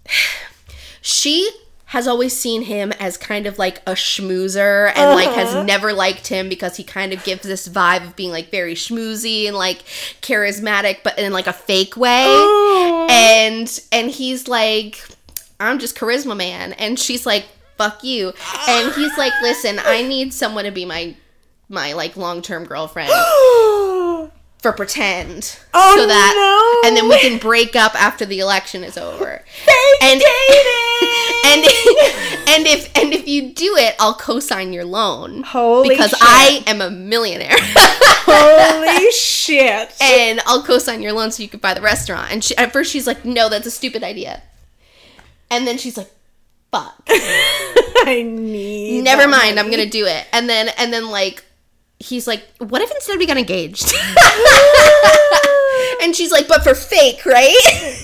she 1.00 1.50
has 1.96 2.06
always 2.06 2.36
seen 2.36 2.60
him 2.60 2.92
as 3.00 3.16
kind 3.16 3.46
of 3.46 3.58
like 3.58 3.78
a 3.86 3.92
schmoozer 3.92 4.92
and 4.94 5.12
like 5.12 5.30
has 5.30 5.54
uh-huh. 5.54 5.62
never 5.62 5.94
liked 5.94 6.26
him 6.26 6.46
because 6.46 6.76
he 6.76 6.84
kind 6.84 7.10
of 7.10 7.24
gives 7.24 7.40
this 7.40 7.66
vibe 7.66 8.06
of 8.06 8.14
being 8.14 8.30
like 8.30 8.50
very 8.50 8.74
schmoozy 8.74 9.46
and 9.46 9.56
like 9.56 9.78
charismatic 10.20 10.98
but 11.02 11.18
in 11.18 11.32
like 11.32 11.46
a 11.46 11.54
fake 11.54 11.96
way 11.96 12.26
Oh. 12.28 13.06
and 13.08 13.80
and 13.92 14.10
he's 14.10 14.46
like 14.46 15.02
i'm 15.58 15.78
just 15.78 15.96
charisma 15.96 16.36
man 16.36 16.74
and 16.74 16.98
she's 16.98 17.24
like 17.24 17.46
fuck 17.78 18.04
you 18.04 18.34
and 18.68 18.92
he's 18.92 19.16
like 19.16 19.32
listen 19.40 19.80
i 19.82 20.02
need 20.02 20.34
someone 20.34 20.66
to 20.66 20.72
be 20.72 20.84
my 20.84 21.16
my 21.70 21.94
like 21.94 22.14
long-term 22.14 22.66
girlfriend 22.66 23.10
for 24.58 24.72
pretend. 24.72 25.58
Oh, 25.72 25.96
so 25.96 26.06
that 26.06 26.80
no. 26.82 26.88
and 26.88 26.96
then 26.96 27.08
we 27.08 27.20
can 27.20 27.38
break 27.38 27.76
up 27.76 27.94
after 27.94 28.26
the 28.26 28.40
election 28.40 28.82
is 28.82 28.98
over. 28.98 29.44
Fake 29.64 30.02
and 30.02 30.20
dating. 30.20 30.85
and 31.46 31.64
and 32.48 32.66
if 32.66 32.96
and 32.96 33.12
if 33.12 33.28
you 33.28 33.52
do 33.52 33.76
it, 33.76 33.94
I'll 33.98 34.14
co-sign 34.14 34.72
your 34.72 34.84
loan. 34.84 35.42
Holy 35.42 35.88
because 35.88 36.10
shit. 36.10 36.18
I 36.22 36.62
am 36.66 36.80
a 36.80 36.90
millionaire. 36.90 37.56
Holy 37.58 39.10
shit. 39.12 39.94
and 40.00 40.40
I'll 40.46 40.62
co-sign 40.62 41.02
your 41.02 41.12
loan 41.12 41.30
so 41.30 41.42
you 41.42 41.48
can 41.48 41.60
buy 41.60 41.74
the 41.74 41.80
restaurant. 41.80 42.32
And 42.32 42.42
she, 42.42 42.56
at 42.56 42.72
first 42.72 42.90
she's 42.90 43.06
like, 43.06 43.24
"No, 43.24 43.48
that's 43.48 43.66
a 43.66 43.70
stupid 43.70 44.02
idea." 44.02 44.42
And 45.50 45.66
then 45.66 45.78
she's 45.78 45.96
like, 45.96 46.10
"Fuck." 46.70 47.02
I 47.08 48.22
need. 48.26 49.02
Never 49.02 49.28
mind, 49.28 49.58
I'm 49.58 49.70
gonna 49.70 49.86
do 49.86 50.06
it. 50.06 50.26
And 50.32 50.48
then 50.48 50.68
and 50.78 50.92
then 50.92 51.10
like 51.10 51.44
he's 51.98 52.26
like, 52.26 52.42
What 52.58 52.82
if 52.82 52.90
instead 52.90 53.18
we 53.18 53.26
got 53.26 53.36
engaged? 53.36 53.92
And 56.02 56.14
she's 56.14 56.30
like, 56.30 56.48
But 56.48 56.62
for 56.62 56.74
fake, 56.74 57.24
right? 57.26 57.56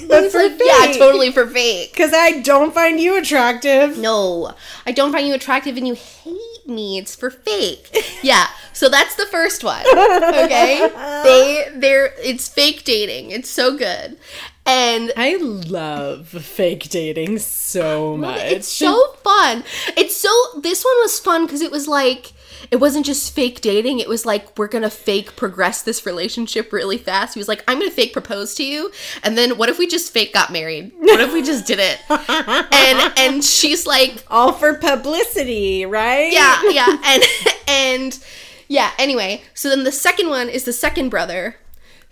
But 0.09 0.31
for 0.31 0.43
like, 0.43 0.61
Yeah, 0.63 0.93
totally 0.93 1.31
for 1.33 1.47
fake. 1.47 1.93
Because 1.93 2.13
I 2.13 2.41
don't 2.41 2.75
find 2.75 3.01
you 3.01 3.17
attractive. 3.19 3.99
No, 3.99 4.55
I 4.87 4.93
don't 4.93 5.13
find 5.13 5.27
you 5.27 5.35
attractive 5.35 5.77
and 5.77 5.87
you 5.87 5.95
hate 5.95 6.67
me. 6.67 6.99
It's 6.99 7.15
for 7.15 7.31
fake. 7.31 7.89
Yeah, 8.23 8.47
so 8.73 8.89
that's 8.89 9.15
the 9.17 9.27
first 9.27 9.65
one. 9.65 9.85
Okay? 10.43 10.89
They 11.25 11.69
they're 11.75 12.15
it's 12.23 12.49
fake 12.49 12.85
dating. 12.85 13.31
It's 13.31 13.49
so 13.51 13.77
good. 13.77 14.17
And 14.65 15.13
I 15.17 15.37
love 15.37 16.29
fake 16.29 16.89
dating 16.89 17.39
so 17.39 18.17
much. 18.17 18.41
It's 18.43 18.69
so 18.69 19.15
fun. 19.25 19.65
It's 19.97 20.17
so 20.17 20.31
this 20.61 20.85
one 20.85 20.95
was 21.01 21.19
fun 21.19 21.47
because 21.47 21.61
it 21.61 21.71
was 21.71 21.89
like 21.89 22.33
it 22.71 22.77
wasn't 22.77 23.07
just 23.07 23.35
fake 23.35 23.61
dating. 23.61 23.99
It 23.99 24.09
was 24.09 24.25
like 24.25 24.59
we're 24.59 24.69
gonna 24.69 24.91
fake 24.91 25.37
progress 25.37 25.83
this 25.83 26.07
relationship 26.07 26.73
really 26.73 26.99
fast. 26.99 27.35
He 27.35 27.41
was 27.41 27.49
like, 27.49 27.65
I'm 27.69 27.79
gonna 27.79 27.91
fake 27.91 28.13
propose 28.13 28.55
to 28.57 28.65
you, 28.65 28.93
and 29.23 29.37
then 29.37 29.59
what 29.59 29.69
if 29.69 29.79
we 29.79 29.87
just 29.87 30.13
fake 30.13 30.33
got 30.33 30.51
married? 30.53 30.93
What 30.99 31.21
if 31.21 31.33
we 31.33 31.43
just 31.43 31.67
did 31.67 31.79
it? 31.81 31.99
and 32.09 33.19
and 33.19 33.45
she's 33.45 33.87
like, 33.87 34.25
all 34.29 34.53
for 34.53 34.75
publicity, 34.75 35.85
right? 35.87 36.33
yeah, 36.33 36.61
yeah, 36.71 36.97
and 37.05 37.23
and 37.69 38.25
yeah. 38.69 38.93
Anyway, 38.99 39.43
so 39.55 39.69
then 39.69 39.85
the 39.85 39.93
second 39.93 40.29
one 40.29 40.49
is 40.49 40.65
the 40.65 40.73
second 40.73 41.09
brother, 41.09 41.57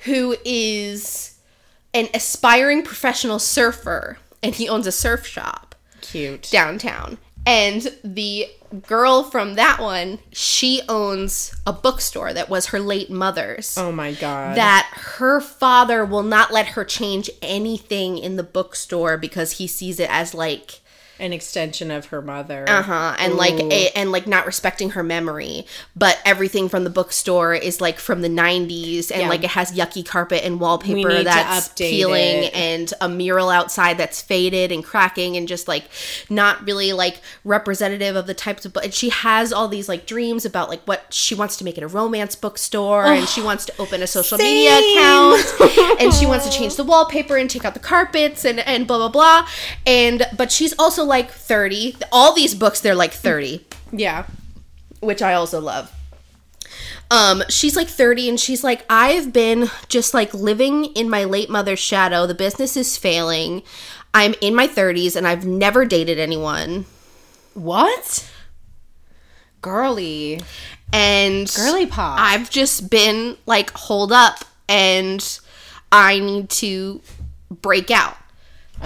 who 0.04 0.36
is 0.44 1.38
an 1.94 2.08
aspiring 2.14 2.82
professional 2.82 3.38
surfer, 3.38 4.18
and 4.42 4.54
he 4.54 4.68
owns 4.68 4.86
a 4.86 4.92
surf 4.92 5.26
shop 5.26 5.74
Cute. 6.00 6.48
downtown. 6.50 7.18
And 7.46 7.96
the 8.04 8.48
girl 8.86 9.24
from 9.24 9.54
that 9.54 9.80
one, 9.80 10.18
she 10.32 10.82
owns 10.88 11.54
a 11.66 11.72
bookstore 11.72 12.32
that 12.32 12.48
was 12.48 12.66
her 12.66 12.80
late 12.80 13.10
mother's. 13.10 13.76
Oh 13.76 13.92
my 13.92 14.12
god. 14.12 14.56
That 14.56 14.90
her 14.94 15.40
father 15.40 16.04
will 16.04 16.22
not 16.22 16.52
let 16.52 16.68
her 16.68 16.84
change 16.84 17.30
anything 17.42 18.18
in 18.18 18.36
the 18.36 18.42
bookstore 18.42 19.16
because 19.16 19.52
he 19.52 19.66
sees 19.66 19.98
it 19.98 20.10
as 20.10 20.34
like 20.34 20.80
An 21.20 21.32
extension 21.32 21.90
of 21.90 22.06
her 22.06 22.22
mother. 22.22 22.64
uh-huh 22.68 23.14
and 23.18 23.34
like 23.36 23.58
a, 23.60 23.90
and 23.96 24.10
like 24.10 24.26
not 24.26 24.46
respecting 24.46 24.90
her 24.90 25.02
memory 25.02 25.66
but 25.94 26.18
everything 26.24 26.68
from 26.68 26.84
the 26.84 26.90
bookstore 26.90 27.54
is 27.54 27.80
like 27.80 27.98
from 27.98 28.22
the 28.22 28.28
90s 28.28 29.10
and 29.10 29.22
Yeah. 29.22 29.28
like 29.28 29.44
it 29.44 29.50
has 29.50 29.72
yucky 29.72 30.04
carpet 30.04 30.42
and 30.44 30.60
wallpaper 30.60 31.22
that's 31.22 31.68
peeling 31.68 32.44
it. 32.44 32.54
and 32.54 32.92
a 33.00 33.08
mural 33.08 33.50
outside 33.50 33.98
that's 33.98 34.20
faded 34.22 34.72
and 34.72 34.82
cracking 34.84 35.36
and 35.36 35.46
just 35.46 35.68
like 35.68 35.84
not 36.30 36.64
really 36.66 36.92
like 36.92 37.20
representative 37.44 38.16
of 38.16 38.26
the 38.26 38.34
types 38.34 38.64
of 38.64 38.74
and 38.78 38.94
she 38.94 39.10
has 39.10 39.52
all 39.52 39.68
these 39.68 39.88
like 39.88 40.06
dreams 40.06 40.44
about 40.44 40.68
like 40.68 40.82
what 40.84 41.12
she 41.12 41.34
wants 41.34 41.56
to 41.56 41.64
make 41.64 41.76
it 41.76 41.82
a 41.84 41.88
romance 41.88 42.34
bookstore 42.34 43.04
and 43.04 43.28
she 43.28 43.42
wants 43.42 43.64
to 43.66 43.72
open 43.78 44.02
a 44.02 44.06
social 44.06 44.38
media 44.38 44.78
account 44.78 46.00
and 46.00 46.14
she 46.14 46.24
wants 46.26 46.46
to 46.48 46.52
change 46.58 46.76
the 46.76 46.84
wallpaper 46.84 47.36
and 47.36 47.50
take 47.50 47.64
out 47.64 47.74
the 47.74 47.80
carpets 47.80 48.44
and 48.44 48.60
and 48.60 48.86
blah 48.86 48.96
blah 48.98 49.08
blah 49.08 49.46
and 49.86 50.26
but 50.36 50.50
she's 50.50 50.72
also 50.78 51.04
like 51.10 51.30
30 51.30 51.96
all 52.10 52.34
these 52.34 52.54
books 52.54 52.80
they're 52.80 52.94
like 52.94 53.12
30 53.12 53.66
Yeah. 53.92 54.24
which 55.00 55.20
i 55.20 55.34
also 55.34 55.60
love 55.60 55.92
um 57.10 57.42
she's 57.50 57.76
like 57.76 57.88
30 57.88 58.28
and 58.30 58.40
she's 58.40 58.62
like 58.64 58.84
i've 58.88 59.32
been 59.32 59.68
just 59.88 60.14
like 60.14 60.32
living 60.32 60.86
in 60.94 61.10
my 61.10 61.24
late 61.24 61.50
mother's 61.50 61.78
shadow 61.80 62.26
the 62.26 62.34
business 62.34 62.76
is 62.76 62.96
failing 62.96 63.62
i'm 64.14 64.34
in 64.40 64.54
my 64.54 64.66
30s 64.68 65.16
and 65.16 65.26
i've 65.28 65.44
never 65.44 65.84
dated 65.84 66.18
anyone 66.18 66.86
What? 67.54 68.30
Girly. 69.62 70.40
and 70.92 71.52
Girly 71.54 71.86
pop. 71.86 72.18
I've 72.18 72.48
just 72.50 72.88
been 72.90 73.36
like 73.46 73.70
holed 73.72 74.12
up 74.12 74.38
and 74.68 75.20
I 75.92 76.18
need 76.20 76.48
to 76.50 77.00
break 77.50 77.90
out. 77.90 78.16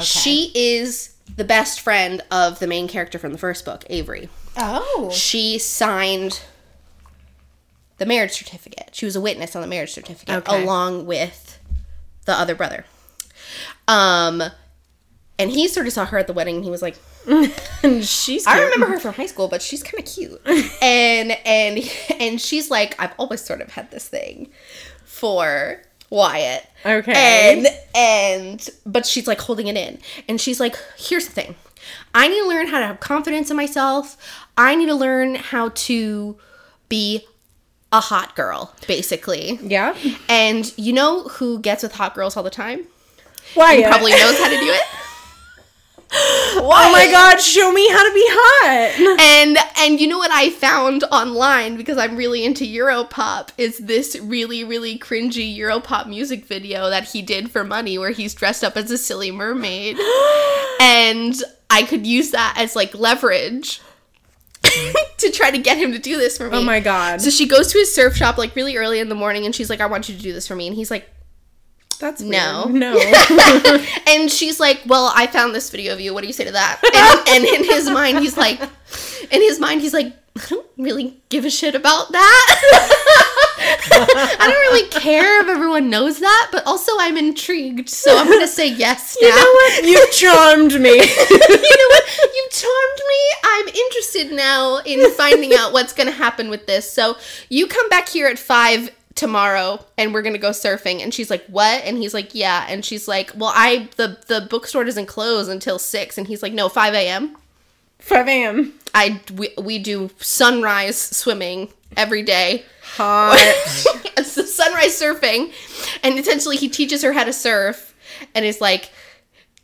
She 0.01 0.51
is 0.55 1.14
the 1.37 1.45
best 1.45 1.81
friend 1.81 2.21
of 2.31 2.59
the 2.59 2.67
main 2.67 2.87
character 2.89 3.19
from 3.19 3.33
the 3.33 3.39
first 3.39 3.65
book, 3.65 3.85
Avery. 3.89 4.29
Oh. 4.57 5.11
She 5.13 5.59
signed 5.59 6.41
the 7.99 8.07
marriage 8.07 8.33
certificate. 8.33 8.91
She 8.93 9.05
was 9.05 9.17
a 9.17 9.21
witness 9.21 9.55
on 9.57 9.63
the 9.63 9.69
marriage 9.69 9.93
certificate 9.93 10.47
Okay. 10.49 10.63
along 10.63 11.07
with 11.07 11.59
the 12.27 12.33
other 12.33 12.55
brother. 12.55 12.85
Um 13.89 14.43
and 15.39 15.51
he 15.51 15.67
sort 15.67 15.87
of 15.89 15.93
saw 15.93 16.05
her 16.07 16.19
at 16.19 16.27
the 16.29 16.33
wedding 16.33 16.57
and 16.57 16.65
he 16.65 16.71
was 16.71 16.83
like, 16.83 16.97
She's 18.03 18.47
I 18.47 18.61
remember 18.63 18.87
her 18.87 19.01
from 19.01 19.15
high 19.15 19.27
school, 19.27 19.49
but 19.49 19.63
she's 19.63 19.83
kind 19.83 19.99
of 19.99 20.07
cute. 20.13 20.41
and 20.83 21.33
and 21.45 21.79
and 22.21 22.41
she's 22.41 22.71
like, 22.71 22.95
I've 23.01 23.13
always 23.19 23.41
sort 23.45 23.61
of 23.61 23.73
had 23.73 23.91
this 23.91 24.07
thing 24.09 24.51
for 25.05 25.83
Wyatt. 26.11 26.69
Okay. 26.85 27.13
And 27.15 27.67
and 27.95 28.69
but 28.85 29.07
she's 29.07 29.27
like 29.27 29.41
holding 29.41 29.67
it 29.69 29.77
in. 29.77 29.99
And 30.29 30.41
she's 30.41 30.61
like, 30.61 30.77
here's 30.97 31.27
the 31.27 31.33
thing. 31.33 31.57
I 32.15 32.29
need 32.29 32.41
to 32.41 32.49
learn 32.49 32.67
how 32.69 32.81
to 32.81 32.87
have 32.87 33.01
confidence 33.01 33.51
in 33.51 33.57
myself. 33.57 34.17
I 34.57 34.75
need 34.75 34.87
to 34.87 34.95
learn 34.95 35.35
how 35.35 35.71
to 35.71 36.37
be 36.89 37.27
a 37.93 38.01
hot 38.01 38.35
girl, 38.35 38.75
basically. 38.87 39.59
Yeah. 39.63 39.97
And 40.29 40.73
you 40.77 40.93
know 40.93 41.25
who 41.25 41.59
gets 41.61 41.83
with 41.83 41.93
hot 41.93 42.15
girls 42.15 42.37
all 42.37 42.43
the 42.43 42.51
time? 42.51 42.87
Why? 43.55 43.77
Who 43.77 43.83
probably 43.83 44.13
knows 44.13 44.39
how 44.39 44.49
to 44.49 44.57
do 44.57 44.67
it? 44.67 44.83
Oh 46.57 46.91
my 46.93 47.11
god, 47.11 47.41
show 47.41 47.73
me 47.73 47.89
how 47.91 48.07
to 48.07 48.15
be 48.15 48.25
hot. 48.29 49.21
and 49.21 49.57
and 49.79 50.01
you 50.01 50.07
know 50.07 50.19
what 50.19 50.31
I 50.31 50.51
found 50.51 51.05
online 51.05 51.77
because 51.77 51.99
I'm 51.99 52.17
really 52.17 52.45
into 52.45 52.65
Europop 52.65 53.51
is 53.59 53.79
this 53.79 54.17
really 54.21 54.65
really 54.65 54.99
cringy 54.99 55.57
Europop 55.57 56.09
music 56.09 56.45
video 56.47 56.91
that 56.91 57.05
he 57.05 57.23
did 57.23 57.51
for 57.51 57.65
money 57.65 57.99
where 57.99 58.11
he's 58.11 58.35
dressed 58.35 58.65
up 58.65 58.77
as 58.77 58.91
a 58.91 58.99
silly 58.99 59.31
mermaid 59.31 59.97
and 60.81 61.35
I 61.71 61.83
could 61.83 62.07
use 62.07 62.31
that 62.31 62.55
as 62.57 62.77
like 62.77 62.95
leverage 62.95 63.81
to 65.19 65.31
try 65.31 65.51
to 65.51 65.59
get 65.59 65.77
him 65.77 65.93
to 65.93 65.99
do 65.99 66.17
this 66.17 66.39
for 66.39 66.49
me. 66.49 66.59
Oh 66.59 66.63
my 66.63 66.81
god. 66.81 67.21
So 67.21 67.31
she 67.31 67.47
goes 67.47 67.73
to 67.73 67.79
his 67.79 67.95
surf 67.95 68.17
shop 68.17 68.39
like 68.39 68.55
really 68.57 68.77
early 68.77 69.01
in 69.01 69.09
the 69.09 69.15
morning 69.15 69.45
and 69.45 69.55
she's 69.55 69.71
like 69.71 69.81
I 69.81 69.87
want 69.87 70.09
you 70.09 70.17
to 70.17 70.23
do 70.23 70.33
this 70.33 70.47
for 70.47 70.55
me 70.55 70.67
and 70.67 70.77
he's 70.77 70.91
like 70.91 71.09
That's 72.01 72.21
No. 72.21 72.67
weird. 72.69 72.81
No. 73.31 73.85
and 74.07 74.31
she's 74.31 74.59
like, 74.61 74.81
"Well, 74.87 75.13
I 75.15 75.27
found 75.27 75.55
this 75.55 75.71
video 75.71 75.93
of 75.93 76.01
you. 76.01 76.13
What 76.15 76.21
do 76.23 76.27
you 76.27 76.33
say 76.33 76.45
to 76.45 76.53
that?" 76.53 76.81
And, 77.29 77.29
and 77.45 77.45
in 77.57 77.65
his 77.65 77.89
mind, 77.91 78.19
he's 78.19 78.37
like, 78.37 78.61
in 79.31 79.41
his 79.43 79.59
mind, 79.61 79.81
he's 79.81 79.95
like, 79.95 80.13
"I 80.37 80.43
don't 80.49 80.67
really 80.77 81.21
give 81.29 81.45
a 81.45 81.51
shit 81.51 81.75
about 81.75 82.13
that. 82.13 82.61
I 83.61 84.37
don't 84.39 84.73
really 84.75 84.89
care 84.91 85.41
if 85.43 85.49
everyone 85.49 85.91
knows 85.91 86.19
that, 86.21 86.49
but 86.53 86.67
also 86.67 86.93
I'm 86.99 87.17
intrigued, 87.17 87.89
so 87.89 88.17
I'm 88.17 88.29
gonna 88.29 88.47
say 88.47 88.69
yes 88.69 89.17
now." 89.21 89.29
you 89.29 89.35
know 89.37 89.53
what? 89.53 89.85
You 89.85 90.07
charmed 90.13 90.81
me. 90.81 90.91
you 91.31 91.77
know 91.79 91.89
what? 91.89 92.05
You 92.35 92.49
charmed 92.51 93.03
me. 93.09 93.21
I'm 93.45 93.69
interested 93.69 94.33
now 94.33 94.79
in 94.79 95.11
finding 95.13 95.55
out 95.55 95.73
what's 95.73 95.93
going 95.93 96.07
to 96.09 96.13
happen 96.13 96.51
with 96.51 96.67
this. 96.67 96.91
So 96.91 97.17
you 97.49 97.67
come 97.67 97.89
back 97.89 98.09
here 98.09 98.27
at 98.27 98.39
five 98.39 98.91
tomorrow, 99.15 99.85
and 99.97 100.13
we're 100.13 100.23
going 100.23 100.35
to 100.35 100.39
go 100.39 100.51
surfing. 100.51 101.03
And 101.03 101.13
she's 101.13 101.31
like, 101.31 101.45
"What?" 101.47 101.85
And 101.85 101.99
he's 101.99 102.15
like, 102.15 102.35
"Yeah." 102.35 102.67
And 102.69 102.85
she's 102.85 103.09
like, 103.09 103.33
"Well, 103.35 103.53
I 103.55 103.89
the 103.97 104.19
the 104.27 104.47
bookstore 104.49 104.85
doesn't 104.85 105.07
close 105.07 105.49
until 105.49 105.79
six. 105.79 106.19
And 106.19 106.27
he's 106.27 106.43
like, 106.43 106.53
"No, 106.53 106.69
five 106.69 106.95
a.m. 106.95 107.37
5 108.01 108.29
a.m. 108.29 108.75
I 108.95 109.21
we, 109.35 109.55
we 109.57 109.79
do 109.79 110.11
sunrise 110.19 110.99
swimming 110.99 111.69
every 111.97 112.23
day." 112.23 112.65
Hot. 112.97 113.37
it's 114.17 114.35
the 114.35 114.47
sunrise 114.47 114.99
surfing 114.99 115.53
and 116.03 116.19
essentially 116.19 116.57
he 116.57 116.69
teaches 116.69 117.03
her 117.03 117.13
how 117.13 117.25
to 117.25 117.33
surf 117.33 117.95
and 118.35 118.45
is 118.45 118.61
like 118.61 118.91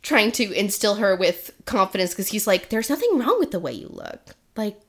trying 0.01 0.31
to 0.33 0.51
instill 0.53 0.95
her 0.95 1.15
with 1.15 1.51
confidence 1.65 2.11
because 2.11 2.29
he's 2.29 2.47
like 2.47 2.69
there's 2.69 2.89
nothing 2.89 3.17
wrong 3.17 3.39
with 3.39 3.51
the 3.51 3.59
way 3.59 3.71
you 3.71 3.87
look 3.87 4.35
like 4.55 4.79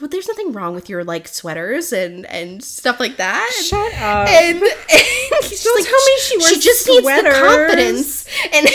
well, 0.00 0.08
there's 0.08 0.28
nothing 0.28 0.52
wrong 0.52 0.74
with 0.74 0.88
your 0.88 1.04
like 1.04 1.28
sweaters 1.28 1.92
and 1.92 2.26
and 2.26 2.62
stuff 2.64 2.98
like 3.00 3.16
that 3.16 3.50
Shut 3.64 3.92
up. 3.94 4.28
and, 4.28 4.56
and 4.56 4.62
Don't 5.30 5.48
just 5.48 5.62
tell 5.64 5.74
me 5.74 6.18
she 6.20 6.36
wears 6.38 6.48
She 6.50 6.60
just 6.60 6.88
needs 6.88 7.06
the 7.06 7.30
confidence 7.30 8.26
and 8.52 8.66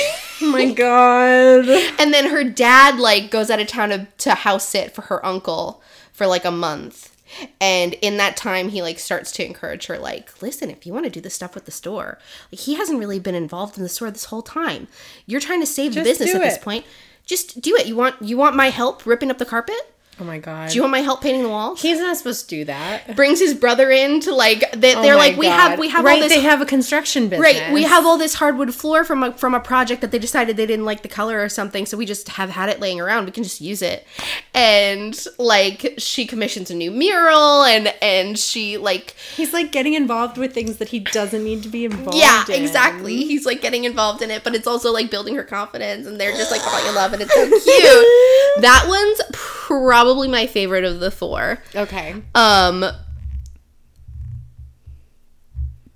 oh 0.42 0.52
my 0.52 0.72
god. 0.74 1.68
and 2.00 2.14
then 2.14 2.30
her 2.30 2.44
dad 2.44 3.00
like 3.00 3.32
goes 3.32 3.50
out 3.50 3.60
of 3.60 3.68
town 3.68 3.90
to, 3.90 4.08
to 4.20 4.36
house 4.36 4.68
sit 4.68 4.94
for 4.94 5.04
her 5.04 5.26
uncle 5.26 5.82
for 6.14 6.28
like 6.28 6.46
a 6.46 6.52
month 6.52 7.12
And 7.60 7.96
in 7.96 8.16
that 8.18 8.38
time, 8.38 8.70
he 8.70 8.82
like 8.82 8.98
starts 9.00 9.32
to 9.34 9.46
encourage 9.46 9.88
her, 9.88 9.98
like, 9.98 10.42
listen, 10.42 10.70
if 10.70 10.86
you 10.86 10.94
want 10.94 11.06
to 11.06 11.10
do 11.12 11.20
this 11.20 11.34
stuff 11.34 11.54
with 11.54 11.66
the 11.66 11.72
store, 11.72 12.18
like 12.52 12.62
he 12.62 12.76
hasn't 12.76 13.00
really 13.00 13.20
been 13.20 13.36
involved 13.36 13.76
in 13.78 13.84
the 13.84 13.90
store 13.90 14.10
this 14.12 14.26
whole 14.26 14.42
time. 14.42 14.88
You're 15.26 15.42
trying 15.42 15.60
to 15.60 15.66
save 15.66 15.96
the 15.96 16.04
business 16.04 16.34
at 16.34 16.42
this 16.42 16.58
point. 16.58 16.86
Just 17.26 17.60
do 17.60 17.76
it. 17.76 17.88
You 17.88 17.96
want 17.98 18.22
you 18.22 18.38
want 18.38 18.56
my 18.56 18.70
help 18.70 19.06
ripping 19.06 19.32
up 19.32 19.38
the 19.40 19.46
carpet? 19.46 19.95
Oh 20.18 20.24
my 20.24 20.40
god. 20.40 20.70
Do 20.70 20.76
you 20.76 20.82
want 20.82 20.92
my 20.92 21.02
help 21.02 21.22
painting 21.22 21.44
the 21.44 21.50
walls? 21.50 21.82
He's 21.82 22.00
not 22.00 22.16
supposed 22.16 22.50
to 22.50 22.56
do 22.56 22.66
that. 22.66 23.18
Brings 23.18 23.40
his 23.40 23.54
brother 23.54 23.92
in 23.92 24.22
to 24.22 24.34
like 24.34 24.72
they, 24.72 24.96
Oh 24.96 25.02
they're 25.02 25.16
my 25.16 25.28
like 25.28 25.38
we 25.38 25.48
have 25.48 25.78
we 25.78 25.90
have 25.90 26.06
right. 26.06 26.14
all 26.14 26.20
this 26.22 26.34
they 26.34 26.40
have 26.42 26.62
a 26.62 26.66
construction 26.66 27.28
business. 27.28 27.54
Right, 27.54 27.74
we 27.74 27.84
have 27.84 28.06
all 28.06 28.18
this 28.18 28.36
hardwood 28.36 28.74
floor 28.74 29.04
from 29.04 29.24
a 29.24 29.34
from 29.34 29.54
a 29.54 29.60
project 29.60 30.00
that 30.02 30.12
they 30.12 30.20
decided 30.20 30.56
they 30.56 30.66
didn't 30.66 30.86
like 30.86 31.02
the 31.02 31.10
color 31.10 31.44
or 31.44 31.50
something, 31.50 31.86
so 31.86 31.98
we 31.98 32.06
just 32.06 32.30
have 32.30 32.52
had 32.52 32.70
it 32.70 32.80
laying 32.80 33.02
around. 33.02 33.26
We 33.26 33.32
can 33.32 33.44
just 33.44 33.60
use 33.60 33.82
it. 33.82 34.08
And 34.54 35.22
like 35.38 35.96
she 35.98 36.26
commissions 36.26 36.72
a 36.72 36.76
new 36.76 36.92
mural 36.92 37.64
and 37.64 37.94
and 38.02 38.40
she 38.40 38.78
like 38.78 39.16
He's 39.36 39.52
like 39.52 39.74
getting 39.74 39.96
involved 39.96 40.38
with 40.38 40.54
things 40.54 40.78
that 40.78 40.88
he 40.90 41.00
doesn't 41.00 41.44
need 41.44 41.62
to 41.64 41.70
be 41.70 41.84
involved. 41.84 42.18
yeah, 42.18 42.46
in. 42.48 42.64
exactly. 42.64 43.18
He's 43.26 43.46
like 43.46 43.62
getting 43.62 43.84
involved 43.84 44.22
in 44.22 44.32
it, 44.32 44.46
but 44.46 44.56
it's 44.56 44.68
also 44.68 44.94
like 44.94 45.12
building 45.12 45.36
her 45.36 45.44
confidence 45.44 46.08
and 46.08 46.18
they're 46.18 46.32
just 46.32 46.52
like 46.52 46.62
falling 46.62 46.86
in 46.86 46.96
love 46.96 47.12
and 47.12 47.22
it's 47.22 47.34
so 47.34 47.46
cute. 47.46 47.62
that 48.62 48.86
one's 48.88 49.22
probably 49.34 50.05
my 50.14 50.46
favorite 50.48 50.84
of 50.84 51.00
the 51.00 51.10
four. 51.12 51.60
Okay. 51.76 52.16
Um 52.36 52.86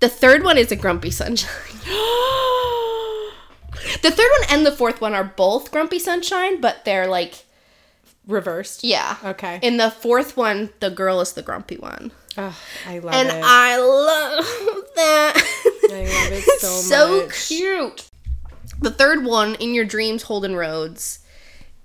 the 0.00 0.08
third 0.08 0.42
one 0.42 0.56
is 0.58 0.72
a 0.72 0.76
grumpy 0.76 1.10
sunshine. 1.10 1.50
The 4.02 4.10
third 4.10 4.28
one 4.40 4.48
and 4.50 4.64
the 4.66 4.72
fourth 4.72 5.00
one 5.00 5.14
are 5.14 5.24
both 5.24 5.72
Grumpy 5.72 5.98
Sunshine, 5.98 6.60
but 6.60 6.84
they're 6.84 7.06
like, 7.08 7.44
Reversed. 8.26 8.84
yeah. 8.84 9.16
Okay. 9.24 9.58
In 9.62 9.78
the 9.78 9.90
fourth 9.90 10.36
one, 10.36 10.70
the 10.80 10.90
girl 10.90 11.20
is 11.20 11.32
the 11.32 11.42
grumpy 11.42 11.76
one. 11.76 12.12
Oh, 12.38 12.56
I 12.86 12.98
love 12.98 13.14
And 13.14 13.28
it. 13.28 13.42
I 13.44 13.76
love 13.78 14.84
that. 14.96 15.34
I 15.92 16.02
love 16.02 16.32
it 16.32 16.44
so 16.60 16.68
so 16.68 17.22
much. 17.26 17.48
cute. 17.48 18.08
The 18.80 18.90
third 18.90 19.24
one, 19.24 19.54
In 19.56 19.74
Your 19.74 19.84
Dreams, 19.86 20.22
Holden 20.24 20.54
Rhodes, 20.56 21.20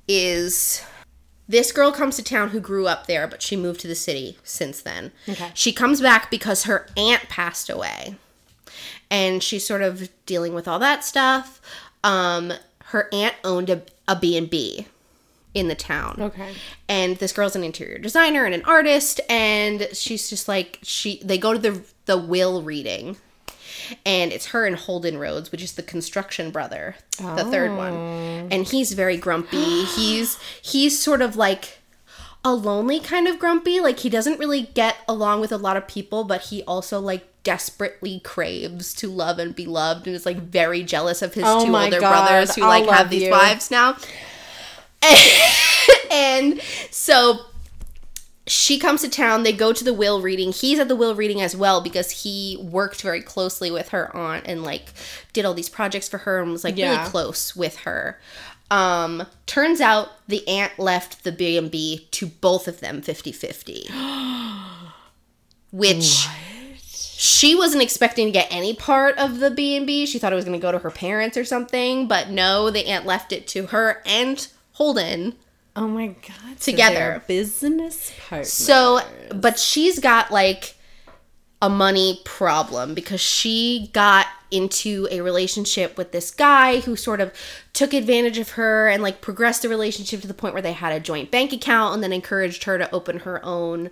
is 0.07 0.83
this 1.47 1.71
girl 1.71 1.91
comes 1.91 2.15
to 2.15 2.23
town 2.23 2.49
who 2.49 2.59
grew 2.59 2.87
up 2.87 3.07
there, 3.07 3.27
but 3.27 3.41
she 3.41 3.55
moved 3.55 3.79
to 3.81 3.87
the 3.87 3.95
city 3.95 4.37
since 4.43 4.81
then. 4.81 5.11
Okay. 5.29 5.51
She 5.53 5.71
comes 5.71 6.01
back 6.01 6.31
because 6.31 6.63
her 6.63 6.87
aunt 6.97 7.29
passed 7.29 7.69
away. 7.69 8.15
And 9.11 9.43
she's 9.43 9.65
sort 9.65 9.81
of 9.83 10.09
dealing 10.25 10.53
with 10.55 10.67
all 10.67 10.79
that 10.79 11.03
stuff. 11.03 11.61
Um, 12.03 12.51
her 12.85 13.07
aunt 13.13 13.35
owned 13.43 13.69
a, 13.69 13.83
a 14.07 14.15
B&B 14.15 14.87
in 15.53 15.69
the 15.69 15.75
town 15.75 16.17
Okay. 16.19 16.53
and 16.89 17.15
this 17.15 17.31
girl's 17.31 17.55
an 17.55 17.63
interior 17.63 17.97
designer 17.97 18.43
and 18.43 18.53
an 18.53 18.61
artist 18.65 19.21
and 19.29 19.87
she's 19.93 20.29
just 20.29 20.49
like 20.49 20.79
she 20.83 21.21
they 21.23 21.37
go 21.37 21.53
to 21.53 21.59
the 21.59 21.81
the 22.07 22.17
will 22.17 22.61
reading 22.61 23.15
and 24.05 24.31
it's 24.31 24.47
her 24.47 24.65
and 24.65 24.75
Holden 24.75 25.17
Rhodes 25.17 25.51
which 25.51 25.63
is 25.63 25.73
the 25.73 25.83
construction 25.83 26.51
brother 26.51 26.95
the 27.17 27.45
third 27.45 27.75
one. 27.75 27.93
Oh. 27.93 28.47
And 28.51 28.67
he's 28.67 28.93
very 28.93 29.17
grumpy. 29.17 29.85
He's 29.85 30.37
he's 30.61 31.01
sort 31.01 31.21
of 31.21 31.35
like 31.35 31.79
a 32.43 32.53
lonely 32.53 32.99
kind 32.99 33.27
of 33.27 33.39
grumpy. 33.39 33.79
Like 33.79 33.99
he 33.99 34.09
doesn't 34.09 34.39
really 34.39 34.63
get 34.73 34.97
along 35.07 35.41
with 35.41 35.51
a 35.51 35.57
lot 35.57 35.77
of 35.77 35.87
people 35.87 36.23
but 36.23 36.41
he 36.41 36.63
also 36.63 36.99
like 36.99 37.27
desperately 37.43 38.19
craves 38.21 38.93
to 38.95 39.07
love 39.07 39.37
and 39.39 39.55
be 39.55 39.67
loved 39.67 40.07
and 40.07 40.15
is 40.15 40.25
like 40.25 40.37
very 40.37 40.83
jealous 40.83 41.21
of 41.21 41.33
his 41.33 41.43
Oh 41.45 41.65
two 41.65 41.75
older 41.75 41.99
God, 41.99 42.27
brothers 42.27 42.55
who 42.55 42.63
I'll 42.63 42.69
like 42.69 42.89
have 42.89 43.05
love 43.05 43.09
these 43.09 43.29
wives 43.29 43.71
now. 43.71 43.97
And 46.11 46.61
so 46.91 47.45
she 48.47 48.77
comes 48.77 49.01
to 49.01 49.09
town 49.09 49.43
they 49.43 49.51
go 49.53 49.73
to 49.73 49.83
the 49.83 49.93
will 49.93 50.21
reading. 50.21 50.51
He's 50.51 50.77
at 50.79 50.87
the 50.87 50.95
will 50.95 51.15
reading 51.15 51.41
as 51.41 51.55
well 51.55 51.81
because 51.81 52.23
he 52.23 52.57
worked 52.61 53.01
very 53.01 53.21
closely 53.21 53.71
with 53.71 53.89
her 53.89 54.15
aunt 54.15 54.45
and 54.47 54.61
like 54.63 54.89
did 55.33 55.45
all 55.45 55.53
these 55.55 55.69
projects 55.69 56.07
for 56.07 56.19
her 56.19 56.41
and 56.41 56.51
was 56.51 56.63
like 56.63 56.77
Yeah. 56.77 56.97
really 56.97 57.09
close 57.09 57.55
with 57.55 57.77
her. 57.77 58.19
Um 58.71 59.25
turns 59.45 59.81
out 59.81 60.09
the 60.27 60.47
aunt 60.47 60.77
left 60.79 61.23
the 61.23 61.31
b&b 61.31 62.07
to 62.11 62.25
both 62.27 62.67
of 62.67 62.79
them 62.79 63.01
50-50 63.01 63.89
which 65.71 66.27
she 66.81 67.55
wasn't 67.55 67.83
expecting 67.83 68.25
to 68.27 68.31
get 68.31 68.47
any 68.51 68.73
part 68.73 69.17
of 69.17 69.39
the 69.39 69.51
b&b 69.51 70.05
she 70.07 70.17
thought 70.17 70.31
it 70.33 70.35
was 70.35 70.45
going 70.45 70.59
to 70.59 70.61
go 70.61 70.71
to 70.71 70.79
her 70.79 70.89
parents 70.91 71.37
or 71.37 71.45
something 71.45 72.07
but 72.07 72.29
no 72.29 72.69
the 72.71 72.87
aunt 72.87 73.05
left 73.05 73.31
it 73.31 73.45
to 73.47 73.67
her 73.67 74.01
and 74.05 74.47
holden 74.73 75.35
Oh 75.75 75.87
my 75.87 76.07
god. 76.07 76.59
Together. 76.59 76.95
they're 76.95 77.23
business 77.27 78.11
partners. 78.27 78.51
So, 78.51 79.01
but 79.33 79.59
she's 79.59 79.99
got 79.99 80.31
like 80.31 80.75
a 81.61 81.69
money 81.69 82.21
problem 82.25 82.93
because 82.93 83.21
she 83.21 83.89
got 83.93 84.27
into 84.51 85.07
a 85.09 85.21
relationship 85.21 85.97
with 85.97 86.11
this 86.11 86.31
guy 86.31 86.79
who 86.81 86.95
sort 86.95 87.19
of 87.19 87.33
took 87.73 87.93
advantage 87.93 88.37
of 88.37 88.51
her 88.51 88.87
and 88.87 89.01
like 89.01 89.19
progressed 89.19 89.63
the 89.63 89.69
relationship 89.69 90.21
to 90.21 90.27
the 90.27 90.33
point 90.33 90.53
where 90.53 90.61
they 90.61 90.73
had 90.73 90.93
a 90.93 90.99
joint 90.99 91.31
bank 91.31 91.51
account 91.51 91.93
and 91.93 92.03
then 92.03 92.13
encouraged 92.13 92.65
her 92.65 92.77
to 92.77 92.93
open 92.93 93.19
her 93.19 93.43
own 93.43 93.89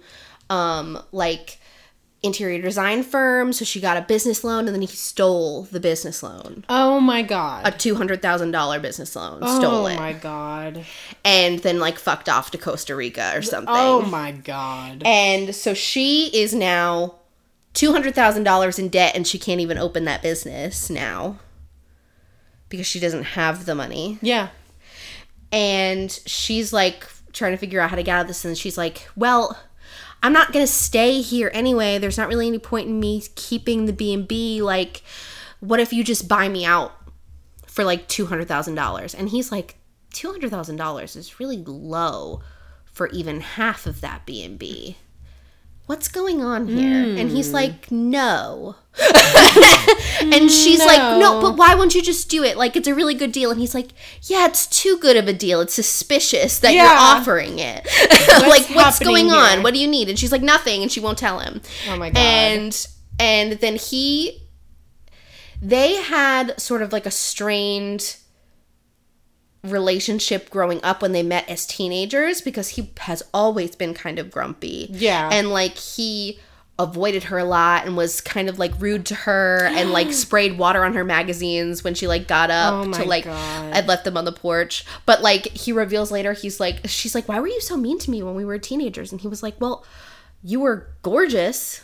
um 0.50 1.02
like 1.12 1.58
interior 2.24 2.62
design 2.62 3.04
firm 3.04 3.52
so 3.52 3.66
she 3.66 3.82
got 3.82 3.98
a 3.98 4.02
business 4.02 4.44
loan 4.46 4.66
and 4.66 4.74
then 4.74 4.80
he 4.82 4.88
stole 4.88 5.64
the 5.64 5.80
business 5.80 6.24
loan 6.24 6.64
Oh 6.70 7.00
my 7.02 7.22
god. 7.22 7.68
a 7.68 7.72
$200,000 7.72 8.82
business 8.82 9.16
loan 9.16 9.40
oh 9.42 9.60
stole 9.60 9.88
oh 9.88 9.96
my 9.98 10.14
god. 10.14 10.86
and 11.26 11.60
then 11.60 11.80
like 11.80 12.00
fucked 12.00 12.30
off 12.30 12.50
to 12.52 12.58
Costa 12.58 12.96
Rica 12.96 13.34
or 13.36 13.42
something 13.42 13.76
Oh 13.76 14.02
my 14.04 14.32
god. 14.32 15.02
and 15.06 15.54
so 15.54 15.74
she 15.74 16.28
is 16.34 16.54
now 16.54 17.16
$200,000 17.74 18.80
in 18.80 18.88
debt 18.90 19.16
and 19.16 19.28
she 19.28 19.38
can't 19.38 19.60
even 19.60 19.78
open 19.78 20.06
that 20.06 20.22
business 20.22 20.90
now 20.90 21.40
because 22.70 22.88
she 22.88 23.00
doesn't 23.00 23.24
have 23.24 23.66
the 23.66 23.76
money. 23.76 24.18
Yeah. 24.22 24.50
And 25.52 26.12
she's 26.26 26.72
like 26.74 27.06
trying 27.32 27.52
to 27.52 27.58
figure 27.58 27.80
out 27.80 27.90
how 27.90 27.96
to 27.96 28.04
get 28.04 28.16
out 28.16 28.22
of 28.22 28.28
this. 28.28 28.46
And 28.46 28.58
she's 28.58 28.78
like, 28.78 29.08
well, 29.16 29.60
I'm 30.24 30.34
not 30.34 30.54
going 30.54 30.66
to 30.66 30.72
stay 30.72 31.22
here 31.22 31.52
anyway. 31.54 32.00
There's 32.00 32.18
not 32.18 32.30
really 32.30 32.48
any 32.48 32.58
point 32.58 32.88
in 32.88 33.00
me 33.00 33.22
keeping 33.36 33.86
the 33.86 33.94
B&B. 33.94 34.62
Like, 34.62 35.04
what 35.60 35.82
if 35.82 35.92
you 35.92 36.04
just 36.04 36.30
buy 36.30 36.48
me 36.48 36.64
out 36.64 36.94
for 37.68 37.84
like 37.84 38.08
$200,000? 38.08 39.16
And 39.20 39.30
he's 39.30 39.52
like, 39.52 39.76
$200,000 40.14 41.16
is 41.18 41.40
really 41.40 41.58
low 41.58 42.42
for 42.86 43.08
even 43.08 43.42
half 43.42 43.86
of 43.86 44.00
that 44.02 44.26
B&B. 44.26 44.96
What's 45.86 46.08
going 46.08 46.42
on 46.42 46.68
here? 46.68 47.18
And 47.20 47.30
he's 47.30 47.50
hmm. 47.50 47.56
like, 47.56 47.92
no. 47.92 48.76
and 50.22 50.50
she's 50.50 50.80
like, 50.80 51.00
no, 51.00 51.20
No. 51.20 51.42
but 51.42 51.58
why 51.58 51.76
won't 51.76 51.94
you 51.94 52.02
just 52.02 52.30
do 52.30 52.44
it? 52.44 52.56
Like, 52.56 52.78
it's 52.78 52.88
a 52.88 52.96
really 52.96 53.16
good 53.16 53.34
deal. 53.34 53.52
And 53.52 53.60
he's 53.60 53.76
like, 53.76 53.90
yeah, 54.22 54.46
it's 54.46 54.66
too 54.66 54.98
good 55.00 55.18
of 55.18 55.28
a 55.28 55.34
deal. 55.34 55.60
It's 55.60 55.74
suspicious 55.74 56.60
that 56.60 56.74
you're 56.74 56.86
offering 56.86 57.60
it. 57.60 57.86
like, 58.48 58.66
what's 58.74 59.00
going 59.00 59.30
on? 59.32 59.62
What 59.62 59.74
do 59.74 59.80
you 59.80 59.88
need? 59.88 60.08
And 60.08 60.18
she's 60.18 60.32
like, 60.32 60.42
nothing. 60.42 60.84
And 60.84 60.92
she 60.92 61.02
won't 61.02 61.18
tell 61.18 61.40
him. 61.40 61.62
Oh 61.90 61.98
my 61.98 62.12
God. 62.12 62.18
And 62.18 62.88
and 63.20 63.54
then 63.54 63.76
he, 63.76 64.48
they 65.62 65.96
had 65.96 66.60
sort 66.60 66.82
of 66.82 66.92
like 66.92 67.06
a 67.06 67.12
strained 67.12 68.18
relationship 69.64 70.50
growing 70.50 70.80
up 70.84 71.02
when 71.02 71.14
they 71.14 71.24
met 71.24 71.50
as 71.50 71.66
teenagers 71.66 72.42
because 72.42 72.70
he 72.70 72.92
has 73.00 73.24
always 73.34 73.76
been 73.76 73.94
kind 73.94 74.20
of 74.20 74.30
grumpy. 74.30 74.88
Yeah. 74.92 75.30
And 75.32 75.50
like 75.50 75.78
he 75.78 76.40
avoided 76.80 77.26
her 77.26 77.38
a 77.38 77.46
lot 77.46 77.86
and 77.86 77.96
was 77.96 78.20
kind 78.20 78.50
of 78.50 78.58
like 78.58 78.74
rude 78.80 79.06
to 79.06 79.16
her 79.16 79.60
and 79.72 79.92
like 79.92 80.12
sprayed 80.14 80.58
water 80.58 80.84
on 80.84 80.94
her 80.94 81.04
magazines 81.04 81.84
when 81.84 81.94
she 81.94 82.08
like 82.08 82.28
got 82.28 82.50
up 82.52 82.88
Oh 82.88 82.92
to 82.92 83.06
like 83.06 83.26
God. 83.26 83.74
I'd 83.74 83.88
left 83.88 84.04
them 84.04 84.18
on 84.18 84.26
the 84.26 84.32
porch. 84.34 84.86
But 85.06 85.22
like 85.22 85.48
he 85.50 85.72
reveals 85.72 86.12
later 86.12 86.34
he's 86.34 86.60
like 86.60 86.82
she's 86.86 87.16
like 87.16 87.30
why 87.30 87.40
were 87.40 87.48
you 87.48 87.62
so 87.62 87.78
mean 87.78 88.00
to 88.00 88.12
me 88.12 88.22
when 88.22 88.36
we 88.36 88.44
were 88.44 88.58
teenagers 88.58 89.12
and 89.12 89.22
he 89.22 89.28
was 89.28 89.42
like 89.42 89.60
well 89.62 89.86
you 90.44 90.60
were 90.60 90.90
gorgeous 91.04 91.82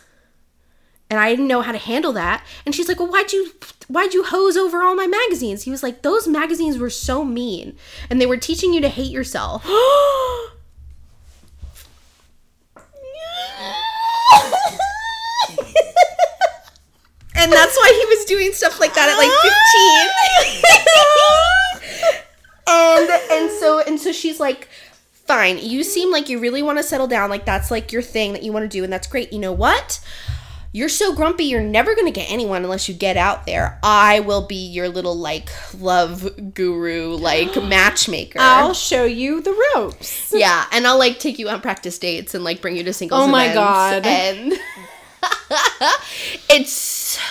and 1.10 1.20
I 1.20 1.30
didn't 1.30 1.48
know 1.48 1.62
how 1.62 1.72
to 1.72 1.78
handle 1.78 2.14
that. 2.14 2.46
And 2.66 2.76
she's 2.76 2.88
like, 2.88 3.00
"Well, 3.00 3.12
why'd 3.12 3.34
you 3.34 3.52
why'd 3.90 4.14
you 4.14 4.24
hose 4.24 4.56
over 4.56 4.82
all 4.82 4.96
my 4.96 5.08
magazines?" 5.08 5.64
He 5.64 5.72
was 5.72 5.84
like, 5.84 6.02
"Those 6.02 6.28
magazines 6.28 6.78
were 6.78 6.90
so 6.90 7.26
mean, 7.26 7.76
and 8.10 8.22
they 8.22 8.26
were 8.26 8.38
teaching 8.38 8.74
you 8.74 8.80
to 8.82 8.90
hate 8.90 9.12
yourself." 9.12 9.66
and 17.36 17.52
that's 17.52 17.76
why 17.78 17.92
he 18.00 18.06
was 18.16 18.26
doing 18.26 18.52
stuff 18.54 18.80
like 18.80 18.94
that 18.94 19.10
at 19.10 19.18
like 19.18 19.32
15. 19.42 22.20
and 22.70 23.10
and 23.32 23.52
so 23.60 23.80
and 23.80 24.00
so 24.00 24.12
she's 24.12 24.40
like 24.40 24.68
fine 25.12 25.58
you 25.58 25.84
seem 25.84 26.12
like 26.12 26.30
you 26.30 26.40
really 26.40 26.62
want 26.62 26.78
to 26.78 26.84
settle 26.84 27.08
down 27.08 27.30
like 27.30 27.46
that's 27.46 27.72
like 27.72 27.92
your 27.92 28.02
thing 28.02 28.34
that 28.34 28.44
you 28.44 28.52
want 28.52 28.64
to 28.64 28.70
do 28.70 28.84
and 28.84 28.92
that's 28.92 29.08
great 29.08 29.32
you 29.32 29.40
know 29.40 29.52
what 29.52 30.00
you're 30.72 30.90
so 30.90 31.16
grumpy 31.16 31.46
you're 31.46 31.62
never 31.62 31.96
going 31.96 32.06
to 32.06 32.12
get 32.12 32.30
anyone 32.32 32.64
unless 32.64 32.88
you 32.88 32.94
get 32.94 33.18
out 33.18 33.46
there 33.46 33.80
i 33.84 34.20
will 34.20 34.46
be 34.46 34.68
your 34.68 34.88
little 34.90 35.16
like 35.18 35.50
love 35.80 36.30
guru 36.54 37.16
like 37.16 37.56
matchmaker 37.64 38.38
I'll 38.40 38.74
show 38.74 39.04
you 39.06 39.42
the 39.42 39.56
ropes. 39.76 40.32
yeah 40.36 40.66
and 40.72 40.86
i'll 40.86 41.00
like 41.00 41.20
take 41.20 41.40
you 41.40 41.50
on 41.50 41.62
practice 41.62 41.98
dates 41.98 42.36
and 42.36 42.44
like 42.44 42.62
bring 42.62 42.76
you 42.78 42.84
to 42.84 42.94
singles 42.94 43.22
Oh 43.22 43.28
my 43.28 43.54
God. 43.54 44.06
and 44.06 44.54
it's 46.50 46.72
so 46.72 47.22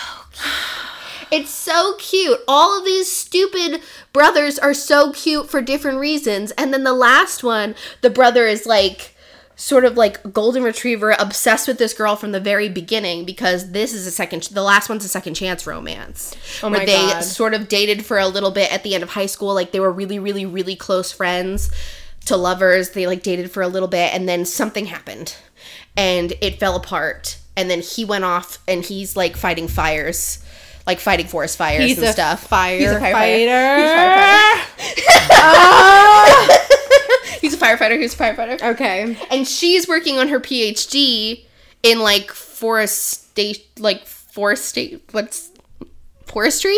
it's 1.31 1.51
so 1.51 1.95
cute. 1.99 2.39
All 2.47 2.77
of 2.77 2.85
these 2.85 3.11
stupid 3.11 3.81
brothers 4.13 4.57
are 4.57 4.73
so 4.73 5.11
cute 5.11 5.49
for 5.49 5.61
different 5.61 5.99
reasons. 5.99 6.51
And 6.51 6.73
then 6.73 6.83
the 6.83 6.93
last 6.93 7.43
one, 7.43 7.75
the 8.01 8.09
brother 8.09 8.47
is 8.47 8.65
like 8.65 9.15
sort 9.59 9.83
of 9.83 9.97
like 9.97 10.31
golden 10.31 10.63
retriever 10.63 11.13
obsessed 11.19 11.67
with 11.67 11.77
this 11.77 11.93
girl 11.93 12.15
from 12.15 12.31
the 12.31 12.39
very 12.39 12.69
beginning 12.69 13.25
because 13.25 13.71
this 13.71 13.93
is 13.93 14.07
a 14.07 14.11
second 14.11 14.43
the 14.43 14.63
last 14.63 14.87
one's 14.87 15.03
a 15.03 15.09
second 15.09 15.33
chance 15.33 15.67
romance 15.67 16.33
Oh 16.63 16.69
where 16.71 16.85
they 16.85 16.93
God. 16.95 17.19
sort 17.25 17.53
of 17.53 17.67
dated 17.67 18.05
for 18.05 18.17
a 18.17 18.27
little 18.29 18.51
bit 18.51 18.71
at 18.71 18.83
the 18.83 18.95
end 18.95 19.03
of 19.03 19.09
high 19.09 19.25
school 19.25 19.53
like 19.53 19.71
they 19.73 19.81
were 19.81 19.91
really 19.91 20.17
really 20.17 20.45
really 20.45 20.77
close 20.77 21.11
friends 21.11 21.69
to 22.25 22.37
lovers 22.37 22.91
they 22.91 23.05
like 23.05 23.21
dated 23.21 23.51
for 23.51 23.61
a 23.61 23.67
little 23.67 23.89
bit 23.89 24.13
and 24.13 24.29
then 24.29 24.45
something 24.45 24.85
happened 24.85 25.35
and 25.97 26.33
it 26.39 26.57
fell 26.57 26.77
apart 26.77 27.37
and 27.57 27.69
then 27.69 27.81
he 27.81 28.05
went 28.05 28.23
off 28.23 28.59
and 28.65 28.85
he's 28.85 29.17
like 29.17 29.35
fighting 29.35 29.67
fires 29.67 30.41
like 30.87 31.01
fighting 31.01 31.27
forest 31.27 31.57
fires 31.57 31.83
He's 31.83 31.97
and 31.97 32.07
a 32.07 32.11
stuff 32.13 32.49
firefighter. 32.49 32.79
he's 32.79 32.91
a 32.91 32.99
firefighter 32.99 33.77
he's 33.77 33.91
a 33.91 35.03
firefighter 35.03 35.29
Ah! 35.31 36.58
he's 37.41 37.53
a 37.53 37.57
firefighter 37.57 37.99
he's 37.99 38.13
a 38.13 38.17
firefighter 38.17 38.61
okay. 38.61 39.17
and 39.31 39.47
she's 39.47 39.87
working 39.87 40.17
on 40.17 40.27
her 40.29 40.39
phd 40.39 41.45
in 41.83 41.99
like 41.99 42.31
forest 42.31 43.29
state 43.29 43.67
like 43.79 44.05
forest 44.05 44.65
state 44.65 45.01
what's 45.11 45.49
forestry 46.25 46.77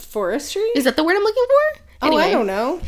Forestry? 0.00 0.62
is 0.74 0.84
that 0.84 0.96
the 0.96 1.04
word 1.04 1.16
i'm 1.16 1.22
looking 1.22 1.44
for 1.74 1.82
Oh, 2.04 2.16
I 2.16 2.32
don't 2.32 2.48
know. 2.48 2.80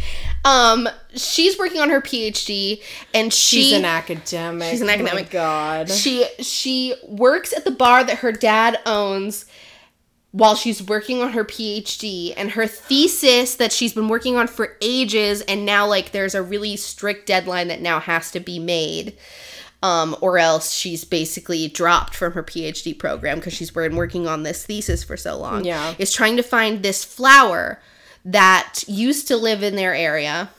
um 0.44 0.88
she's 1.14 1.56
working 1.56 1.80
on 1.80 1.88
her 1.90 2.00
phd 2.00 2.82
and 3.14 3.32
she 3.32 3.62
She's 3.62 3.72
an 3.74 3.84
academic. 3.84 4.70
She's 4.72 4.80
an 4.80 4.88
Oh 4.88 4.96
my 4.96 5.02
academic. 5.04 5.30
God. 5.30 5.88
she 5.88 6.26
she 6.40 6.96
works 7.06 7.52
at 7.52 7.64
the 7.64 7.70
bar 7.70 8.02
that 8.02 8.18
her 8.18 8.32
dad 8.32 8.80
owns 8.86 9.44
while 10.34 10.56
she's 10.56 10.82
working 10.82 11.22
on 11.22 11.30
her 11.30 11.44
PhD 11.44 12.34
and 12.36 12.50
her 12.50 12.66
thesis 12.66 13.54
that 13.54 13.70
she's 13.70 13.94
been 13.94 14.08
working 14.08 14.34
on 14.34 14.48
for 14.48 14.76
ages 14.80 15.42
and 15.42 15.64
now 15.64 15.86
like 15.86 16.10
there's 16.10 16.34
a 16.34 16.42
really 16.42 16.76
strict 16.76 17.28
deadline 17.28 17.68
that 17.68 17.80
now 17.80 18.00
has 18.00 18.32
to 18.32 18.40
be 18.40 18.58
made 18.58 19.16
um, 19.80 20.16
or 20.20 20.38
else 20.38 20.72
she's 20.72 21.04
basically 21.04 21.68
dropped 21.68 22.16
from 22.16 22.32
her 22.32 22.42
PhD 22.42 22.98
program 22.98 23.38
because 23.38 23.52
she's 23.52 23.70
been 23.70 23.94
working 23.94 24.26
on 24.26 24.42
this 24.42 24.66
thesis 24.66 25.04
for 25.04 25.16
so 25.16 25.38
long. 25.38 25.64
Yeah. 25.64 25.94
Is 25.98 26.12
trying 26.12 26.36
to 26.36 26.42
find 26.42 26.82
this 26.82 27.04
flower 27.04 27.80
that 28.24 28.82
used 28.88 29.28
to 29.28 29.36
live 29.36 29.62
in 29.62 29.76
their 29.76 29.94
area, 29.94 30.50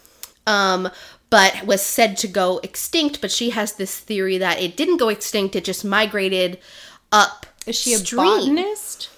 um, 0.47 0.89
but 1.29 1.65
was 1.65 1.81
said 1.81 2.15
to 2.17 2.29
go 2.29 2.61
extinct. 2.63 3.19
But 3.19 3.31
she 3.31 3.49
has 3.49 3.73
this 3.73 3.99
theory 3.99 4.37
that 4.37 4.61
it 4.61 4.77
didn't 4.77 4.97
go 4.97 5.09
extinct; 5.09 5.55
it 5.55 5.65
just 5.65 5.83
migrated 5.83 6.59
up. 7.11 7.45
Is 7.65 7.75
she 7.75 7.93
a 7.93 7.97
stream. 7.97 8.23
botanist? 8.23 9.09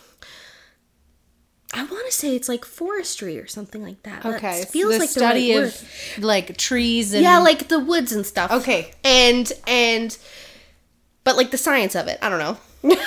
I 1.77 1.83
want 1.83 2.05
to 2.07 2.11
say 2.11 2.35
it's 2.35 2.49
like 2.49 2.65
forestry 2.65 3.37
or 3.39 3.45
something 3.47 3.83
like 3.83 4.01
that. 4.03 4.23
That 4.23 4.35
Okay. 4.35 4.65
feels 4.65 4.93
the 4.93 4.99
like 4.99 5.09
the 5.09 5.19
study 5.19 5.55
right 5.55 5.65
of 5.67 5.81
word. 6.17 6.23
like 6.23 6.57
trees 6.57 7.13
and 7.13 7.21
yeah, 7.23 7.37
like 7.37 7.67
the 7.67 7.79
woods 7.79 8.11
and 8.11 8.25
stuff. 8.25 8.51
Okay. 8.51 8.91
and 9.03 9.51
and 9.67 10.17
but 11.23 11.37
like 11.37 11.51
the 11.51 11.57
science 11.57 11.95
of 11.95 12.07
it, 12.07 12.17
I 12.21 12.29
don't 12.29 12.39
know. 12.39 12.57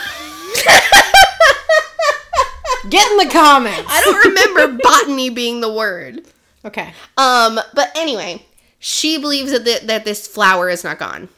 get 2.89 3.11
in 3.11 3.17
the 3.19 3.29
comments. 3.33 3.89
I 3.89 4.01
don't 4.03 4.25
remember 4.27 4.79
botany 4.83 5.31
being 5.31 5.61
the 5.61 5.73
word. 5.73 6.23
Okay. 6.65 6.93
Um, 7.17 7.59
but 7.75 7.91
anyway, 7.97 8.45
she 8.79 9.19
believes 9.19 9.51
that 9.53 9.65
th- 9.65 9.83
that 9.83 10.05
this 10.05 10.27
flower 10.27 10.69
is 10.69 10.85
not 10.85 10.99
gone 10.99 11.29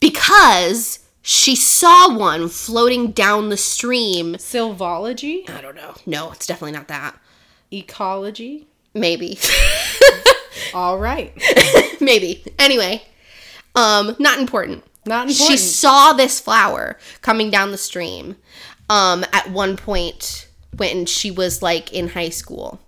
because 0.00 1.00
she 1.22 1.54
saw 1.54 2.16
one 2.16 2.48
floating 2.48 3.12
down 3.12 3.48
the 3.48 3.56
stream. 3.56 4.34
Silvology, 4.34 5.48
I 5.50 5.60
don't 5.60 5.76
know. 5.76 5.94
No, 6.06 6.32
it's 6.32 6.46
definitely 6.46 6.72
not 6.72 6.88
that. 6.88 7.18
ecology. 7.70 8.66
Maybe. 8.94 9.38
All 10.74 10.98
right. 10.98 11.32
Maybe. 12.00 12.44
Anyway, 12.58 13.02
um, 13.74 14.16
not 14.18 14.38
important. 14.38 14.84
Not 15.06 15.28
important. 15.28 15.36
She 15.50 15.56
saw 15.56 16.12
this 16.12 16.40
flower 16.40 16.98
coming 17.22 17.50
down 17.50 17.70
the 17.70 17.78
stream 17.78 18.36
um, 18.88 19.24
at 19.32 19.50
one 19.50 19.76
point 19.76 20.48
when 20.76 21.06
she 21.06 21.30
was 21.30 21.62
like 21.62 21.92
in 21.92 22.08
high 22.08 22.28
school. 22.30 22.80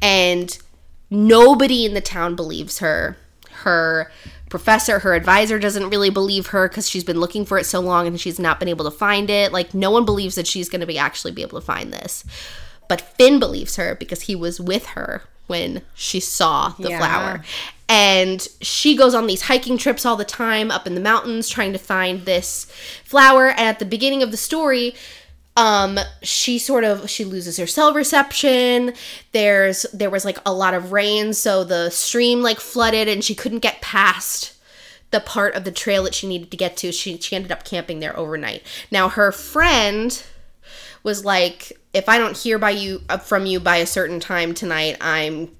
And 0.00 0.56
nobody 1.10 1.84
in 1.84 1.94
the 1.94 2.00
town 2.00 2.36
believes 2.36 2.78
her. 2.78 3.16
Her 3.50 4.10
professor, 4.50 4.98
her 4.98 5.14
advisor 5.14 5.58
doesn't 5.58 5.88
really 5.88 6.10
believe 6.10 6.48
her 6.48 6.68
because 6.68 6.88
she's 6.88 7.04
been 7.04 7.20
looking 7.20 7.46
for 7.46 7.56
it 7.58 7.64
so 7.64 7.80
long 7.80 8.06
and 8.06 8.20
she's 8.20 8.38
not 8.38 8.58
been 8.58 8.68
able 8.68 8.84
to 8.84 8.90
find 8.90 9.30
it. 9.30 9.52
Like, 9.52 9.72
no 9.72 9.90
one 9.90 10.04
believes 10.04 10.34
that 10.34 10.46
she's 10.46 10.68
going 10.68 10.80
to 10.82 10.86
be 10.86 10.98
actually 10.98 11.32
be 11.32 11.42
able 11.42 11.58
to 11.58 11.64
find 11.64 11.92
this. 11.92 12.24
But 12.88 13.00
Finn 13.00 13.38
believes 13.38 13.76
her 13.76 13.94
because 13.94 14.22
he 14.22 14.34
was 14.36 14.60
with 14.60 14.86
her 14.88 15.22
when 15.46 15.82
she 15.94 16.20
saw 16.20 16.74
the 16.78 16.90
Yeah. 16.90 16.98
flower. 16.98 17.44
And 17.88 18.46
she 18.60 18.94
goes 18.94 19.14
on 19.14 19.26
these 19.26 19.42
hiking 19.42 19.76
trips 19.78 20.06
all 20.06 20.14
the 20.16 20.24
time 20.24 20.70
up 20.70 20.86
in 20.86 20.94
the 20.94 21.00
mountains 21.00 21.48
trying 21.48 21.72
to 21.72 21.78
find 21.78 22.24
this 22.24 22.66
flower. 23.04 23.48
And 23.48 23.60
at 23.66 23.78
the 23.80 23.84
beginning 23.84 24.22
of 24.22 24.30
the 24.30 24.36
story, 24.36 24.94
um 25.60 25.98
she 26.22 26.58
sort 26.58 26.84
of 26.84 27.10
she 27.10 27.24
loses 27.24 27.58
her 27.58 27.66
cell 27.66 27.92
reception. 27.92 28.94
There's 29.32 29.82
there 29.92 30.08
was 30.10 30.24
like 30.24 30.38
a 30.46 30.52
lot 30.54 30.72
of 30.72 30.90
rain 30.90 31.34
so 31.34 31.64
the 31.64 31.90
stream 31.90 32.40
like 32.40 32.60
flooded 32.60 33.08
and 33.08 33.22
she 33.22 33.34
couldn't 33.34 33.58
get 33.58 33.82
past 33.82 34.54
the 35.10 35.20
part 35.20 35.54
of 35.54 35.64
the 35.64 35.72
trail 35.72 36.04
that 36.04 36.14
she 36.14 36.26
needed 36.26 36.50
to 36.50 36.56
get 36.56 36.78
to. 36.78 36.92
She 36.92 37.18
she 37.18 37.36
ended 37.36 37.52
up 37.52 37.64
camping 37.64 38.00
there 38.00 38.16
overnight. 38.16 38.62
Now 38.90 39.10
her 39.10 39.30
friend 39.30 40.22
was 41.02 41.24
like 41.24 41.72
if 41.94 42.08
i 42.08 42.18
don't 42.18 42.36
hear 42.36 42.58
by 42.58 42.70
you 42.70 43.00
uh, 43.08 43.16
from 43.16 43.46
you 43.46 43.58
by 43.58 43.76
a 43.76 43.86
certain 43.86 44.20
time 44.20 44.52
tonight 44.52 44.96
i'm 45.00 45.50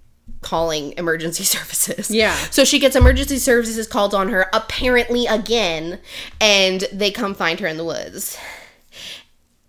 calling 0.43 0.93
emergency 0.97 1.45
services. 1.57 2.11
Yeah. 2.11 2.35
so 2.51 2.65
she 2.65 2.79
gets 2.79 2.95
emergency 2.95 3.39
services 3.39 3.87
called 3.87 4.15
on 4.15 4.29
her 4.29 4.49
apparently 4.53 5.27
again 5.27 5.99
and 6.41 6.83
they 6.93 7.11
come 7.11 7.35
find 7.35 7.59
her 7.61 7.67
in 7.67 7.79
the 7.79 7.85
woods 7.85 8.39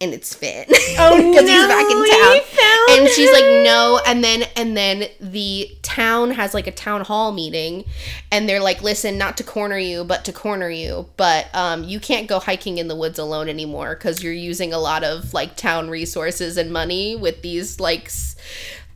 and 0.01 0.13
it's 0.13 0.33
Finn. 0.33 0.65
Oh, 0.97 1.15
because 1.31 1.49
he's 1.49 1.67
back 1.67 1.89
in 1.89 1.97
no, 1.97 2.05
town. 2.05 2.99
and 2.99 3.09
she's 3.09 3.31
like, 3.31 3.45
no. 3.63 4.01
And 4.05 4.23
then 4.23 4.43
and 4.55 4.75
then 4.75 5.05
the 5.21 5.69
town 5.83 6.31
has 6.31 6.53
like 6.53 6.67
a 6.67 6.71
town 6.71 7.01
hall 7.01 7.31
meeting, 7.31 7.85
and 8.29 8.47
they're 8.47 8.59
like, 8.59 8.83
listen, 8.83 9.17
not 9.17 9.37
to 9.37 9.43
corner 9.43 9.77
you, 9.77 10.03
but 10.03 10.25
to 10.25 10.33
corner 10.33 10.69
you, 10.69 11.07
but 11.15 11.47
um, 11.55 11.85
you 11.85 11.99
can't 11.99 12.27
go 12.27 12.39
hiking 12.39 12.77
in 12.77 12.87
the 12.87 12.95
woods 12.95 13.19
alone 13.19 13.47
anymore 13.47 13.95
because 13.95 14.21
you're 14.21 14.33
using 14.33 14.73
a 14.73 14.79
lot 14.79 15.03
of 15.03 15.33
like 15.33 15.55
town 15.55 15.89
resources 15.89 16.57
and 16.57 16.71
money 16.71 17.15
with 17.15 17.41
these 17.41 17.79
like, 17.79 18.11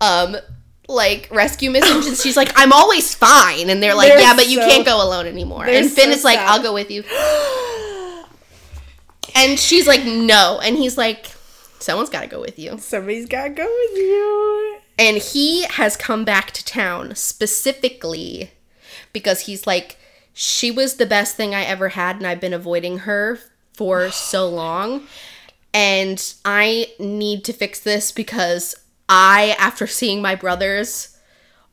um. 0.01 0.35
Like 0.87 1.29
rescue 1.31 1.71
missions, 1.71 2.05
and 2.05 2.15
she's 2.21 2.37
like, 2.37 2.51
"I'm 2.55 2.71
always 2.71 3.15
fine," 3.15 3.71
and 3.71 3.81
they're 3.81 3.95
like, 3.95 4.09
They're 4.09 4.19
"Yeah, 4.19 4.35
but 4.35 4.47
you 4.47 4.59
can't 4.59 4.85
go 4.85 5.03
alone 5.03 5.25
anymore." 5.25 5.65
And 5.65 5.89
Finn 5.89 6.11
so 6.11 6.17
is 6.17 6.23
like, 6.23 6.37
sad. 6.37 6.47
"I'll 6.47 6.61
go 6.61 6.75
with 6.75 6.91
you," 6.91 7.03
and 9.35 9.59
she's 9.59 9.87
like, 9.87 10.05
"No," 10.05 10.59
and 10.63 10.77
he's 10.77 10.97
like, 10.97 11.27
"Someone's 11.79 12.09
got 12.09 12.21
to 12.21 12.27
go 12.27 12.41
with 12.41 12.57
you." 12.57 12.77
Somebody's 12.79 13.27
got 13.27 13.43
to 13.43 13.49
go 13.49 13.63
with 13.63 13.97
you. 13.97 14.79
And 14.97 15.17
he 15.17 15.63
has 15.63 15.97
come 15.97 16.23
back 16.23 16.51
to 16.51 16.63
town 16.63 17.15
specifically 17.15 18.51
because 19.11 19.41
he's 19.41 19.67
like, 19.67 19.97
she 20.33 20.69
was 20.69 20.95
the 20.95 21.05
best 21.05 21.35
thing 21.35 21.55
I 21.55 21.63
ever 21.63 21.89
had, 21.89 22.17
and 22.17 22.27
I've 22.27 22.41
been 22.41 22.53
avoiding 22.53 22.99
her 22.99 23.39
for 23.73 24.11
so 24.11 24.47
long. 24.47 25.07
And 25.73 26.23
I 26.45 26.91
need 26.99 27.43
to 27.45 27.53
fix 27.53 27.79
this 27.79 28.11
because 28.11 28.75
I, 29.09 29.55
after 29.59 29.87
seeing 29.87 30.21
my 30.21 30.35
brothers, 30.35 31.17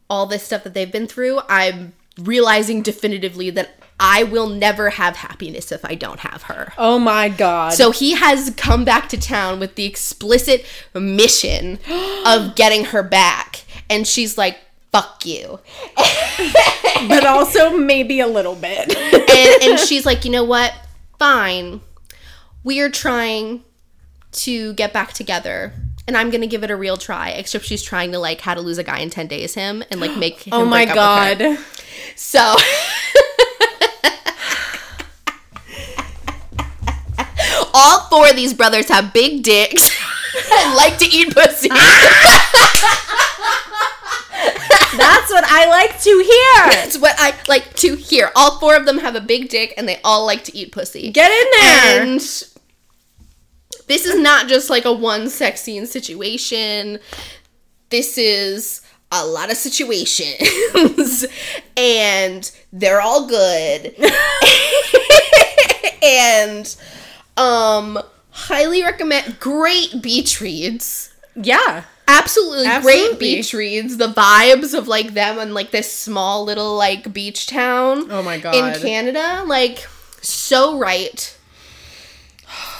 all 0.08 0.26
this 0.26 0.42
stuff 0.42 0.64
that 0.64 0.74
they've 0.74 0.90
been 0.90 1.06
through, 1.06 1.40
I'm 1.48 1.92
realizing 2.18 2.82
definitively 2.82 3.50
that 3.50 3.81
I 4.00 4.24
will 4.24 4.48
never 4.48 4.90
have 4.90 5.16
happiness 5.16 5.70
if 5.70 5.84
I 5.84 5.94
don't 5.94 6.20
have 6.20 6.44
her. 6.44 6.72
Oh 6.76 6.98
my 6.98 7.28
god. 7.28 7.72
So 7.74 7.92
he 7.92 8.12
has 8.12 8.50
come 8.56 8.84
back 8.84 9.08
to 9.10 9.16
town 9.20 9.60
with 9.60 9.76
the 9.76 9.84
explicit 9.84 10.66
mission 10.94 11.78
of 12.26 12.54
getting 12.56 12.86
her 12.86 13.02
back. 13.02 13.64
And 13.88 14.06
she's 14.06 14.36
like, 14.36 14.58
fuck 14.90 15.24
you. 15.24 15.60
but 17.08 17.24
also 17.24 17.76
maybe 17.76 18.20
a 18.20 18.26
little 18.26 18.54
bit. 18.56 18.96
And, 19.32 19.62
and 19.62 19.80
she's 19.80 20.04
like, 20.04 20.26
you 20.26 20.30
know 20.30 20.44
what? 20.44 20.74
Fine. 21.18 21.80
We 22.64 22.80
are 22.80 22.90
trying 22.90 23.64
to 24.32 24.74
get 24.74 24.92
back 24.92 25.14
together. 25.14 25.72
And 26.06 26.16
I'm 26.18 26.28
gonna 26.30 26.46
give 26.46 26.62
it 26.64 26.70
a 26.70 26.76
real 26.76 26.98
try. 26.98 27.30
Except 27.30 27.64
she's 27.64 27.82
trying 27.82 28.12
to 28.12 28.18
like 28.18 28.42
how 28.42 28.52
to 28.54 28.60
lose 28.60 28.76
a 28.76 28.84
guy 28.84 28.98
in 28.98 29.08
ten 29.08 29.28
days 29.28 29.54
him 29.54 29.82
and 29.90 30.00
like 30.00 30.16
make 30.18 30.46
oh 30.52 30.60
him 30.60 30.66
oh 30.66 30.70
my 30.70 30.84
break 30.84 30.96
up 30.96 31.38
with 31.38 31.40
her. 31.40 31.54
god. 31.54 31.64
All 37.82 38.08
four 38.08 38.28
of 38.28 38.36
these 38.36 38.54
brothers 38.54 38.88
have 38.88 39.12
big 39.12 39.42
dicks 39.42 39.90
and 40.52 40.76
like 40.76 40.98
to 40.98 41.06
eat 41.06 41.34
pussy. 41.34 41.68
That's 44.96 45.30
what 45.30 45.44
I 45.46 45.66
like 45.68 46.00
to 46.02 46.10
hear. 46.10 46.72
That's 46.72 46.98
what 46.98 47.14
I 47.18 47.34
like 47.48 47.74
to 47.76 47.96
hear. 47.96 48.30
All 48.36 48.60
four 48.60 48.76
of 48.76 48.84
them 48.86 48.98
have 48.98 49.16
a 49.16 49.20
big 49.20 49.48
dick 49.48 49.74
and 49.76 49.88
they 49.88 50.00
all 50.04 50.24
like 50.26 50.44
to 50.44 50.56
eat 50.56 50.72
pussy. 50.72 51.10
Get 51.10 51.30
in 51.30 51.46
there. 51.60 52.02
And 52.02 52.20
this 53.88 54.06
is 54.06 54.20
not 54.20 54.48
just 54.48 54.70
like 54.70 54.84
a 54.84 54.92
one 54.92 55.28
sex 55.28 55.62
scene 55.62 55.86
situation. 55.86 57.00
This 57.90 58.16
is 58.18 58.82
a 59.10 59.26
lot 59.26 59.50
of 59.50 59.56
situations. 59.56 61.26
and 61.76 62.50
they're 62.72 63.00
all 63.00 63.26
good. 63.26 63.96
and 66.02 66.76
um 67.36 67.98
highly 68.30 68.82
recommend 68.82 69.38
great 69.40 70.00
beach 70.02 70.40
reads. 70.40 71.12
yeah. 71.36 71.84
Absolutely, 72.08 72.68
great 72.82 73.18
beach 73.18 73.54
reads. 73.54 73.96
The 73.96 74.08
vibes 74.08 74.76
of 74.76 74.86
like 74.88 75.14
them 75.14 75.38
and 75.38 75.54
like 75.54 75.70
this 75.70 75.90
small 75.90 76.44
little 76.44 76.76
like 76.76 77.12
beach 77.12 77.46
town 77.46 78.10
Oh 78.10 78.22
my 78.22 78.38
god. 78.38 78.76
in 78.76 78.82
Canada, 78.82 79.44
like 79.46 79.86
so 80.20 80.76
right 80.78 81.36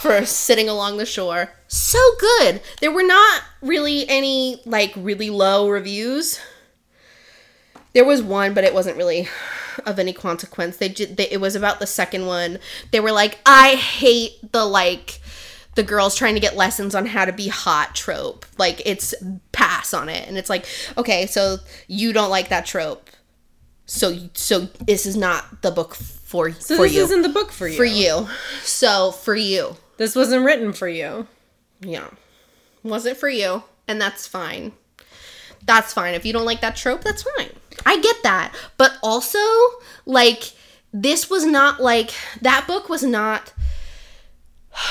for 0.01 0.25
sitting 0.25 0.69
along 0.69 0.97
the 0.97 1.05
shore. 1.05 1.51
So 1.67 1.97
good. 2.19 2.61
There 2.81 2.91
were 2.91 3.01
not 3.01 3.41
really 3.61 4.07
any 4.07 4.61
like 4.65 4.93
really 4.95 5.29
low 5.31 5.67
reviews. 5.69 6.39
There 7.93 8.05
was 8.05 8.21
one, 8.21 8.53
but 8.53 8.65
it 8.65 8.73
wasn't 8.73 8.97
really 8.97 9.27
of 9.85 9.99
any 9.99 10.13
consequence. 10.13 10.77
They 10.77 10.89
did. 10.89 11.17
They, 11.17 11.29
it 11.29 11.41
was 11.41 11.55
about 11.55 11.79
the 11.79 11.87
second 11.87 12.25
one. 12.25 12.59
They 12.91 12.99
were 12.99 13.11
like, 13.11 13.39
"I 13.45 13.75
hate 13.75 14.51
the 14.51 14.65
like." 14.65 15.19
the 15.75 15.81
girls 15.81 16.15
trying 16.15 16.35
to 16.35 16.39
get 16.39 16.55
lessons 16.55 16.93
on 16.93 17.07
how 17.07 17.25
to 17.25 17.33
be 17.33 17.47
hot 17.47 17.95
trope. 17.95 18.45
Like 18.59 18.81
it's 18.85 19.15
pass 19.53 19.91
on 19.91 20.07
it. 20.07 20.27
And 20.27 20.37
it's 20.37 20.49
like, 20.49 20.67
okay, 20.97 21.25
so 21.25 21.57
you 21.87 22.13
don't 22.13 22.29
like 22.29 22.49
that 22.49 22.67
trope. 22.67 23.09
So 23.85 24.29
so 24.33 24.61
this 24.85 25.05
is 25.05 25.17
not 25.17 25.61
the 25.61 25.71
book 25.71 25.95
for 25.95 26.49
you. 26.49 26.55
So 26.55 26.75
for 26.75 26.83
this 26.83 26.93
you. 26.93 27.03
isn't 27.03 27.21
the 27.21 27.29
book 27.29 27.51
for 27.51 27.67
you. 27.67 27.75
for 27.75 27.85
you. 27.85 28.27
So 28.61 29.11
for 29.11 29.35
you. 29.35 29.77
This 29.97 30.15
wasn't 30.15 30.45
written 30.45 30.73
for 30.73 30.87
you. 30.87 31.27
Yeah. 31.81 32.09
Wasn't 32.83 33.17
for 33.17 33.29
you, 33.29 33.63
and 33.87 34.01
that's 34.01 34.27
fine. 34.27 34.73
That's 35.65 35.93
fine. 35.93 36.13
If 36.13 36.25
you 36.25 36.33
don't 36.33 36.45
like 36.45 36.61
that 36.61 36.75
trope, 36.75 37.03
that's 37.03 37.23
fine. 37.37 37.51
I 37.85 37.99
get 37.99 38.23
that. 38.23 38.53
But 38.77 38.93
also, 39.03 39.39
like, 40.05 40.53
this 40.93 41.29
was 41.29 41.43
not 41.45 41.81
like 41.81 42.11
that 42.41 42.67
book 42.67 42.87
was 42.87 43.03
not 43.03 43.51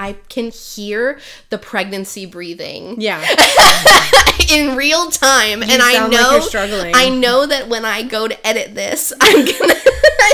I 0.00 0.12
can 0.28 0.52
hear 0.52 1.18
the 1.50 1.58
pregnancy 1.58 2.24
breathing 2.24 3.00
Yeah. 3.00 3.20
in 4.50 4.76
real 4.76 5.10
time 5.10 5.62
and 5.62 5.82
I 5.82 6.02
like 6.02 6.12
know 6.12 6.32
you're 6.32 6.42
struggling. 6.42 6.92
I 6.94 7.08
know 7.08 7.46
that 7.46 7.68
when 7.68 7.84
I 7.84 8.02
go 8.02 8.28
to 8.28 8.46
edit 8.46 8.74
this 8.76 9.12
I'm 9.20 9.44
gonna, 9.44 9.74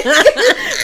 I'm 0.07 0.24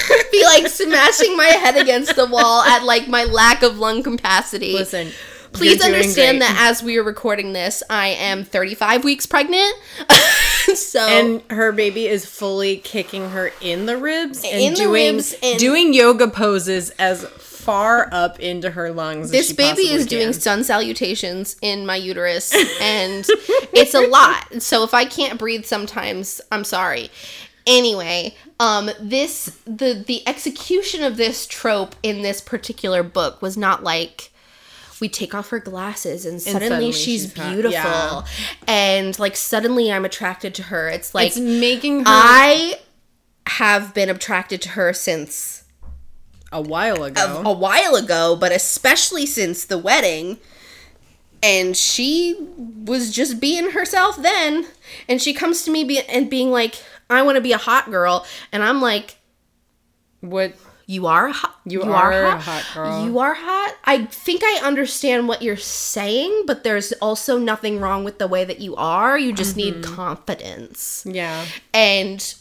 gonna 0.08 0.24
be 0.32 0.44
like 0.44 0.66
smashing 0.68 1.36
my 1.36 1.44
head 1.46 1.76
against 1.76 2.16
the 2.16 2.26
wall 2.26 2.62
at 2.62 2.82
like 2.84 3.06
my 3.08 3.24
lack 3.24 3.62
of 3.62 3.78
lung 3.78 4.02
capacity. 4.02 4.72
Listen. 4.72 5.10
Please 5.52 5.82
understand 5.82 6.38
great. 6.38 6.46
that 6.48 6.68
as 6.70 6.80
we 6.80 6.96
are 6.96 7.02
recording 7.02 7.52
this, 7.52 7.82
I 7.90 8.08
am 8.08 8.44
35 8.44 9.02
weeks 9.02 9.26
pregnant. 9.26 9.74
so 10.74 11.00
And 11.00 11.42
her 11.50 11.72
baby 11.72 12.06
is 12.06 12.24
fully 12.26 12.76
kicking 12.78 13.30
her 13.30 13.52
in 13.60 13.86
the 13.86 13.96
ribs 13.96 14.44
and 14.44 14.60
In 14.60 14.72
the 14.74 14.80
doing 14.80 15.14
ribs 15.16 15.34
and- 15.42 15.58
doing 15.58 15.92
yoga 15.94 16.28
poses 16.28 16.90
as 16.98 17.24
far 17.24 18.08
up 18.12 18.40
into 18.40 18.70
her 18.70 18.90
lungs. 18.90 19.26
as 19.26 19.30
this 19.32 19.52
baby 19.52 19.82
is 19.82 20.06
doing 20.06 20.32
sun 20.32 20.64
salutations 20.64 21.56
in 21.60 21.84
my 21.84 21.96
uterus 21.96 22.52
and 22.80 23.26
it's 23.72 23.94
a 23.94 24.00
lot. 24.00 24.62
So 24.62 24.82
if 24.82 24.94
I 24.94 25.04
can't 25.04 25.38
breathe 25.38 25.64
sometimes, 25.66 26.40
I'm 26.50 26.64
sorry. 26.64 27.10
Anyway, 27.66 28.34
um 28.58 28.90
this 28.98 29.58
the 29.66 30.02
the 30.06 30.26
execution 30.26 31.04
of 31.04 31.16
this 31.18 31.46
trope 31.46 31.94
in 32.02 32.22
this 32.22 32.40
particular 32.40 33.02
book 33.02 33.42
was 33.42 33.56
not 33.58 33.84
like 33.84 34.29
we 35.00 35.08
take 35.08 35.34
off 35.34 35.50
her 35.50 35.58
glasses 35.58 36.26
and 36.26 36.40
suddenly, 36.40 36.68
suddenly 36.68 36.92
she's, 36.92 37.22
she's 37.22 37.32
beautiful 37.32 37.70
Yeah. 37.72 38.22
and 38.66 39.18
like 39.18 39.36
suddenly 39.36 39.90
I'm 39.92 40.04
attracted 40.04 40.54
to 40.56 40.64
her. 40.64 40.88
It's 40.88 41.14
like 41.14 41.28
It's 41.28 41.38
making 41.38 42.00
her 42.00 42.04
I 42.06 42.74
have 43.46 43.94
been 43.94 44.08
attracted 44.08 44.62
to 44.62 44.68
her 44.70 44.92
since 44.92 45.64
a 46.52 46.60
while 46.60 47.02
ago. 47.04 47.42
a 47.44 47.52
while 47.52 47.94
ago, 47.96 48.36
but 48.36 48.52
especially 48.52 49.26
since 49.26 49.64
the 49.64 49.78
wedding. 49.78 50.38
And 51.42 51.74
she 51.76 52.36
was 52.84 53.10
just 53.12 53.40
being 53.40 53.70
herself 53.70 54.16
then. 54.20 54.66
And 55.08 55.22
she 55.22 55.32
comes 55.32 55.62
to 55.64 55.70
me 55.70 55.84
be- 55.84 56.00
and 56.00 56.28
being 56.28 56.50
like, 56.50 56.82
I 57.08 57.22
want 57.22 57.36
to 57.36 57.40
be 57.40 57.52
a 57.52 57.58
hot 57.58 57.90
girl. 57.90 58.26
And 58.52 58.62
I'm 58.62 58.80
like, 58.82 59.16
what 60.20 60.54
you 60.90 61.06
are 61.06 61.28
hot. 61.28 61.54
You 61.64 61.82
are 61.82 62.12
a 62.24 62.36
hot 62.38 62.64
girl. 62.74 63.04
You 63.06 63.18
are 63.20 63.32
hot. 63.34 63.76
I 63.84 64.06
think 64.06 64.40
I 64.44 64.62
understand 64.64 65.28
what 65.28 65.40
you're 65.40 65.56
saying, 65.56 66.44
but 66.46 66.64
there's 66.64 66.90
also 66.94 67.38
nothing 67.38 67.78
wrong 67.78 68.02
with 68.02 68.18
the 68.18 68.26
way 68.26 68.44
that 68.44 68.58
you 68.60 68.74
are. 68.74 69.16
You 69.16 69.32
just 69.32 69.56
need 69.56 69.74
Mm-hmm. 69.74 69.94
confidence 69.94 71.06
yeah. 71.08 71.44
and 71.72 72.34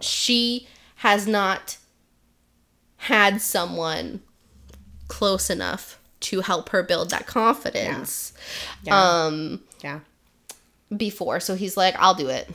she 0.00 0.66
has 0.96 1.26
not 1.26 1.76
had 2.96 3.42
someone 3.42 4.20
close 5.08 5.50
enough 5.50 5.98
to 6.20 6.40
help 6.40 6.70
her 6.70 6.82
build 6.82 7.10
that 7.10 7.26
confidence 7.26 8.32
Yeah. 8.82 8.94
um 9.26 9.60
yeah. 9.82 10.00
before 10.96 11.40
so 11.40 11.54
he's 11.54 11.76
like 11.76 11.94
i'll 11.98 12.14
do 12.14 12.28
it 12.28 12.48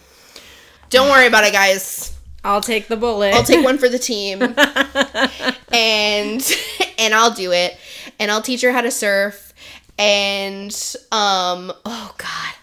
don't 0.90 1.10
worry 1.10 1.26
about 1.28 1.44
it 1.44 1.52
guys 1.54 2.15
I'll 2.46 2.62
take 2.62 2.88
the 2.88 2.96
bullet. 2.96 3.34
i'll 3.34 3.44
take 3.44 3.66
one 3.66 3.78
for 3.78 3.90
the 3.90 4.00
team. 4.00 4.40
And 5.74 6.42
and 6.98 7.14
i'll 7.14 7.32
do 7.32 7.52
it. 7.52 7.76
And 8.20 8.32
i'll 8.32 8.42
teach 8.42 8.62
her 8.62 8.72
how 8.72 8.82
to 8.82 8.92
surf. 8.92 9.54
And 9.98 10.72
um 11.12 11.74
oh 11.86 12.16
god. 12.18 12.56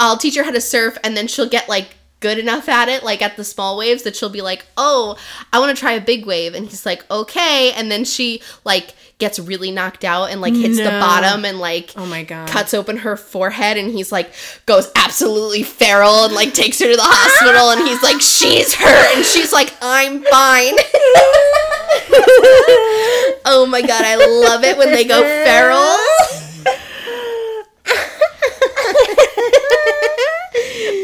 I'll 0.00 0.16
teach 0.16 0.36
her 0.36 0.42
how 0.42 0.50
to 0.50 0.60
surf 0.60 0.98
and 1.04 1.16
then 1.16 1.28
she'll 1.28 1.48
get 1.48 1.68
like 1.68 1.94
good 2.20 2.38
enough 2.38 2.68
at 2.68 2.88
it 2.88 3.04
like 3.04 3.22
at 3.22 3.36
the 3.36 3.44
small 3.44 3.78
waves 3.78 4.02
that 4.02 4.16
she'll 4.16 4.28
be 4.28 4.42
like 4.42 4.66
oh 4.76 5.16
i 5.52 5.60
want 5.60 5.74
to 5.74 5.80
try 5.80 5.92
a 5.92 6.00
big 6.00 6.26
wave. 6.26 6.54
And 6.54 6.66
he's 6.66 6.84
like 6.84 7.08
okay. 7.10 7.72
And 7.72 7.90
then 7.90 8.04
she 8.04 8.42
like 8.64 8.94
gets 9.18 9.38
really 9.40 9.72
knocked 9.72 10.04
out 10.04 10.30
and 10.30 10.40
like 10.40 10.54
hits 10.54 10.76
the 10.78 10.84
bottom 10.90 11.44
and 11.44 11.58
like 11.58 11.92
Oh 11.96 12.06
my 12.06 12.22
god. 12.22 12.48
cuts 12.48 12.72
open 12.72 12.98
her 12.98 13.16
forehead 13.16 13.76
and 13.76 13.90
he's 13.90 14.12
like 14.12 14.32
goes 14.66 14.88
absolutely 14.94 15.64
feral 15.64 16.24
and 16.24 16.34
like 16.34 16.54
takes 16.54 16.78
her 16.78 16.86
to 16.86 16.96
the 16.96 17.02
hospital 17.02 17.70
and 17.70 17.88
he's 17.88 18.02
like 18.02 18.20
she's 18.20 18.74
hurt. 18.74 19.16
And 19.16 19.24
she's 19.24 19.52
like 19.52 19.74
i'm 19.82 20.22
fine. 20.24 20.74
Oh 23.50 23.64
my 23.66 23.80
god 23.80 24.04
i 24.04 24.14
love 24.16 24.62
it 24.62 24.76
when 24.76 24.92
they 24.92 25.04
go 25.04 25.22
feral 25.22 25.78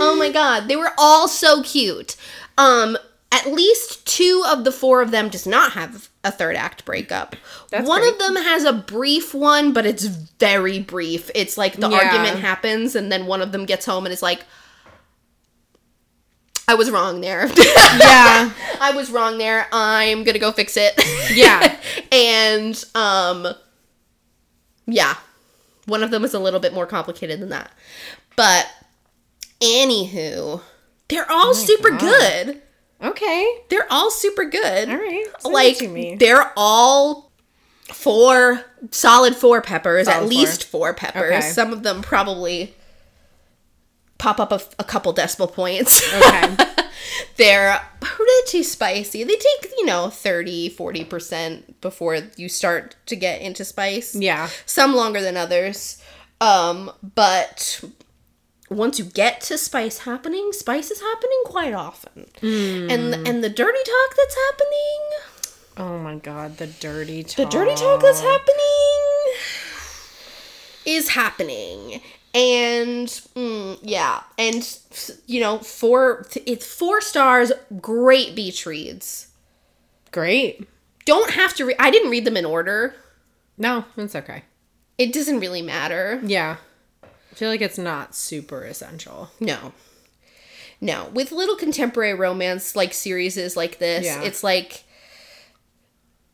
oh 0.00 0.16
my 0.18 0.30
god 0.30 0.68
they 0.68 0.76
were 0.76 0.92
all 0.98 1.28
so 1.28 1.62
cute 1.62 2.16
um 2.58 2.96
at 3.32 3.46
least 3.46 4.06
two 4.06 4.44
of 4.48 4.62
the 4.64 4.70
four 4.72 5.02
of 5.02 5.10
them 5.10 5.28
does 5.28 5.46
not 5.46 5.72
have 5.72 6.08
a 6.22 6.30
third 6.30 6.54
act 6.56 6.84
breakup 6.84 7.34
That's 7.70 7.86
one 7.88 8.00
great. 8.00 8.12
of 8.12 8.18
them 8.18 8.36
has 8.36 8.64
a 8.64 8.72
brief 8.72 9.34
one 9.34 9.72
but 9.72 9.84
it's 9.86 10.04
very 10.04 10.78
brief 10.80 11.30
it's 11.34 11.58
like 11.58 11.76
the 11.76 11.88
Yeah. 11.90 11.96
argument 11.98 12.38
happens 12.40 12.94
and 12.94 13.10
then 13.10 13.26
one 13.26 13.42
of 13.42 13.52
them 13.52 13.64
gets 13.66 13.86
home 13.86 14.06
and 14.06 14.12
is 14.12 14.22
like 14.22 14.44
i 16.68 16.74
was 16.74 16.90
wrong 16.90 17.20
there 17.20 17.46
yeah. 17.98 18.50
i 18.80 18.92
was 18.94 19.10
wrong 19.10 19.36
there 19.38 19.66
i'm 19.72 20.24
gonna 20.24 20.38
go 20.38 20.52
fix 20.52 20.76
it 20.78 20.94
Yeah. 21.34 21.76
and 22.12 22.82
um 22.94 23.48
yeah 24.86 25.16
one 25.86 26.02
of 26.02 26.10
them 26.10 26.24
is 26.24 26.32
a 26.34 26.38
little 26.38 26.60
bit 26.60 26.72
more 26.72 26.86
complicated 26.86 27.40
than 27.40 27.50
that 27.50 27.70
but 28.36 28.66
anywho 29.60 30.60
they're 31.08 31.30
all 31.30 31.54
super 31.54 31.90
God. 31.90 32.00
good 32.00 32.62
Okay. 33.02 33.58
they're 33.68 33.86
all 33.92 34.10
super 34.10 34.44
good 34.44 34.88
All 34.88 34.96
right. 34.96 35.26
Like 35.44 36.18
they're 36.18 36.52
all 36.56 37.30
four 37.92 38.64
solid 38.90 39.36
four 39.36 39.60
peppers 39.60 40.08
at 40.08 40.14
Solid 40.14 40.20
four. 40.22 40.28
least 40.28 40.64
four 40.64 40.94
peppers 40.94 41.34
Okay. 41.34 41.50
some 41.50 41.72
of 41.72 41.82
them 41.82 42.00
probably 42.02 42.74
pop 44.18 44.40
up 44.40 44.52
a, 44.52 44.60
a 44.78 44.84
couple 44.84 45.12
decimal 45.12 45.48
points 45.48 46.02
Okay. 46.14 46.56
they're 47.36 47.80
pretty 48.00 48.62
spicy 48.62 49.22
they 49.24 49.34
take 49.36 49.72
you 49.76 49.84
know 49.84 50.08
30 50.08 50.70
40% 50.70 51.80
before 51.82 52.18
you 52.36 52.48
start 52.48 52.96
to 53.06 53.16
get 53.16 53.42
into 53.42 53.64
spice 53.64 54.14
Yeah. 54.14 54.48
some 54.64 54.94
longer 54.94 55.20
than 55.20 55.36
others 55.36 56.00
um 56.40 56.90
but 57.14 57.82
once 58.70 58.98
you 58.98 59.04
get 59.04 59.40
to 59.42 59.56
spice 59.58 59.98
happening 59.98 60.52
spice 60.52 60.90
is 60.90 61.00
happening 61.00 61.42
quite 61.44 61.74
often 61.74 62.26
Hmm. 62.40 62.88
and 62.90 63.14
and 63.28 63.44
the 63.44 63.50
dirty 63.50 63.78
talk 63.84 64.16
that's 64.16 64.36
happening 64.50 65.00
Oh 65.76 65.98
my 65.98 66.14
god, 66.14 66.58
the 66.58 66.68
dirty 66.68 67.24
talk. 67.24 67.36
the 67.36 67.46
dirty 67.46 67.74
talk 67.74 68.00
that's 68.00 68.20
happening 68.20 69.34
is 70.86 71.08
happening 71.10 72.00
and 72.34 73.08
mm, 73.34 73.78
yeah 73.82 74.22
and 74.38 74.78
you 75.26 75.40
know 75.40 75.58
four 75.58 76.26
it's 76.46 76.66
four 76.66 77.00
stars 77.00 77.50
great 77.80 78.34
beach 78.34 78.66
reads 78.66 79.28
Great. 80.12 80.68
don't 81.04 81.30
have 81.32 81.54
to 81.54 81.64
read 81.64 81.76
i 81.80 81.90
didn't 81.90 82.10
read 82.10 82.24
them 82.24 82.36
in 82.36 82.44
order 82.44 82.94
No, 83.56 83.84
it's 83.96 84.14
okay. 84.14 84.42
it 84.98 85.12
doesn't 85.12 85.40
really 85.40 85.62
matter 85.62 86.20
Yeah. 86.24 86.56
I 87.34 87.36
feel 87.36 87.50
like 87.50 87.60
it's 87.60 87.78
not 87.78 88.14
super 88.14 88.62
essential. 88.62 89.30
no 89.40 89.72
no 90.80 91.08
with 91.14 91.32
little 91.32 91.56
contemporary 91.56 92.14
romance 92.14 92.76
like 92.76 92.92
series 92.92 93.56
like 93.56 93.78
this 93.78 94.04
Yeah. 94.04 94.22
it's 94.22 94.44
like 94.44 94.84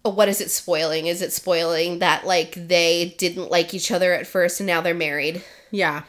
oh, 0.05 0.11
what 0.11 0.29
is 0.29 0.41
it 0.41 0.51
spoiling 0.51 1.07
is 1.07 1.23
it 1.23 1.33
spoiling 1.33 2.01
that 2.01 2.27
like 2.27 2.53
they 2.55 3.15
didn't 3.19 3.51
like 3.51 3.73
each 3.75 3.91
other 3.91 4.13
at 4.13 4.27
first 4.27 4.61
and 4.61 4.67
now 4.67 4.81
they're 4.81 4.95
married 4.95 5.43
Yeah. 5.71 6.03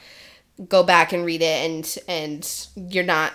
go 0.68 0.82
back 0.84 1.14
and 1.14 1.26
read 1.26 1.42
it 1.42 1.70
and 1.70 1.98
and 2.08 2.68
you're 2.76 3.04
not 3.04 3.34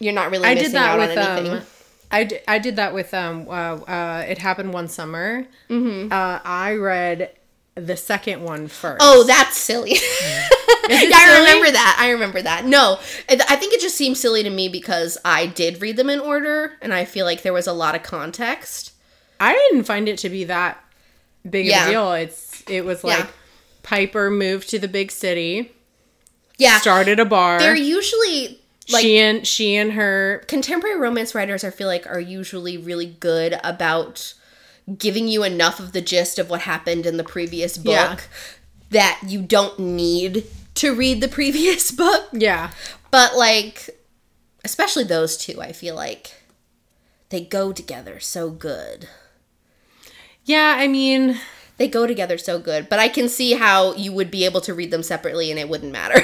you're 0.00 0.12
not 0.14 0.30
really 0.30 0.46
I 0.46 0.54
missing 0.54 0.68
did 0.70 0.74
that 0.76 0.88
out 0.90 0.98
with 1.08 1.18
on 1.18 1.18
anything. 1.38 1.52
um 1.58 1.62
I, 2.10 2.24
d- 2.24 2.38
I 2.48 2.58
did 2.58 2.76
that 2.76 2.94
with 2.94 3.12
um 3.12 3.46
uh, 3.48 3.52
uh 3.52 4.24
it 4.26 4.38
happened 4.38 4.72
one 4.72 4.88
summer. 4.88 5.46
Mm-hmm. 5.68 6.10
Uh 6.12 6.40
I 6.44 6.74
read 6.74 7.32
the 7.74 7.96
second 7.96 8.42
one 8.42 8.66
first. 8.68 8.98
oh, 9.02 9.24
that's 9.24 9.56
silly. 9.58 9.96
yeah, 10.88 11.10
I 11.14 11.38
remember 11.40 11.70
that. 11.70 11.96
I 12.00 12.10
remember 12.10 12.42
that. 12.42 12.64
No, 12.64 12.98
I 13.28 13.56
think 13.56 13.72
it 13.74 13.80
just 13.80 13.96
seems 13.96 14.20
silly 14.20 14.42
to 14.42 14.50
me 14.50 14.68
because 14.68 15.18
I 15.24 15.46
did 15.46 15.80
read 15.80 15.96
them 15.96 16.10
in 16.10 16.20
order, 16.20 16.74
and 16.82 16.92
I 16.94 17.04
feel 17.04 17.24
like 17.24 17.42
there 17.42 17.52
was 17.52 17.66
a 17.66 17.72
lot 17.72 17.94
of 17.94 18.02
context. 18.02 18.92
I 19.40 19.52
didn't 19.54 19.84
find 19.84 20.08
it 20.08 20.18
to 20.18 20.28
be 20.28 20.44
that 20.44 20.82
big 21.48 21.68
of 21.70 21.86
a 21.86 21.90
deal. 21.90 22.12
It's 22.12 22.62
it 22.68 22.84
was 22.84 23.04
like 23.04 23.18
Yeah. 23.20 23.26
Piper 23.82 24.30
moved 24.30 24.68
to 24.70 24.78
the 24.78 24.88
big 24.88 25.10
city, 25.10 25.72
Yeah, 26.58 26.78
started 26.80 27.18
a 27.20 27.24
bar. 27.24 27.58
they're 27.58 27.74
usually 27.74 28.60
like 28.90 29.02
she 29.02 29.18
and 29.18 29.46
she 29.46 29.76
and 29.76 29.92
her 29.92 30.42
contemporary 30.48 30.98
romance 30.98 31.34
writers. 31.34 31.62
I 31.64 31.70
feel 31.70 31.86
like 31.86 32.06
are 32.06 32.20
usually 32.20 32.76
really 32.76 33.06
good 33.06 33.58
about 33.64 34.34
giving 34.96 35.28
you 35.28 35.42
enough 35.44 35.78
of 35.80 35.92
the 35.92 36.00
gist 36.00 36.38
of 36.38 36.48
what 36.50 36.62
happened 36.62 37.04
in 37.06 37.16
the 37.18 37.24
previous 37.24 37.76
book 37.78 37.92
Yeah. 37.92 38.18
that 38.90 39.20
you 39.26 39.42
don't 39.42 39.78
need 39.78 40.44
to 40.78 40.94
read 40.94 41.20
the 41.20 41.28
previous 41.28 41.90
book. 42.02 42.28
yeah. 42.32 42.70
But 43.10 43.36
like, 43.36 43.90
especially 44.64 45.04
those 45.04 45.36
two, 45.36 45.60
I 45.60 45.72
feel 45.72 45.94
like 45.94 46.42
they 47.30 47.40
go 47.42 47.72
together 47.72 48.20
so 48.20 48.50
good. 48.50 49.08
Yeah, 50.44 50.76
I 50.78 50.88
mean, 50.88 51.38
They 51.78 51.86
go 51.88 52.06
together 52.08 52.38
so 52.38 52.58
good. 52.58 52.88
But 52.88 52.98
I 52.98 53.08
can 53.08 53.28
see 53.28 53.52
how 53.54 53.94
you 53.94 54.12
would 54.12 54.30
be 54.32 54.44
able 54.44 54.60
to 54.62 54.74
read 54.74 54.90
them 54.90 55.02
separately 55.04 55.50
and 55.50 55.60
it 55.60 55.68
wouldn't 55.68 55.92
matter. 55.92 56.20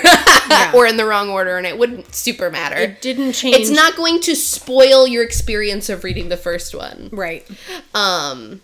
or 0.76 0.84
in 0.86 0.96
the 0.96 1.05
wrong 1.05 1.28
order 1.30 1.57
and 1.57 1.66
it 1.66 1.78
wouldn't 1.78 2.12
super 2.14 2.50
matter. 2.50 2.76
it 2.76 3.00
didn't 3.00 3.32
change. 3.34 3.55
it's 3.57 3.70
not 3.70 3.94
going 3.96 4.20
to 4.22 4.34
spoil 4.34 5.07
your 5.07 5.22
experience 5.22 5.88
of 5.88 6.02
reading 6.05 6.28
the 6.28 6.36
first 6.36 6.74
one. 6.74 7.09
right. 7.12 7.46
Um, 7.94 8.62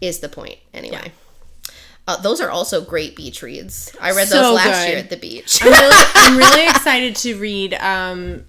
is 0.00 0.20
the 0.20 0.28
point 0.28 0.56
anyway. 0.72 1.12
Uh, 2.08 2.16
those 2.20 2.40
are 2.40 2.50
also 2.50 2.80
great 2.80 3.16
beach 3.16 3.42
reads. 3.42 3.90
I 4.00 4.12
read 4.12 4.28
So 4.28 4.40
those 4.40 4.54
last 4.56 4.84
good. 4.84 4.88
year 4.90 4.98
at 4.98 5.10
the 5.10 5.16
beach. 5.16 5.58
I'm 5.62 5.72
really, 5.72 5.96
I'm 6.14 6.36
really 6.38 6.66
excited 6.68 7.16
to 7.16 7.36
read 7.38 7.74
um 7.74 8.44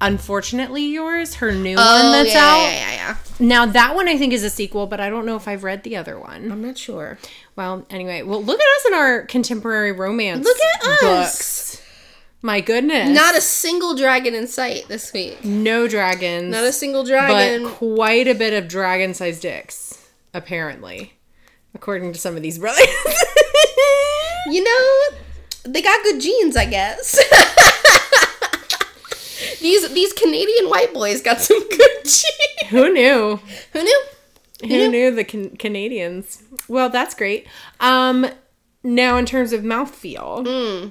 Unfortunately 0.00 0.84
Yours, 0.86 1.34
her 1.36 1.50
new 1.50 1.74
one 1.76 2.12
that's 2.12 2.30
Oh, 2.30 2.32
yeah, 2.32 2.44
out. 2.44 2.62
yeah, 2.62 2.70
yeah, 2.70 2.92
yeah. 2.92 3.16
Now 3.40 3.66
that 3.66 3.96
one 3.96 4.06
I 4.06 4.16
think 4.16 4.32
is 4.32 4.44
a 4.44 4.50
sequel, 4.50 4.86
but 4.86 5.00
I 5.00 5.10
don't 5.10 5.26
know 5.26 5.34
if 5.34 5.48
I've 5.48 5.64
read 5.64 5.82
the 5.82 5.96
other 5.96 6.18
one. 6.20 6.52
I'm 6.52 6.62
not 6.62 6.78
sure. 6.78 7.18
Well, 7.56 7.84
anyway, 7.90 8.22
well 8.22 8.40
look 8.42 8.60
at 8.60 8.66
us 8.76 8.86
in 8.86 8.94
our 8.94 9.22
contemporary 9.22 9.90
romance. 9.90 10.44
Look 10.44 10.56
at 10.56 10.86
us. 10.86 11.00
books. 11.00 11.82
My 12.42 12.60
goodness. 12.60 13.08
Not 13.10 13.36
a 13.36 13.40
single 13.40 13.96
dragon 13.96 14.34
in 14.36 14.46
sight 14.46 14.86
this 14.86 15.12
week. 15.12 15.44
no 15.44 15.88
dragons. 15.88 16.52
Not 16.52 16.62
a 16.62 16.72
single 16.72 17.02
dragon. 17.02 17.34
but 17.64 17.70
dragon. 17.70 17.96
quite 17.96 18.28
a 18.28 18.34
bit 18.36 18.52
of 18.52 18.68
dragon 18.68 19.14
sized 19.14 19.42
dicks, 19.42 20.06
apparently. 20.32 21.14
According 21.78 22.12
to 22.12 22.18
some 22.18 22.36
of 22.36 22.42
these 22.42 22.58
brothers. 22.58 22.86
you 24.48 24.62
know, 24.64 25.16
they 25.64 25.80
got 25.80 26.02
good 26.02 26.20
genes, 26.20 26.56
I 26.56 26.66
guess. 26.66 27.18
these 29.60 29.88
these 29.94 30.12
Canadian 30.12 30.68
white 30.68 30.92
boys 30.92 31.22
got 31.22 31.40
some 31.40 31.60
good 31.68 32.04
genes. 32.04 32.70
Who 32.70 32.92
knew? 32.92 33.40
Who 33.72 33.82
knew? 33.82 34.02
Who 34.62 34.88
knew 34.90 35.14
the 35.14 35.24
can- 35.24 35.56
Canadians? 35.56 36.42
Well, 36.66 36.90
that's 36.90 37.14
great. 37.14 37.46
Um, 37.80 38.26
now 38.82 39.16
in 39.16 39.24
terms 39.24 39.52
of 39.52 39.62
mouthfeel, 39.62 40.90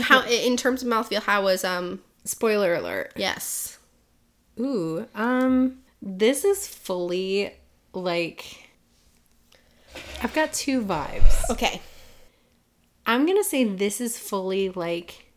How 0.00 0.22
in 0.24 0.56
terms 0.56 0.82
of 0.82 0.88
mouthfeel, 0.88 1.22
how 1.22 1.44
was 1.44 1.64
um 1.64 2.00
spoiler 2.24 2.74
alert. 2.74 3.12
yes. 3.16 3.78
Ooh, 4.58 5.06
um, 5.14 5.78
this 6.00 6.42
is 6.44 6.66
fully 6.66 7.52
like 7.92 8.65
I've 10.22 10.34
got 10.34 10.52
two 10.52 10.82
vibes. 10.82 11.50
Okay. 11.50 11.80
I'm 13.06 13.26
gonna 13.26 13.44
say 13.44 13.64
this 13.64 14.00
is 14.00 14.18
fully 14.18 14.70
like 14.70 15.32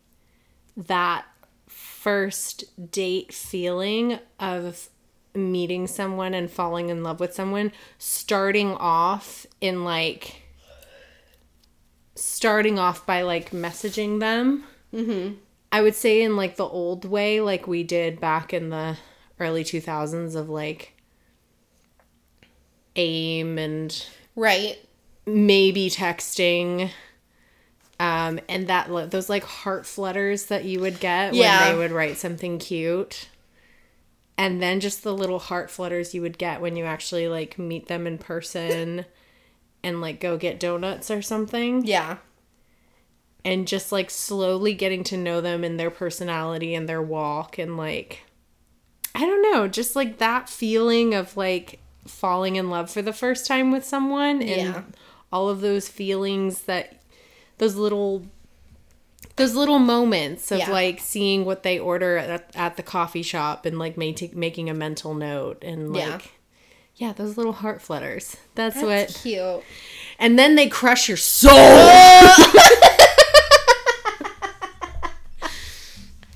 that 0.76 1.24
first 1.68 2.64
date 2.90 3.32
feeling 3.32 4.18
of 4.38 4.88
meeting 5.34 5.86
someone 5.86 6.34
and 6.34 6.50
falling 6.50 6.88
in 6.88 7.02
love 7.02 7.20
with 7.20 7.34
someone, 7.34 7.72
starting 7.98 8.72
off 8.72 9.46
in 9.60 9.84
like 9.84 10.42
starting 12.14 12.78
off 12.78 13.06
by 13.06 13.22
like 13.22 13.50
messaging 13.50 14.20
them. 14.20 14.64
Mm-hmm. 14.92 15.34
I 15.72 15.82
would 15.82 15.94
say 15.94 16.22
in 16.22 16.36
like 16.36 16.56
the 16.56 16.66
old 16.66 17.04
way, 17.04 17.40
like 17.40 17.66
we 17.66 17.84
did 17.84 18.20
back 18.20 18.52
in 18.52 18.70
the 18.70 18.96
early 19.38 19.62
2000s 19.64 20.34
of 20.34 20.48
like 20.48 20.94
AIM 22.96 23.58
and 23.58 24.06
Right. 24.40 24.78
maybe 25.26 25.90
texting 25.90 26.90
um 28.00 28.40
and 28.48 28.66
that 28.68 28.88
those 29.10 29.28
like 29.28 29.44
heart 29.44 29.84
flutters 29.86 30.46
that 30.46 30.64
you 30.64 30.80
would 30.80 30.98
get 30.98 31.34
Yeah. 31.34 31.66
when 31.66 31.72
they 31.72 31.78
would 31.78 31.92
write 31.92 32.16
something 32.16 32.58
cute 32.58 33.28
and 34.38 34.62
then 34.62 34.80
just 34.80 35.02
the 35.02 35.12
little 35.12 35.38
heart 35.38 35.70
flutters 35.70 36.14
you 36.14 36.22
would 36.22 36.38
get 36.38 36.62
when 36.62 36.74
you 36.74 36.86
actually 36.86 37.28
like 37.28 37.58
meet 37.58 37.88
them 37.88 38.06
in 38.06 38.16
person 38.16 39.04
and 39.84 40.00
like 40.00 40.18
go 40.20 40.38
get 40.38 40.58
donuts 40.58 41.10
or 41.10 41.20
something 41.20 41.84
Yeah. 41.84 42.16
and 43.44 43.68
just 43.68 43.92
like 43.92 44.08
slowly 44.10 44.72
getting 44.72 45.04
to 45.04 45.16
know 45.18 45.42
them 45.42 45.62
and 45.64 45.78
their 45.78 45.90
personality 45.90 46.74
and 46.74 46.88
their 46.88 47.02
walk 47.02 47.58
and 47.58 47.76
like 47.76 48.20
I 49.14 49.20
don't 49.26 49.42
know, 49.52 49.68
just 49.68 49.94
like 49.96 50.16
that 50.18 50.48
feeling 50.48 51.14
of 51.14 51.36
like 51.36 51.80
falling 52.10 52.56
in 52.56 52.68
love 52.70 52.90
for 52.90 53.02
the 53.02 53.12
first 53.12 53.46
time 53.46 53.70
with 53.70 53.84
someone 53.84 54.42
and 54.42 54.74
Yeah. 54.74 54.82
all 55.32 55.48
of 55.48 55.60
those 55.60 55.88
feelings 55.88 56.62
that 56.62 57.00
those 57.58 57.76
little 57.76 58.22
those 59.36 59.54
little 59.54 59.78
moments 59.78 60.50
of 60.50 60.58
Yeah. 60.58 60.70
like 60.70 60.98
seeing 61.00 61.44
what 61.46 61.62
they 61.62 61.78
order 61.78 62.16
at, 62.18 62.50
at 62.54 62.76
the 62.76 62.82
coffee 62.82 63.22
shop 63.22 63.64
and 63.64 63.78
like 63.78 63.96
make, 63.96 64.34
making 64.34 64.68
a 64.68 64.74
mental 64.74 65.14
note 65.14 65.62
and 65.62 65.92
like 65.94 66.02
Yeah. 66.02 66.18
yeah. 67.08 67.12
those 67.14 67.36
little 67.38 67.52
heart 67.54 67.80
flutters. 67.80 68.36
That's, 68.54 68.80
That's 68.82 69.14
what 69.14 69.22
cute. 69.22 69.62
and 70.18 70.38
then 70.38 70.56
they 70.56 70.68
crush 70.68 71.08
your 71.08 71.16
soul. 71.16 71.56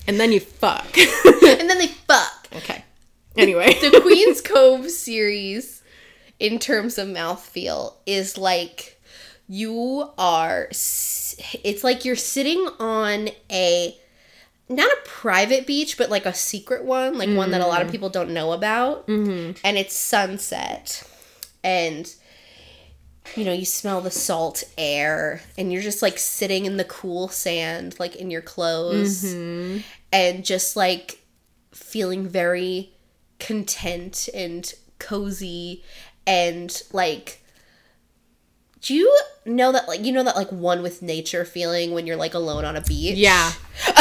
and 0.07 0.21
then 0.21 0.33
you 0.33 0.41
fuck. 0.41 0.97
and 0.97 1.69
then 1.69 1.79
they 1.79 1.89
fuck. 1.89 2.33
Anyway. 3.37 3.75
The 3.81 4.01
Queen's 4.01 4.41
Cove 4.41 4.91
series, 4.91 5.83
in 6.39 6.59
terms 6.59 6.99
of 6.99 7.09
mouthfeel, 7.09 7.95
is 8.07 8.39
like 8.39 9.01
you 9.49 10.11
are. 10.17 10.69
It's 10.71 11.83
like 11.83 12.05
you're 12.05 12.17
sitting 12.17 12.69
on 12.79 13.29
a 13.51 13.97
not 14.69 14.91
a 14.91 14.99
private 15.05 15.67
beach, 15.67 15.99
but 15.99 16.11
like 16.11 16.27
a 16.27 16.33
secret 16.33 16.85
one, 16.85 17.19
like 17.19 17.29
one 17.29 17.51
that 17.51 17.61
a 17.61 17.67
lot 17.67 17.83
of 17.83 17.91
people 17.91 18.09
don't 18.09 18.31
know 18.31 18.53
about. 18.53 19.07
Mm-hmm. 19.07 19.59
And 19.65 19.77
it's 19.77 19.97
sunset, 19.97 21.03
and 21.63 22.13
you 23.37 23.45
know 23.45 23.53
you 23.53 23.65
smell 23.65 24.01
the 24.01 24.11
salt 24.11 24.65
air, 24.79 25.43
and 25.59 25.73
you're 25.73 25.83
just 25.83 26.03
like 26.03 26.19
sitting 26.19 26.65
in 26.65 26.77
the 26.77 26.85
cool 26.85 27.29
sand, 27.29 27.97
like 27.99 28.17
in 28.17 28.31
your 28.31 28.43
clothes, 28.43 29.25
and 29.25 30.45
just 30.45 30.77
like 30.77 31.19
feeling 31.73 32.27
very 32.27 32.94
content 33.47 34.29
and 34.35 34.73
cozy 34.99 35.83
and 36.27 36.83
like 36.93 37.41
do 38.81 38.95
you 38.95 39.21
know 39.45 39.73
that 39.73 39.87
like 39.89 40.05
you 40.05 40.13
know 40.13 40.23
that 40.23 40.37
like 40.37 40.51
one 40.51 40.83
with 40.83 41.03
nature 41.03 41.45
feeling 41.45 41.93
when 41.93 42.07
you're 42.07 42.17
like 42.17 42.35
alone 42.35 42.65
on 42.65 42.77
a 42.77 42.81
beach 42.81 43.17
yeah. 43.17 43.53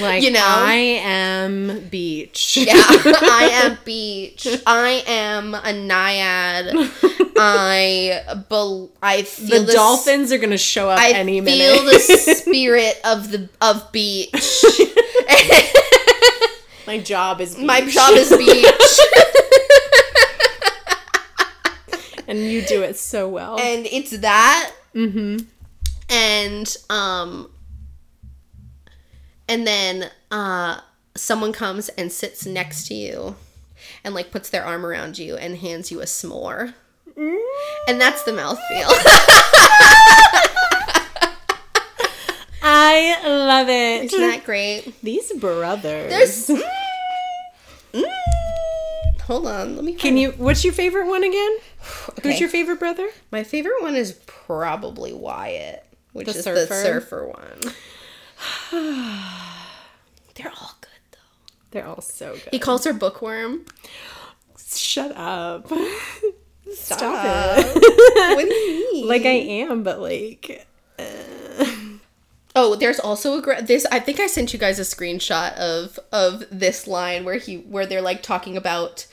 Like 0.00 0.22
you 0.22 0.30
know, 0.30 0.38
I 0.40 0.74
am 1.02 1.88
beach. 1.90 2.56
yeah, 2.56 2.72
I 2.76 3.50
am 3.64 3.78
beach. 3.84 4.46
I 4.64 5.02
am 5.08 5.54
a 5.56 5.72
naiad. 5.72 6.70
I 7.36 8.44
bel 8.48 8.92
I 9.02 9.22
feel 9.22 9.58
The 9.58 9.66
this- 9.66 9.74
dolphins 9.74 10.30
are 10.30 10.38
gonna 10.38 10.56
show 10.56 10.88
up 10.88 11.00
I 11.00 11.10
any 11.10 11.40
feel 11.40 11.82
minute. 11.84 11.92
the 11.96 11.98
spirit 12.36 13.00
of 13.04 13.32
the 13.32 13.48
of 13.60 13.90
beach. 13.90 14.30
My 16.86 16.98
job 16.98 17.40
is 17.40 17.54
beach. 17.54 17.64
My 17.64 17.80
job 17.88 18.14
is 18.14 18.30
beach, 18.36 18.98
and 22.28 22.38
you 22.38 22.62
do 22.62 22.82
it 22.82 22.96
so 22.96 23.28
well. 23.28 23.58
and 23.58 23.86
it's 23.86 24.10
that. 24.18 24.72
Mm-hmm. 24.94 25.44
And 26.10 26.76
um, 26.90 27.50
and 29.48 29.66
then 29.66 30.10
uh, 30.30 30.80
someone 31.14 31.52
comes 31.52 31.88
and 31.90 32.10
sits 32.12 32.44
next 32.46 32.86
to 32.88 32.94
you, 32.94 33.36
and 34.04 34.14
like 34.14 34.30
puts 34.30 34.50
their 34.50 34.64
arm 34.64 34.84
around 34.84 35.18
you 35.18 35.36
and 35.36 35.56
hands 35.58 35.90
you 35.90 36.00
a 36.00 36.04
s'more, 36.04 36.74
and 37.16 38.00
that's 38.00 38.24
the 38.24 38.32
mouthfeel. 38.32 38.90
I 42.84 43.28
love 43.28 43.68
it. 43.68 44.04
Isn't 44.04 44.20
that 44.20 44.44
great? 44.44 45.00
These 45.02 45.32
brothers. 45.34 46.46
There's. 46.46 46.50
Mm, 47.92 48.00
mm. 48.04 49.20
hold 49.24 49.46
on, 49.46 49.76
let 49.76 49.84
me. 49.84 49.92
Can 49.92 50.16
you? 50.16 50.30
What's 50.38 50.64
your 50.64 50.72
favorite 50.72 51.06
one 51.08 51.22
again? 51.22 51.56
Okay. 52.08 52.22
Who's 52.30 52.40
your 52.40 52.48
favorite 52.48 52.78
brother? 52.78 53.06
My 53.30 53.44
favorite 53.44 53.82
one 53.82 53.94
is 53.96 54.12
probably 54.26 55.12
Wyatt, 55.12 55.84
which 56.14 56.26
The 56.26 56.38
is 56.38 56.42
surfer? 56.42 56.60
the 56.74 56.82
surfer 56.82 57.26
one. 57.28 57.60
They're 60.34 60.50
all 60.58 60.74
good 60.80 60.88
though. 61.10 61.18
They're 61.70 61.86
all 61.86 62.00
so 62.00 62.32
good. 62.32 62.48
He 62.50 62.58
calls 62.58 62.84
her 62.86 62.94
bookworm. 62.94 63.66
Shut 64.66 65.14
up. 65.14 65.66
Stop, 66.72 66.98
Stop. 66.98 67.58
it. 67.58 68.36
what 68.36 68.48
do 68.48 68.54
you 68.54 68.92
mean? 68.94 69.06
like 69.06 69.26
I 69.26 69.36
am, 69.66 69.82
but 69.82 70.00
like 70.00 70.66
Oh, 72.54 72.74
there's 72.74 73.00
also 73.00 73.38
a 73.38 73.42
gra- 73.42 73.62
this. 73.62 73.86
I 73.90 73.98
think 73.98 74.20
I 74.20 74.26
sent 74.26 74.52
you 74.52 74.58
guys 74.58 74.78
a 74.78 74.82
screenshot 74.82 75.54
of 75.56 75.98
of 76.12 76.44
this 76.50 76.86
line 76.86 77.24
where 77.24 77.36
he 77.36 77.56
where 77.58 77.86
they're 77.86 78.02
like 78.02 78.22
talking 78.22 78.56
about 78.56 79.06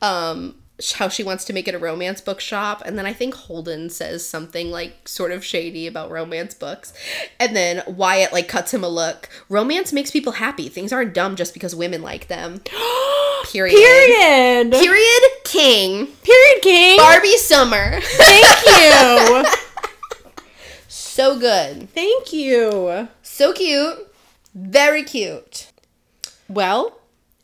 um 0.00 0.54
how 0.94 1.08
she 1.08 1.24
wants 1.24 1.44
to 1.46 1.52
make 1.54 1.66
it 1.68 1.74
a 1.74 1.78
romance 1.78 2.20
book 2.20 2.40
shop, 2.40 2.82
and 2.84 2.98
then 2.98 3.06
I 3.06 3.12
think 3.12 3.34
Holden 3.34 3.88
says 3.90 4.26
something 4.26 4.70
like 4.70 5.08
sort 5.08 5.30
of 5.30 5.44
shady 5.44 5.86
about 5.86 6.10
romance 6.10 6.54
books, 6.54 6.92
and 7.40 7.56
then 7.56 7.82
Wyatt 7.86 8.32
like 8.32 8.48
cuts 8.48 8.74
him 8.74 8.84
a 8.84 8.88
look. 8.88 9.28
Romance 9.48 9.92
makes 9.92 10.10
people 10.10 10.32
happy. 10.32 10.68
Things 10.68 10.92
aren't 10.92 11.14
dumb 11.14 11.36
just 11.36 11.54
because 11.54 11.74
women 11.74 12.02
like 12.02 12.28
them. 12.28 12.60
Period. 13.44 13.74
Period. 13.74 14.72
Period. 14.72 15.22
King. 15.44 16.06
Period 16.22 16.62
King. 16.62 16.98
Barbie 16.98 17.36
Summer. 17.36 18.00
Thank 18.02 18.66
you. 18.66 19.44
so 21.16 21.38
good. 21.38 21.88
Thank 21.90 22.32
you. 22.32 23.08
So 23.22 23.52
cute. 23.52 24.12
Very 24.54 25.02
cute. 25.02 25.70
Well, 26.48 26.98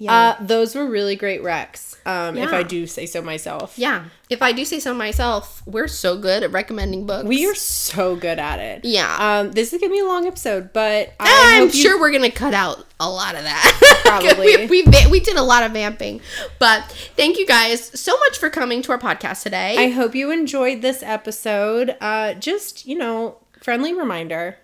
uh, 0.09 0.35
those 0.41 0.75
were 0.75 0.87
really 0.87 1.17
great 1.17 1.43
recs. 1.43 1.91
Um, 2.05 2.37
if 2.37 2.53
I 2.53 2.65
do 2.65 2.87
say 2.89 3.07
so 3.07 3.23
myself. 3.23 3.79
Yeah. 3.79 4.05
If 4.29 4.43
I 4.43 4.51
do 4.53 4.65
say 4.65 4.81
so 4.81 4.93
myself, 4.93 5.63
we're 5.67 5.87
so 5.87 6.17
good 6.19 6.43
at 6.43 6.51
recommending 6.51 7.07
books. 7.07 7.25
We 7.29 7.47
are 7.47 7.55
so 7.55 8.17
good 8.17 8.41
at 8.41 8.59
it. 8.59 8.85
Yeah. 8.85 9.17
Um, 9.41 9.53
this 9.53 9.73
is 9.73 9.81
gonna 9.81 9.93
be 9.93 10.01
a 10.01 10.05
long 10.05 10.27
episode, 10.27 10.73
but 10.73 11.11
I 11.21 11.27
Ah, 11.29 11.57
I'm 11.57 11.65
hope 11.67 11.75
you- 11.75 11.83
sure 11.83 12.01
we're 12.01 12.11
gonna 12.11 12.31
cut 12.33 12.55
out 12.55 12.85
a 12.99 13.09
lot 13.09 13.37
of 13.37 13.43
that. 13.45 14.01
Probably. 14.05 14.67
we, 14.67 14.83
we 14.85 15.07
we 15.11 15.21
did 15.21 15.37
a 15.37 15.43
lot 15.43 15.63
of 15.63 15.73
vamping, 15.73 16.21
but 16.59 16.83
thank 17.17 17.39
you 17.39 17.47
guys 17.47 17.99
so 17.99 18.17
much 18.19 18.39
for 18.39 18.51
coming 18.51 18.83
to 18.83 18.93
our 18.93 18.99
podcast 18.99 19.43
today. 19.45 19.77
I 19.79 19.89
hope 19.91 20.15
you 20.17 20.31
enjoyed 20.33 20.83
this 20.83 21.03
episode. 21.05 21.97
Uh, 22.01 22.35
just 22.35 22.85
you 22.87 22.97
know, 22.99 23.37
friendly 23.63 23.95
reminder: 23.95 24.59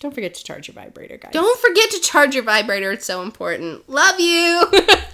don't 0.00 0.14
forget 0.14 0.34
to 0.34 0.44
charge 0.44 0.68
your 0.68 0.74
vibrator, 0.74 1.16
guys. 1.16 1.32
Don't 1.32 1.60
forget 1.60 1.90
to 1.90 2.00
charge 2.00 2.34
your 2.34 2.44
vibrator; 2.44 2.92
it's 2.92 3.06
so 3.06 3.22
important. 3.22 3.88
Love 3.88 4.20
you. 4.20 4.70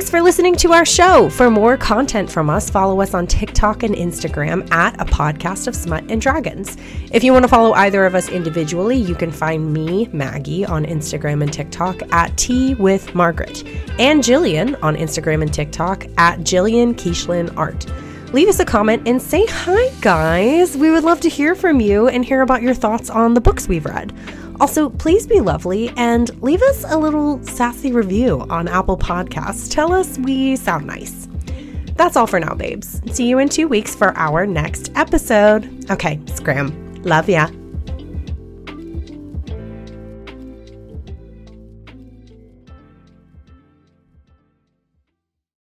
Thanks 0.00 0.10
for 0.10 0.22
listening 0.22 0.56
to 0.56 0.72
our 0.72 0.86
show. 0.86 1.28
For 1.28 1.50
more 1.50 1.76
content 1.76 2.30
from 2.30 2.48
us, 2.48 2.70
follow 2.70 3.02
us 3.02 3.12
on 3.12 3.26
TikTok 3.26 3.82
and 3.82 3.94
Instagram 3.94 4.66
at 4.72 4.98
a 4.98 5.04
podcast 5.04 5.68
of 5.68 5.76
smut 5.76 6.10
and 6.10 6.22
dragons. 6.22 6.78
If 7.12 7.22
you 7.22 7.34
want 7.34 7.42
to 7.42 7.50
follow 7.50 7.74
either 7.74 8.06
of 8.06 8.14
us 8.14 8.30
individually, 8.30 8.96
you 8.96 9.14
can 9.14 9.30
find 9.30 9.74
me, 9.74 10.08
Maggie, 10.10 10.64
on 10.64 10.86
Instagram 10.86 11.42
and 11.42 11.52
TikTok 11.52 12.00
at 12.14 12.34
Tea 12.38 12.72
with 12.76 13.14
Margaret, 13.14 13.62
and 13.98 14.22
Jillian 14.22 14.82
on 14.82 14.96
Instagram 14.96 15.42
and 15.42 15.52
TikTok 15.52 16.06
at 16.16 16.38
Jillian 16.38 16.94
Kiechlin 16.94 17.54
Art. 17.58 17.84
Leave 18.32 18.48
us 18.48 18.58
a 18.58 18.64
comment 18.64 19.06
and 19.06 19.20
say 19.20 19.44
hi, 19.44 19.90
guys. 20.00 20.78
We 20.78 20.90
would 20.90 21.04
love 21.04 21.20
to 21.20 21.28
hear 21.28 21.54
from 21.54 21.78
you 21.78 22.08
and 22.08 22.24
hear 22.24 22.40
about 22.40 22.62
your 22.62 22.72
thoughts 22.72 23.10
on 23.10 23.34
the 23.34 23.40
books 23.42 23.68
we've 23.68 23.84
read. 23.84 24.14
Also, 24.60 24.90
please 24.90 25.26
be 25.26 25.40
lovely 25.40 25.88
and 25.96 26.40
leave 26.42 26.62
us 26.62 26.84
a 26.86 26.96
little 26.96 27.42
sassy 27.42 27.92
review 27.92 28.46
on 28.50 28.68
Apple 28.68 28.98
Podcasts. 28.98 29.70
Tell 29.70 29.92
us 29.92 30.18
we 30.18 30.54
sound 30.56 30.86
nice. 30.86 31.28
That's 31.96 32.16
all 32.16 32.26
for 32.26 32.38
now, 32.38 32.54
babes. 32.54 33.00
See 33.12 33.26
you 33.26 33.38
in 33.38 33.48
two 33.48 33.68
weeks 33.68 33.94
for 33.94 34.16
our 34.16 34.46
next 34.46 34.92
episode. 34.94 35.90
Okay, 35.90 36.20
scram. 36.26 37.02
Love 37.02 37.28
ya. 37.28 37.48